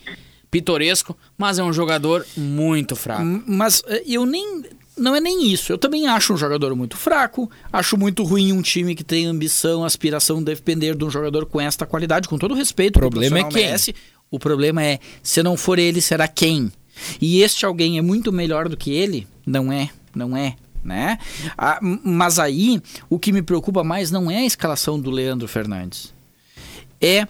pitoresco, 0.51 1.17
mas 1.39 1.59
é 1.59 1.65
um 1.65 1.73
jogador 1.73 2.27
muito 2.37 2.97
fraco. 2.97 3.43
Mas 3.47 3.83
eh, 3.87 4.03
eu 4.07 4.27
nem. 4.27 4.63
Não 4.97 5.15
é 5.15 5.21
nem 5.21 5.51
isso. 5.51 5.73
Eu 5.73 5.79
também 5.79 6.07
acho 6.07 6.35
um 6.35 6.37
jogador 6.37 6.75
muito 6.77 6.97
fraco. 6.97 7.51
Acho 7.73 7.97
muito 7.97 8.23
ruim 8.23 8.53
um 8.53 8.61
time 8.61 8.95
que 8.95 9.05
tem 9.05 9.25
ambição, 9.27 9.83
aspiração 9.83 10.39
de 10.43 10.55
depender 10.55 10.95
de 10.95 11.05
um 11.05 11.11
jogador 11.11 11.47
com 11.47 11.61
esta 11.61 11.87
qualidade, 11.87 12.29
com 12.29 12.37
todo 12.37 12.53
o 12.53 12.57
respeito. 12.57 12.97
O 12.97 13.01
problema 13.01 13.39
que 13.39 13.45
é 13.45 13.49
quem? 13.49 13.65
merece. 13.67 13.95
O 14.31 14.39
problema 14.39 14.85
é, 14.85 14.99
se 15.23 15.43
não 15.43 15.57
for 15.57 15.79
ele, 15.79 16.01
será 16.03 16.29
quem? 16.29 16.71
E 17.21 17.41
este 17.43 17.65
alguém 17.65 17.99
é 17.99 18.03
muito 18.03 18.31
melhor 18.31 18.69
do 18.69 18.77
que 18.77 18.93
ele? 18.93 19.27
Não 19.47 19.73
é, 19.73 19.89
não 20.15 20.37
é. 20.37 20.55
Né? 20.83 21.19
Ah, 21.57 21.79
mas 21.83 22.39
aí, 22.39 22.81
o 23.09 23.19
que 23.19 23.33
me 23.33 23.43
preocupa 23.43 23.85
mais 23.85 24.11
não 24.11 24.31
é 24.31 24.39
a 24.39 24.47
escalação 24.47 24.99
do 24.99 25.11
Leandro 25.11 25.47
Fernandes. 25.47 26.13
É. 27.01 27.27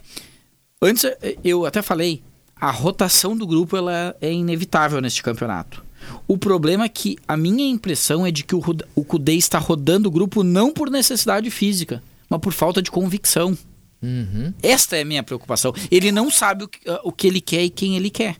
Antes 0.81 1.05
eu 1.43 1.65
até 1.65 1.81
falei, 1.81 2.23
a 2.55 2.71
rotação 2.71 3.35
do 3.35 3.45
grupo 3.45 3.75
ela 3.75 4.15
é 4.21 4.31
inevitável 4.31 5.01
neste 5.01 5.21
campeonato. 5.21 5.83
O 6.27 6.37
problema 6.37 6.85
é 6.85 6.89
que 6.89 7.17
a 7.27 7.35
minha 7.35 7.69
impressão 7.69 8.25
é 8.25 8.31
de 8.31 8.43
que 8.43 8.55
o, 8.55 8.61
o 8.95 9.03
Kudê 9.03 9.33
está 9.33 9.59
rodando 9.59 10.09
o 10.09 10.11
grupo 10.11 10.43
não 10.43 10.71
por 10.71 10.89
necessidade 10.89 11.49
física, 11.51 12.01
mas 12.29 12.39
por 12.39 12.53
falta 12.53 12.81
de 12.81 12.89
convicção. 12.89 13.57
Uhum. 14.01 14.53
Esta 14.63 14.97
é 14.97 15.01
a 15.01 15.05
minha 15.05 15.21
preocupação. 15.23 15.73
Ele 15.91 16.11
não 16.11 16.31
sabe 16.31 16.63
o 16.63 16.67
que, 16.67 16.79
ah, 16.89 17.01
o 17.03 17.11
que 17.11 17.27
ele 17.27 17.41
quer 17.41 17.63
e 17.63 17.69
quem 17.69 17.95
ele 17.95 18.09
quer. 18.09 18.37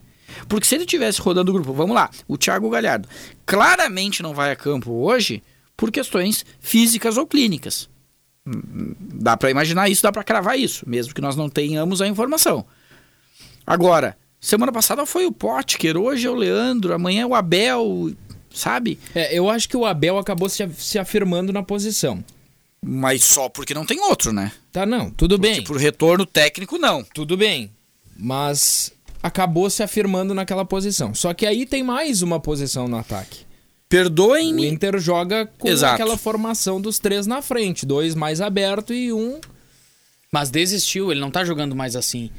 Porque 0.48 0.66
se 0.66 0.74
ele 0.74 0.86
tivesse 0.86 1.20
rodando 1.20 1.50
o 1.50 1.54
grupo, 1.54 1.72
vamos 1.72 1.94
lá, 1.94 2.10
o 2.28 2.36
Thiago 2.36 2.68
Galhardo 2.70 3.08
claramente 3.46 4.22
não 4.22 4.34
vai 4.34 4.50
a 4.52 4.56
campo 4.56 4.90
hoje 4.92 5.42
por 5.76 5.90
questões 5.90 6.44
físicas 6.60 7.16
ou 7.16 7.26
clínicas. 7.26 7.88
Hum, 8.46 8.94
Dá 9.14 9.36
pra 9.36 9.50
imaginar 9.50 9.88
isso, 9.88 10.02
dá 10.02 10.10
pra 10.10 10.24
cravar 10.24 10.58
isso, 10.58 10.88
mesmo 10.88 11.14
que 11.14 11.20
nós 11.20 11.36
não 11.36 11.48
tenhamos 11.48 12.02
a 12.02 12.08
informação. 12.08 12.64
Agora, 13.66 14.16
semana 14.40 14.72
passada 14.72 15.06
foi 15.06 15.26
o 15.26 15.32
Potker, 15.32 15.96
hoje 15.96 16.26
é 16.26 16.30
o 16.30 16.34
Leandro, 16.34 16.92
amanhã 16.92 17.22
é 17.22 17.26
o 17.26 17.34
Abel, 17.34 18.12
sabe? 18.52 18.98
É, 19.14 19.36
eu 19.36 19.48
acho 19.48 19.68
que 19.68 19.76
o 19.76 19.86
Abel 19.86 20.18
acabou 20.18 20.48
se, 20.48 20.68
se 20.76 20.98
afirmando 20.98 21.52
na 21.52 21.62
posição. 21.62 22.22
Mas 22.84 23.22
só 23.22 23.48
porque 23.48 23.74
não 23.74 23.86
tem 23.86 24.00
outro, 24.00 24.32
né? 24.32 24.50
Tá, 24.72 24.84
não, 24.84 25.08
tudo 25.08 25.38
bem. 25.38 25.56
Porque 25.62 25.68
por 25.68 25.76
retorno 25.80 26.26
técnico, 26.26 26.78
não. 26.78 27.04
Tudo 27.04 27.36
bem. 27.36 27.70
Mas 28.16 28.92
acabou 29.22 29.70
se 29.70 29.82
afirmando 29.82 30.34
naquela 30.34 30.64
posição. 30.64 31.14
Só 31.14 31.32
que 31.32 31.46
aí 31.46 31.64
tem 31.64 31.82
mais 31.82 32.22
uma 32.22 32.40
posição 32.40 32.88
no 32.88 32.96
ataque. 32.96 33.42
O 33.42 33.88
Perdoem-me. 33.88 34.66
Inter 34.66 34.98
joga 34.98 35.46
com 35.58 35.68
Exato. 35.68 35.94
aquela 35.94 36.16
formação 36.16 36.80
dos 36.80 36.98
três 36.98 37.26
na 37.26 37.42
frente. 37.42 37.84
Dois 37.86 38.14
mais 38.14 38.40
aberto 38.40 38.92
e 38.92 39.12
um... 39.12 39.38
Mas 40.32 40.48
desistiu, 40.48 41.12
ele 41.12 41.20
não 41.20 41.30
tá 41.30 41.44
jogando 41.44 41.76
mais 41.76 41.94
assim. 41.94 42.30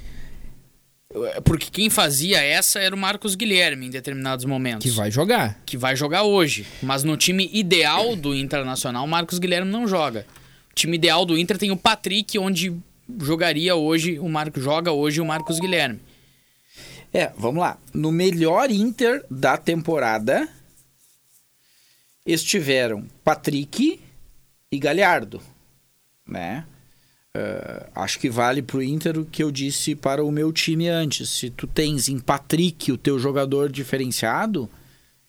Porque 1.44 1.68
quem 1.70 1.92
fazia 1.92 2.42
essa 2.42 2.80
era 2.80 2.96
o 2.96 2.98
Marcos 2.98 3.36
Guilherme 3.36 3.86
em 3.86 3.90
determinados 3.92 4.46
momentos. 4.46 4.90
que 4.90 4.96
vai 4.96 5.12
jogar. 5.12 5.62
que 5.64 5.78
vai 5.78 5.96
jogar 5.96 6.24
hoje. 6.24 6.66
Mas 6.82 7.04
no 7.04 7.16
time 7.16 7.48
ideal 7.54 8.16
do 8.16 8.36
Internacional, 8.36 9.06
Marcos 9.06 9.38
Guilherme 9.38 9.70
não 9.70 9.88
joga. 9.88 10.26
O 10.72 10.74
time 10.74 10.98
ideal 10.98 11.24
do 11.24 11.38
Inter 11.38 11.60
tem 11.60 11.70
o 11.70 11.78
Patrick, 11.78 12.40
onde 12.40 12.74
jogaria 13.22 13.76
hoje 13.76 14.18
o 14.18 14.28
Marcos 14.28 14.64
joga 14.64 14.92
hoje 14.92 15.22
o 15.22 15.26
Marcos 15.26 15.60
Guilherme. 15.60 16.00
É, 17.14 17.32
vamos 17.38 17.62
lá. 17.62 17.78
No 17.94 18.12
melhor 18.12 18.72
Inter 18.72 19.24
da 19.30 19.56
temporada 19.58 20.50
estiveram 22.26 23.06
Patrick 23.24 24.00
e 24.72 24.80
Galhardo, 24.80 25.42
né? 26.28 26.66
Uh, 27.36 27.90
acho 27.96 28.20
que 28.20 28.30
vale 28.30 28.62
pro 28.62 28.82
Inter 28.84 29.18
o 29.18 29.26
que 29.26 29.42
eu 29.44 29.52
disse 29.52 29.96
para 29.96 30.24
o 30.24 30.32
meu 30.32 30.52
time 30.54 30.88
antes. 30.88 31.30
Se 31.30 31.50
tu 31.50 31.66
tens 31.66 32.08
em 32.08 32.20
Patrick 32.20 32.92
o 32.92 32.98
teu 32.98 33.18
jogador 33.18 33.72
diferenciado, 33.72 34.70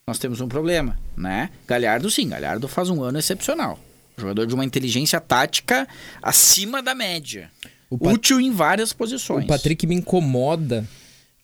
nós 0.07 0.19
temos 0.19 0.41
um 0.41 0.49
problema, 0.49 0.99
né? 1.17 1.51
Galhardo 1.67 2.11
sim, 2.11 2.29
Galhardo 2.29 2.69
faz 2.69 2.91
um 2.91 3.03
ano 3.03 3.19
excepcional. 3.19 3.79
Jogador 4.19 4.47
de 4.47 4.55
uma 4.55 4.65
inteligência 4.65 5.19
tática 5.21 5.89
acima 6.23 6.83
da 6.83 6.95
média. 6.95 7.51
Pat- 7.91 8.13
Útil 8.15 8.41
em 8.41 8.51
várias 8.53 8.93
posições. 8.93 9.45
O 9.45 9.49
Patrick 9.49 9.87
me 9.87 9.95
incomoda 9.95 10.87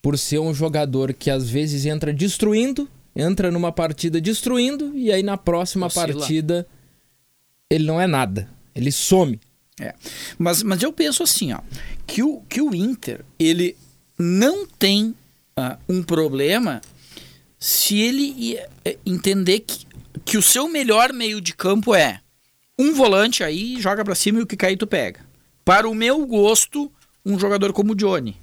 por 0.01 0.17
ser 0.17 0.39
um 0.39 0.53
jogador 0.53 1.13
que 1.13 1.29
às 1.29 1.49
vezes 1.49 1.85
entra 1.85 2.13
destruindo, 2.13 2.89
entra 3.15 3.51
numa 3.51 3.71
partida 3.71 4.19
destruindo 4.19 4.97
e 4.97 5.11
aí 5.11 5.21
na 5.21 5.37
próxima 5.37 5.87
Oscila. 5.87 6.07
partida 6.07 6.67
ele 7.69 7.85
não 7.85 8.01
é 8.01 8.07
nada. 8.07 8.49
Ele 8.75 8.91
some. 8.91 9.39
É. 9.79 9.93
Mas, 10.37 10.61
mas 10.63 10.81
eu 10.83 10.91
penso 10.91 11.23
assim, 11.23 11.53
ó, 11.53 11.59
que 12.05 12.21
o, 12.21 12.41
que 12.41 12.61
o 12.61 12.75
Inter, 12.75 13.23
ele 13.39 13.75
não 14.17 14.67
tem 14.67 15.15
ah, 15.55 15.77
um 15.87 16.03
problema 16.03 16.81
se 17.57 17.99
ele 17.99 18.57
eh, 18.83 18.97
entender 19.05 19.61
que, 19.61 19.85
que 20.25 20.37
o 20.37 20.41
seu 20.41 20.67
melhor 20.67 21.13
meio 21.13 21.39
de 21.39 21.53
campo 21.53 21.95
é 21.95 22.19
um 22.77 22.93
volante 22.93 23.43
aí, 23.43 23.79
joga 23.79 24.03
pra 24.03 24.15
cima 24.15 24.39
e 24.39 24.41
o 24.41 24.47
que 24.47 24.57
cair 24.57 24.75
tu 24.75 24.87
pega. 24.87 25.19
Para 25.63 25.87
o 25.87 25.93
meu 25.93 26.25
gosto, 26.25 26.91
um 27.25 27.37
jogador 27.37 27.71
como 27.71 27.93
o 27.93 27.95
Johnny. 27.95 28.35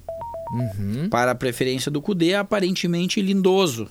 Para 1.09 1.31
a 1.31 1.35
preferência 1.35 1.91
do 1.91 2.01
Cudê, 2.01 2.33
aparentemente 2.35 3.21
lindoso. 3.21 3.89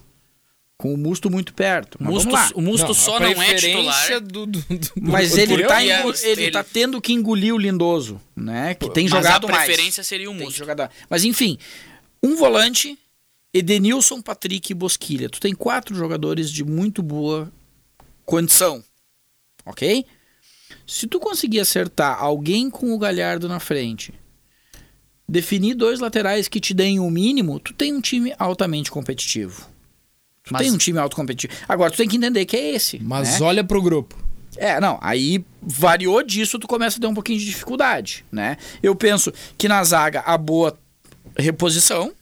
Com 0.76 0.94
o 0.94 0.96
Musto 0.96 1.28
muito 1.28 1.52
perto. 1.54 1.98
Mas 2.00 2.24
Musto, 2.24 2.30
o 2.54 2.62
Musto 2.62 2.86
Não, 2.86 2.94
só 2.94 3.16
a 3.16 3.20
não 3.20 3.42
é 3.42 3.54
titular. 3.54 4.20
Do, 4.20 4.46
do, 4.46 4.60
do- 4.62 4.92
Mas 5.00 5.36
ele 5.36 5.56
do- 5.56 5.66
tá, 5.66 5.82
e 5.82 5.90
a- 5.90 6.00
engo- 6.00 6.14
ele 6.22 6.42
ele- 6.44 6.50
tá 6.52 6.62
tendo 6.62 7.00
que 7.00 7.12
engolir 7.12 7.52
o 7.52 7.58
lindoso, 7.58 8.20
né? 8.36 8.74
Que 8.74 8.88
tem 8.90 9.08
Mas 9.08 9.10
jogado 9.10 9.48
a 9.48 9.50
mais. 9.50 9.64
preferência 9.66 10.04
seria 10.04 10.30
o 10.30 10.34
Musto. 10.34 10.56
jogado- 10.58 10.88
Mas 11.10 11.24
enfim, 11.24 11.58
um 12.22 12.36
volante, 12.36 12.96
Edenilson, 13.52 14.22
Patrick 14.22 14.70
e 14.70 14.74
Bosquilha. 14.74 15.28
Tu 15.28 15.40
tem 15.40 15.52
quatro 15.52 15.96
jogadores 15.96 16.48
de 16.48 16.62
muito 16.62 17.02
boa 17.02 17.50
condição, 18.24 18.84
ok? 19.66 20.04
Se 20.86 21.08
tu 21.08 21.18
conseguir 21.18 21.58
acertar 21.58 22.22
alguém 22.22 22.70
com 22.70 22.92
o 22.92 22.98
Galhardo 22.98 23.48
na 23.48 23.58
frente, 23.58 24.14
definir 25.28 25.74
dois 25.74 26.00
laterais 26.00 26.48
que 26.48 26.58
te 26.58 26.72
deem 26.72 26.98
o 26.98 27.10
mínimo, 27.10 27.60
tu 27.60 27.72
tem 27.74 27.92
um 27.94 28.00
time 28.00 28.32
altamente 28.38 28.90
competitivo. 28.90 29.66
Tu 30.42 30.52
Mas- 30.52 30.62
tem 30.62 30.72
um 30.72 30.78
time 30.78 30.98
autocompetitivo. 30.98 31.52
Agora, 31.68 31.90
tu 31.90 31.96
tem 31.98 32.08
que 32.08 32.16
entender 32.16 32.46
que 32.46 32.56
é 32.56 32.74
esse. 32.74 32.98
Mas 33.00 33.38
né? 33.38 33.46
olha 33.46 33.62
pro 33.62 33.82
grupo. 33.82 34.16
É, 34.56 34.80
não, 34.80 34.98
aí 35.00 35.44
variou 35.62 36.22
disso, 36.22 36.58
tu 36.58 36.66
começa 36.66 36.98
a 36.98 37.00
ter 37.00 37.06
um 37.06 37.14
pouquinho 37.14 37.38
de 37.38 37.44
dificuldade, 37.44 38.24
né? 38.32 38.56
Eu 38.82 38.94
penso 38.94 39.32
que 39.56 39.68
na 39.68 39.84
zaga 39.84 40.20
a 40.20 40.36
boa 40.38 40.76
reposição, 41.36 42.12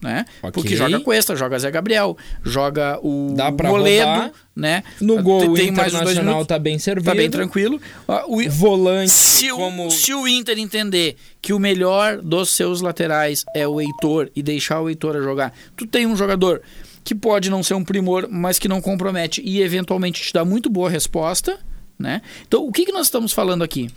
né? 0.00 0.24
Ok. 0.42 0.52
Porque 0.62 0.76
joga 0.76 1.00
Cuesta, 1.00 1.34
joga 1.34 1.58
Zé 1.58 1.70
Gabriel, 1.70 2.16
joga 2.44 2.98
o 3.02 3.34
Dá 3.36 3.50
pra 3.50 3.68
Moledo, 3.70 4.06
rodar. 4.06 4.32
né? 4.54 4.84
No 5.00 5.22
gol 5.22 5.40
Tem- 5.40 5.54
tem 5.54 5.70
mais 5.72 5.92
dois 5.92 5.94
Internacional 5.94 6.24
minutos, 6.34 6.46
tá 6.46 6.58
bem 6.58 6.78
servido. 6.78 7.04
tá 7.06 7.14
bem 7.14 7.28
tranquilo. 7.30 7.80
O, 8.28 8.48
Volante 8.50 9.10
se, 9.10 9.50
o, 9.50 9.56
como... 9.56 9.90
se 9.90 10.14
o 10.14 10.26
Inter 10.28 10.58
entender 10.58 11.16
que 11.42 11.52
o 11.52 11.58
melhor 11.58 12.18
dos 12.22 12.50
seus 12.50 12.80
laterais 12.80 13.44
é 13.54 13.66
o 13.66 13.80
Heitor 13.80 14.30
e 14.36 14.42
deixar 14.42 14.80
o 14.80 14.88
Heitor 14.88 15.16
a 15.16 15.20
jogar, 15.20 15.52
tu 15.76 15.86
tem 15.86 16.06
um 16.06 16.16
jogador 16.16 16.62
que 17.02 17.14
pode 17.14 17.48
não 17.50 17.62
ser 17.62 17.74
um 17.74 17.84
primor, 17.84 18.28
mas 18.30 18.58
que 18.58 18.68
não 18.68 18.80
compromete 18.80 19.40
e 19.44 19.62
eventualmente 19.62 20.22
te 20.22 20.32
dá 20.32 20.44
muito 20.44 20.68
boa 20.68 20.90
resposta, 20.90 21.58
né? 21.98 22.20
Então, 22.46 22.64
o 22.66 22.70
que, 22.70 22.84
que 22.84 22.92
nós 22.92 23.06
estamos 23.06 23.32
falando 23.32 23.64
aqui? 23.64 23.90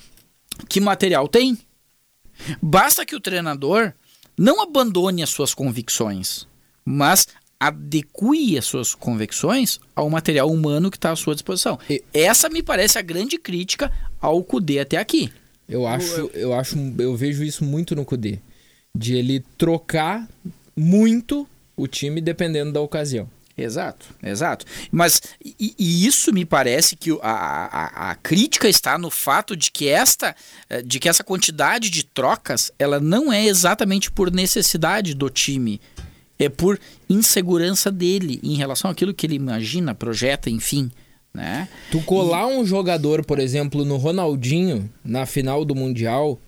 Que 0.69 0.79
material 0.79 1.27
tem? 1.27 1.57
Basta 2.61 3.05
que 3.05 3.15
o 3.15 3.19
treinador 3.19 3.93
não 4.41 4.61
abandone 4.61 5.21
as 5.23 5.29
suas 5.29 5.53
convicções, 5.53 6.47
mas 6.83 7.27
adeque 7.59 8.57
as 8.57 8.65
suas 8.65 8.95
convicções 8.95 9.79
ao 9.95 10.09
material 10.09 10.49
humano 10.49 10.89
que 10.89 10.97
está 10.97 11.11
à 11.11 11.15
sua 11.15 11.35
disposição. 11.35 11.77
E- 11.89 12.03
Essa 12.13 12.49
me 12.49 12.63
parece 12.63 12.97
a 12.97 13.01
grande 13.03 13.37
crítica 13.37 13.91
ao 14.19 14.43
Cudê 14.43 14.79
até 14.79 14.97
aqui. 14.97 15.31
Eu 15.69 15.85
acho, 15.87 16.29
eu 16.33 16.53
acho, 16.53 16.75
eu 16.97 17.15
vejo 17.15 17.43
isso 17.43 17.63
muito 17.63 17.95
no 17.95 18.03
Kudê. 18.03 18.39
De 18.97 19.15
ele 19.15 19.41
trocar 19.57 20.27
muito 20.75 21.47
o 21.77 21.87
time 21.87 22.19
dependendo 22.19 22.71
da 22.73 22.81
ocasião. 22.81 23.29
Exato, 23.64 24.07
exato. 24.24 24.66
Mas 24.91 25.22
e, 25.43 25.74
e 25.78 26.05
isso 26.05 26.34
me 26.34 26.45
parece 26.45 26.95
que 26.95 27.12
a, 27.22 27.30
a, 27.32 28.12
a 28.12 28.16
crítica 28.16 28.68
está 28.68 28.97
no 28.97 29.09
fato 29.09 29.55
de 29.55 29.72
que 29.72 29.88
esta, 29.88 30.36
eh, 30.70 30.82
de 30.82 30.99
que 30.99 31.07
essa 31.09 31.24
quantidade 31.24 31.89
de 31.89 32.03
trocas, 32.03 32.72
ela 32.80 32.99
não 32.99 33.32
é 33.32 33.45
exatamente 33.45 34.12
por 34.12 34.32
necessidade 34.32 35.14
do 35.14 35.30
time, 35.30 35.80
é 36.39 36.49
por 36.49 36.80
insegurança 37.09 37.91
dele 37.91 38.39
em 38.43 38.55
relação 38.55 38.89
àquilo 38.89 39.14
que 39.14 39.26
ele 39.28 39.36
imagina, 39.36 39.93
projeta, 39.93 40.49
enfim, 40.49 40.91
né? 41.34 41.68
Tu 41.91 42.01
colar 42.01 42.47
um 42.47 42.66
jogador, 42.66 43.24
por 43.24 43.39
exemplo, 43.39 43.86
no 43.86 43.97
Ronaldinho, 43.97 44.89
na 45.03 45.26
final 45.26 45.64
do 45.64 45.76
Mundial, 45.76 46.39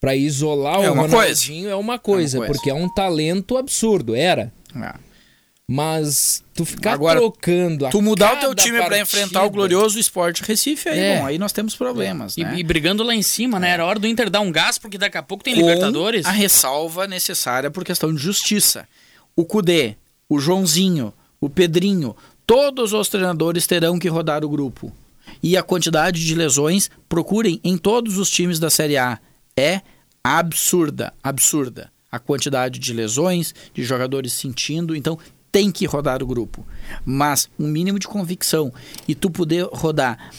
pra 0.00 0.14
isolar 0.16 0.82
É 0.82 0.90
o 0.90 0.94
uma 0.94 1.02
Ronaldinho 1.02 1.68
é 1.68 1.74
uma 1.76 1.98
coisa, 1.98 2.38
coisa. 2.38 2.52
porque 2.52 2.70
é 2.70 2.74
um 2.74 2.88
talento 2.88 3.56
absurdo, 3.56 4.14
era. 4.14 4.52
Ah. 4.74 4.98
Mas 5.68 6.44
tu 6.54 6.64
ficar 6.64 6.92
Agora, 6.92 7.18
trocando 7.18 7.86
a 7.86 7.90
Tu 7.90 8.00
mudar 8.00 8.36
o 8.36 8.40
teu 8.40 8.54
time 8.54 8.78
para 8.78 9.00
enfrentar 9.00 9.44
o 9.44 9.50
glorioso 9.50 9.98
Esporte 9.98 10.40
Recife, 10.44 10.88
aí, 10.88 10.98
É. 10.98 11.18
bom, 11.18 11.26
aí 11.26 11.38
nós 11.38 11.52
temos 11.52 11.74
problemas, 11.74 12.36
E, 12.36 12.44
né? 12.44 12.54
e 12.56 12.62
brigando 12.62 13.02
lá 13.02 13.12
em 13.12 13.22
cima, 13.22 13.58
né? 13.58 13.70
Era 13.70 13.84
hora 13.84 13.98
do 13.98 14.06
Inter 14.06 14.30
dar 14.30 14.40
um 14.40 14.52
gás, 14.52 14.78
porque 14.78 14.96
daqui 14.96 15.18
a 15.18 15.22
pouco 15.24 15.42
tem 15.42 15.54
com 15.54 15.60
Libertadores. 15.60 16.24
a 16.24 16.30
ressalva 16.30 17.08
necessária 17.08 17.68
por 17.68 17.84
questão 17.84 18.14
de 18.14 18.22
justiça. 18.22 18.86
O 19.34 19.44
Cudê, 19.44 19.96
o 20.28 20.38
Joãozinho, 20.38 21.12
o 21.40 21.50
Pedrinho, 21.50 22.14
todos 22.46 22.92
os 22.92 23.08
treinadores 23.08 23.66
terão 23.66 23.98
que 23.98 24.08
rodar 24.08 24.44
o 24.44 24.48
grupo. 24.48 24.92
E 25.42 25.56
a 25.56 25.64
quantidade 25.64 26.24
de 26.24 26.34
lesões, 26.36 26.88
procurem 27.08 27.60
em 27.64 27.76
todos 27.76 28.18
os 28.18 28.30
times 28.30 28.60
da 28.60 28.70
Série 28.70 28.96
A, 28.96 29.18
é 29.56 29.80
absurda, 30.22 31.12
absurda. 31.24 31.90
A 32.10 32.20
quantidade 32.20 32.78
de 32.78 32.92
lesões, 32.92 33.52
de 33.74 33.82
jogadores 33.82 34.32
sentindo, 34.32 34.94
então 34.94 35.18
tem 35.56 35.72
que 35.72 35.86
rodar 35.86 36.22
o 36.22 36.26
grupo. 36.26 36.66
Mas 37.02 37.48
um 37.58 37.66
mínimo 37.66 37.98
de 37.98 38.06
convicção 38.06 38.70
e 39.08 39.14
tu 39.14 39.30
poder 39.30 39.66
rodar 39.72 40.30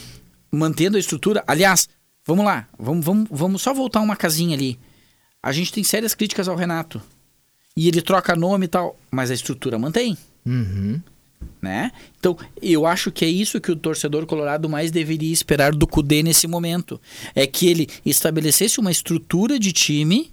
mantendo 0.51 0.95
a 0.95 0.99
estrutura. 0.99 1.43
Aliás, 1.47 1.89
vamos 2.23 2.45
lá, 2.45 2.67
vamos, 2.77 3.03
vamos, 3.03 3.27
vamos 3.31 3.61
só 3.63 3.73
voltar 3.73 3.99
uma 4.01 4.15
casinha 4.15 4.55
ali. 4.55 4.77
A 5.41 5.51
gente 5.51 5.73
tem 5.73 5.83
sérias 5.83 6.13
críticas 6.13 6.47
ao 6.47 6.55
Renato. 6.55 7.01
E 7.75 7.87
ele 7.87 7.99
troca 7.99 8.35
nome 8.35 8.65
e 8.65 8.67
tal, 8.67 8.95
mas 9.09 9.31
a 9.31 9.33
estrutura 9.33 9.79
mantém, 9.79 10.15
Uhum. 10.45 11.01
né? 11.59 11.91
Então, 12.19 12.37
eu 12.61 12.85
acho 12.85 13.11
que 13.11 13.25
é 13.25 13.27
isso 13.27 13.59
que 13.59 13.71
o 13.71 13.75
torcedor 13.75 14.27
colorado 14.27 14.69
mais 14.69 14.91
deveria 14.91 15.33
esperar 15.33 15.73
do 15.73 15.87
Cudê 15.87 16.21
nesse 16.21 16.47
momento. 16.47 17.01
É 17.33 17.47
que 17.47 17.67
ele 17.67 17.87
estabelecesse 18.05 18.79
uma 18.79 18.91
estrutura 18.91 19.57
de 19.57 19.73
time 19.73 20.31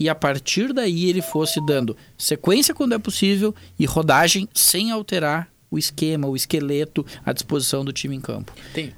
e 0.00 0.08
a 0.08 0.14
partir 0.14 0.72
daí 0.72 1.10
ele 1.10 1.20
fosse 1.20 1.64
dando 1.64 1.94
sequência 2.16 2.74
quando 2.74 2.94
é 2.94 2.98
possível 2.98 3.54
e 3.78 3.84
rodagem 3.84 4.48
sem 4.54 4.90
alterar 4.90 5.52
o 5.70 5.78
esquema, 5.78 6.26
o 6.26 6.34
esqueleto, 6.34 7.06
a 7.24 7.32
disposição 7.34 7.84
do 7.84 7.92
time 7.92 8.16
em 8.16 8.20
campo. 8.20 8.52
Tem, 8.72 8.94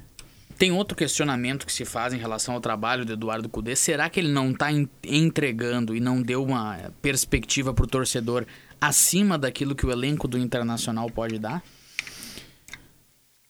tem 0.57 0.71
outro 0.71 0.95
questionamento 0.95 1.65
que 1.65 1.73
se 1.73 1.83
faz 1.83 2.13
em 2.13 2.17
relação 2.17 2.55
ao 2.55 2.61
trabalho 2.61 3.05
do 3.05 3.13
Eduardo 3.13 3.49
Cudê. 3.49 3.75
Será 3.75 4.09
que 4.09 4.19
ele 4.19 4.31
não 4.31 4.51
está 4.51 4.69
entregando 5.03 5.93
e 5.93 5.99
não 5.99 6.21
deu 6.21 6.41
uma 6.41 6.79
perspectiva 7.01 7.73
para 7.73 7.83
o 7.83 7.87
torcedor 7.87 8.45
acima 8.79 9.37
daquilo 9.37 9.75
que 9.75 9.85
o 9.85 9.91
elenco 9.91 10.27
do 10.27 10.37
Internacional 10.37 11.09
pode 11.09 11.37
dar? 11.37 11.61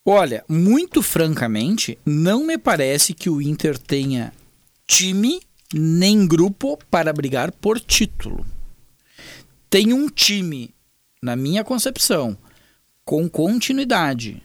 Olha, 0.06 0.44
muito 0.50 1.02
francamente, 1.02 1.98
não 2.06 2.46
me 2.46 2.58
parece 2.58 3.14
que 3.14 3.30
o 3.30 3.42
Inter 3.42 3.78
tenha 3.78 4.34
time 4.86 5.40
nem 5.74 6.28
grupo 6.28 6.78
para 6.90 7.12
brigar 7.12 7.52
por 7.52 7.80
título. 7.80 8.46
Tem 9.70 9.92
um 9.94 10.08
time, 10.08 10.74
na 11.22 11.36
minha 11.36 11.64
concepção, 11.64 12.38
com 13.04 13.28
continuidade 13.28 14.42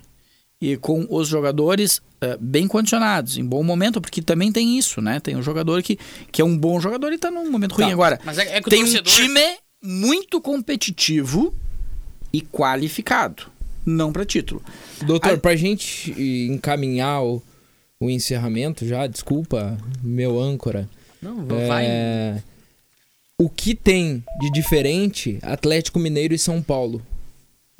e 0.60 0.76
com 0.76 1.06
os 1.10 1.28
jogadores 1.28 2.00
eh, 2.20 2.36
bem 2.40 2.66
condicionados, 2.66 3.36
em 3.36 3.44
bom 3.44 3.62
momento, 3.62 4.00
porque 4.00 4.20
também 4.22 4.50
tem 4.50 4.76
isso, 4.78 5.00
né? 5.00 5.20
Tem 5.20 5.36
um 5.36 5.42
jogador 5.42 5.82
que, 5.82 5.98
que 6.32 6.42
é 6.42 6.44
um 6.44 6.56
bom 6.56 6.80
jogador 6.80 7.12
e 7.12 7.16
está 7.16 7.30
num 7.30 7.50
momento 7.50 7.74
ruim 7.74 7.86
Tá, 7.86 7.92
agora. 7.92 8.20
Mas 8.24 8.38
é, 8.38 8.56
é 8.56 8.60
que 8.60 8.70
Tem 8.70 8.82
um 8.82 8.86
torcedor... 8.86 9.12
time 9.12 9.58
muito 9.82 10.40
competitivo 10.40 11.54
e 12.32 12.40
qualificado, 12.40 13.44
não 13.86 14.12
para 14.12 14.24
título. 14.24 14.62
Doutor, 15.02 15.38
pra 15.38 15.54
gente 15.54 16.10
encaminhar 16.50 17.22
o, 17.22 17.42
o 18.00 18.10
encerramento 18.10 18.84
já, 18.86 19.06
desculpa, 19.06 19.78
meu 20.02 20.40
âncora. 20.40 20.88
Não, 21.20 21.44
vai. 21.44 21.84
É, 21.86 22.42
O 23.38 23.48
que 23.48 23.74
tem 23.74 24.22
de 24.40 24.50
diferente 24.52 25.38
Atlético 25.42 25.98
Mineiro 25.98 26.34
e 26.34 26.38
São 26.38 26.62
Paulo? 26.62 27.02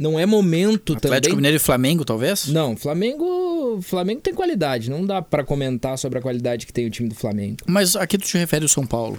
Não 0.00 0.18
é 0.18 0.24
momento 0.24 0.92
Atlético 0.92 1.22
também. 1.22 1.36
Mineiro 1.36 1.56
e 1.56 1.60
Flamengo, 1.60 2.04
talvez? 2.04 2.46
Não, 2.46 2.76
Flamengo, 2.76 3.80
Flamengo 3.82 4.20
tem 4.20 4.32
qualidade. 4.32 4.88
Não 4.90 5.04
dá 5.04 5.20
pra 5.20 5.42
comentar 5.42 5.98
sobre 5.98 6.20
a 6.20 6.22
qualidade 6.22 6.66
que 6.66 6.72
tem 6.72 6.86
o 6.86 6.90
time 6.90 7.08
do 7.08 7.16
Flamengo. 7.16 7.56
Mas 7.66 7.96
aqui 7.96 8.16
tu 8.16 8.24
te 8.24 8.38
refere 8.38 8.64
ao 8.64 8.68
São 8.68 8.86
Paulo. 8.86 9.18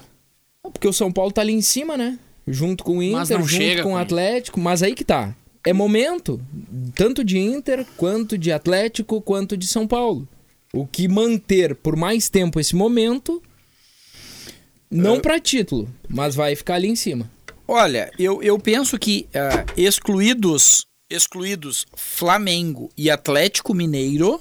Porque 0.64 0.88
o 0.88 0.94
São 0.94 1.12
Paulo 1.12 1.32
tá 1.32 1.42
ali 1.42 1.52
em 1.54 1.62
cima, 1.62 1.98
né? 1.98 2.18
Junto 2.48 2.84
com 2.84 3.00
o 3.00 3.04
Inter, 3.04 3.46
junto 3.46 3.84
com 3.84 3.94
o 3.94 3.98
Atlético. 3.98 4.60
Mas 4.60 4.82
aí 4.82 4.96
que 4.96 5.04
tá. 5.04 5.36
É 5.66 5.74
momento, 5.74 6.40
tanto 6.96 7.24
de 7.24 7.38
Inter, 7.38 7.86
quanto 7.98 8.38
de 8.38 8.52
Atlético, 8.52 9.22
quanto 9.22 9.58
de 9.58 9.68
São 9.68 9.86
Paulo. 9.86 10.26
O 10.74 10.88
que 10.88 11.08
manter 11.08 11.76
por 11.76 11.98
mais 11.98 12.30
tempo 12.30 12.60
esse 12.60 12.76
momento, 12.76 13.44
não 14.90 15.20
pra 15.20 15.40
título, 15.40 15.90
mas 16.08 16.36
vai 16.36 16.56
ficar 16.56 16.76
ali 16.76 16.88
em 16.88 16.96
cima. 16.96 17.30
Olha, 17.68 18.12
eu, 18.18 18.42
eu 18.42 18.58
penso 18.58 18.98
que 18.98 19.28
ah, 19.34 19.66
excluídos 19.78 20.88
excluídos 21.10 21.88
Flamengo 21.96 22.92
e 22.96 23.10
Atlético 23.10 23.74
Mineiro, 23.74 24.40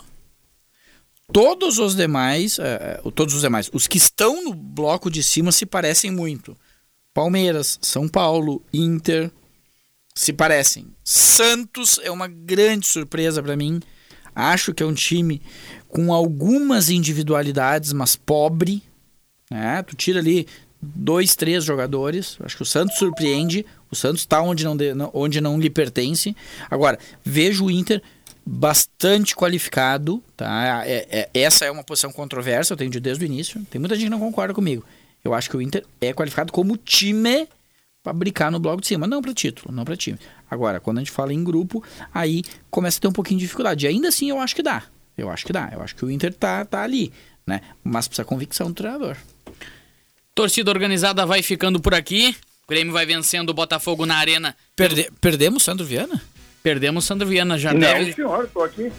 todos 1.33 1.79
os 1.79 1.95
demais, 1.95 2.59
ah, 2.61 3.01
todos 3.15 3.35
os 3.35 3.41
demais, 3.41 3.71
os 3.73 3.87
que 3.87 3.97
estão 3.97 4.45
no 4.45 4.55
bloco 4.55 5.11
de 5.11 5.23
cima 5.23 5.51
se 5.51 5.65
parecem 5.65 6.11
muito. 6.11 6.57
Palmeiras, 7.15 7.79
São 7.83 8.07
Paulo, 8.07 8.63
Inter 8.73 9.31
se 10.15 10.33
parecem. 10.33 10.87
Santos 11.03 11.99
é 12.03 12.11
uma 12.11 12.29
grande 12.29 12.87
surpresa 12.87 13.43
para 13.43 13.57
mim. 13.57 13.81
Acho 14.35 14.75
que 14.75 14.83
é 14.83 14.87
um 14.87 14.95
time 14.95 15.41
com 15.89 16.13
algumas 16.13 16.91
individualidades, 16.91 17.93
mas 17.93 18.15
pobre. 18.15 18.83
Né? 19.51 19.83
tu 19.83 19.95
tira 19.97 20.19
ali 20.19 20.47
dois, 20.81 21.35
três 21.37 21.65
jogadores. 21.65 22.37
Acho 22.41 22.57
que 22.57 22.63
o 22.63 22.67
Santos 22.67 22.97
surpreende. 22.99 23.65
O 23.91 23.97
Santos 23.97 24.21
está 24.23 24.41
onde 24.43 24.65
não, 24.65 24.77
de- 24.77 24.93
onde 25.13 25.41
não 25.41 25.59
lhe 25.59 25.71
pertence. 25.71 26.37
Agora, 26.71 26.99
vejo 27.25 27.65
o 27.67 27.71
Inter 27.71 28.03
bastante 28.47 29.35
qualificado. 29.37 30.23
Tá? 30.37 30.83
É- 30.87 31.07
é- 31.11 31.31
essa 31.35 31.65
é 31.65 31.71
uma 31.71 31.85
posição 31.85 32.11
controversa, 32.13 32.73
eu 32.73 32.77
tenho 32.77 32.91
dito 32.91 33.03
desde 33.03 33.25
o 33.25 33.27
início. 33.27 33.63
Tem 33.71 33.79
muita 33.79 33.95
gente 33.95 34.05
que 34.05 34.11
não 34.11 34.21
concorda 34.21 34.55
comigo. 34.55 34.85
Eu 35.25 35.35
acho 35.35 35.51
que 35.51 35.57
o 35.57 35.63
Inter 35.63 35.85
é 36.01 36.13
qualificado 36.13 36.53
como 36.53 36.77
time 36.77 37.49
para 38.03 38.13
brincar 38.13 38.51
no 38.51 38.59
bloco 38.61 38.81
de 38.81 38.87
cima. 38.87 39.07
Não 39.07 39.21
para 39.21 39.35
título, 39.35 39.75
não 39.75 39.85
para 39.85 39.97
time. 39.97 40.19
Agora, 40.51 40.81
quando 40.81 40.99
a 40.99 41.01
gente 41.01 41.11
fala 41.11 41.33
em 41.35 41.43
grupo, 41.43 41.83
aí 42.15 42.43
começa 42.71 42.99
a 42.99 43.01
ter 43.01 43.09
um 43.09 43.13
pouquinho 43.13 43.39
de 43.39 43.45
dificuldade. 43.45 43.85
E 43.85 43.89
ainda 43.89 44.09
assim, 44.09 44.31
eu 44.31 44.39
acho 44.39 44.55
que 44.55 44.63
dá. 44.63 44.85
Eu 45.17 45.29
acho 45.29 45.45
que 45.45 45.53
dá. 45.53 45.69
Eu 45.73 45.83
acho 45.83 45.95
que 45.97 46.05
o 46.05 46.11
Inter 46.11 46.33
tá, 46.33 46.65
tá 46.65 46.83
ali, 46.83 47.13
né? 47.47 47.61
Mas 47.83 48.07
precisa 48.07 48.25
convicção 48.25 48.69
do 48.69 48.75
treinador. 48.75 49.17
Torcida 50.39 50.70
organizada 50.70 51.26
vai 51.26 51.43
ficando 51.43 51.80
por 51.80 51.93
aqui. 51.93 52.32
O 52.64 52.68
Grêmio 52.70 52.93
vai 52.93 53.05
vencendo 53.05 53.51
o 53.51 53.53
Botafogo 53.55 54.07
na 54.07 54.18
arena. 54.18 54.55
Perde- 54.76 55.11
perdemos 55.20 55.64
Sandro 55.64 55.84
Viana? 55.84 56.22
Perdemos 56.62 57.03
o 57.03 57.07
Sandro 57.09 57.26
Viana, 57.26 57.59
já 57.59 57.72
Não, 57.72 57.80
deve. 57.80 58.12
senhor, 58.12 58.49
tô 58.55 58.62
aqui. 58.62 58.93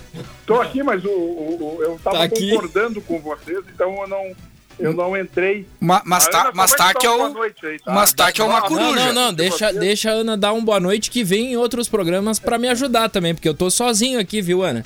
Tô 0.46 0.60
aqui, 0.60 0.84
mas 0.84 1.02
o, 1.06 1.10
o- 1.10 1.78
o- 1.78 1.82
eu 1.84 1.98
tava 2.04 2.18
Tá 2.18 2.24
aqui. 2.26 2.50
concordando 2.50 3.00
com 3.00 3.22
vocês, 3.22 3.60
então 3.74 4.02
eu 4.02 4.08
não, 4.10 4.36
eu 4.80 4.92
não 4.94 5.16
entrei. 5.16 5.66
Ma- 5.80 6.02
mas 6.06 6.28
tá, 6.28 6.42
Ana 6.42 6.52
mas 6.54 6.74
tá 6.74 6.94
que 6.94 7.08
é 7.08 7.10
uma 7.10 7.30
o. 7.30 7.34
noite 7.34 7.66
aí, 7.66 7.80
tá? 7.80 7.94
mas 7.94 8.12
tá 8.12 8.32
que 8.34 8.42
é 8.42 8.44
uma 8.44 8.60
Não, 8.60 8.68
coruja. 8.68 8.86
Não, 8.92 9.06
não, 9.06 9.14
não, 9.14 9.34
deixa, 9.34 9.72
deixa 9.72 10.10
a 10.10 10.16
Ana 10.16 10.36
dar 10.36 10.52
um 10.52 10.62
boa 10.66 10.82
noite 10.82 11.10
que 11.10 11.24
vem 11.24 11.54
em 11.54 11.56
outros 11.56 11.88
programas 11.88 12.38
pra 12.38 12.58
me 12.58 12.68
ajudar 12.68 13.08
também, 13.08 13.34
porque 13.34 13.48
eu 13.48 13.54
tô 13.54 13.72
sozinho 13.72 14.20
aqui, 14.20 14.42
viu, 14.42 14.62
Ana? 14.62 14.84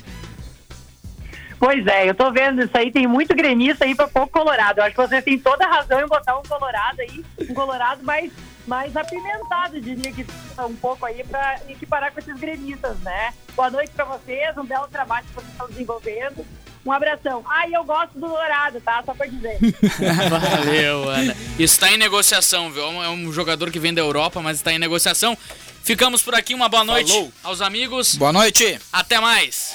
Pois 1.64 1.86
é, 1.86 2.06
eu 2.06 2.14
tô 2.14 2.30
vendo 2.30 2.62
isso 2.62 2.76
aí, 2.76 2.92
tem 2.92 3.06
muito 3.06 3.34
gremista 3.34 3.86
aí 3.86 3.94
pra 3.94 4.06
pouco 4.06 4.30
colorado. 4.30 4.80
Eu 4.80 4.84
acho 4.84 4.94
que 4.94 5.00
vocês 5.00 5.24
têm 5.24 5.38
toda 5.38 5.64
a 5.64 5.76
razão 5.76 5.98
em 5.98 6.06
botar 6.06 6.38
um 6.38 6.42
colorado 6.42 7.00
aí, 7.00 7.24
um 7.40 7.54
colorado 7.54 8.04
mais, 8.04 8.30
mais 8.66 8.94
apimentado, 8.94 9.80
diria 9.80 10.12
que 10.12 10.26
um 10.58 10.76
pouco 10.76 11.06
aí 11.06 11.24
pra 11.24 11.58
equiparar 11.66 12.12
com 12.12 12.20
esses 12.20 12.38
gremistas, 12.38 12.98
né? 13.00 13.32
Boa 13.56 13.70
noite 13.70 13.90
pra 13.92 14.04
vocês, 14.04 14.54
um 14.58 14.66
belo 14.66 14.88
trabalho 14.88 15.24
que 15.24 15.32
vocês 15.32 15.52
estão 15.52 15.66
desenvolvendo. 15.66 16.44
Um 16.84 16.92
abração. 16.92 17.42
Ah, 17.48 17.68
e 17.68 17.72
eu 17.72 17.84
gosto 17.84 18.12
do 18.14 18.28
Dourado, 18.28 18.80
tá? 18.80 19.02
Só 19.04 19.14
pra 19.14 19.26
dizer. 19.26 19.58
Valeu, 20.30 21.08
Ana. 21.08 21.36
Está 21.58 21.90
em 21.90 21.96
negociação, 21.96 22.70
viu? 22.70 22.84
É, 23.02 23.06
é 23.06 23.08
um 23.08 23.32
jogador 23.32 23.70
que 23.70 23.78
vem 23.78 23.94
da 23.94 24.02
Europa, 24.02 24.40
mas 24.42 24.58
está 24.58 24.72
em 24.72 24.78
negociação. 24.78 25.36
Ficamos 25.82 26.22
por 26.22 26.34
aqui, 26.34 26.54
uma 26.54 26.68
boa 26.68 26.84
noite 26.84 27.12
Falou. 27.12 27.32
aos 27.42 27.60
amigos. 27.60 28.16
Boa 28.16 28.32
noite. 28.32 28.78
Até 28.92 29.20
mais. 29.20 29.74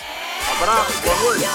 Abraço, 0.51 1.01
boa 1.01 1.15
noite. 1.17 1.45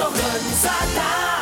organizada. 0.00 1.37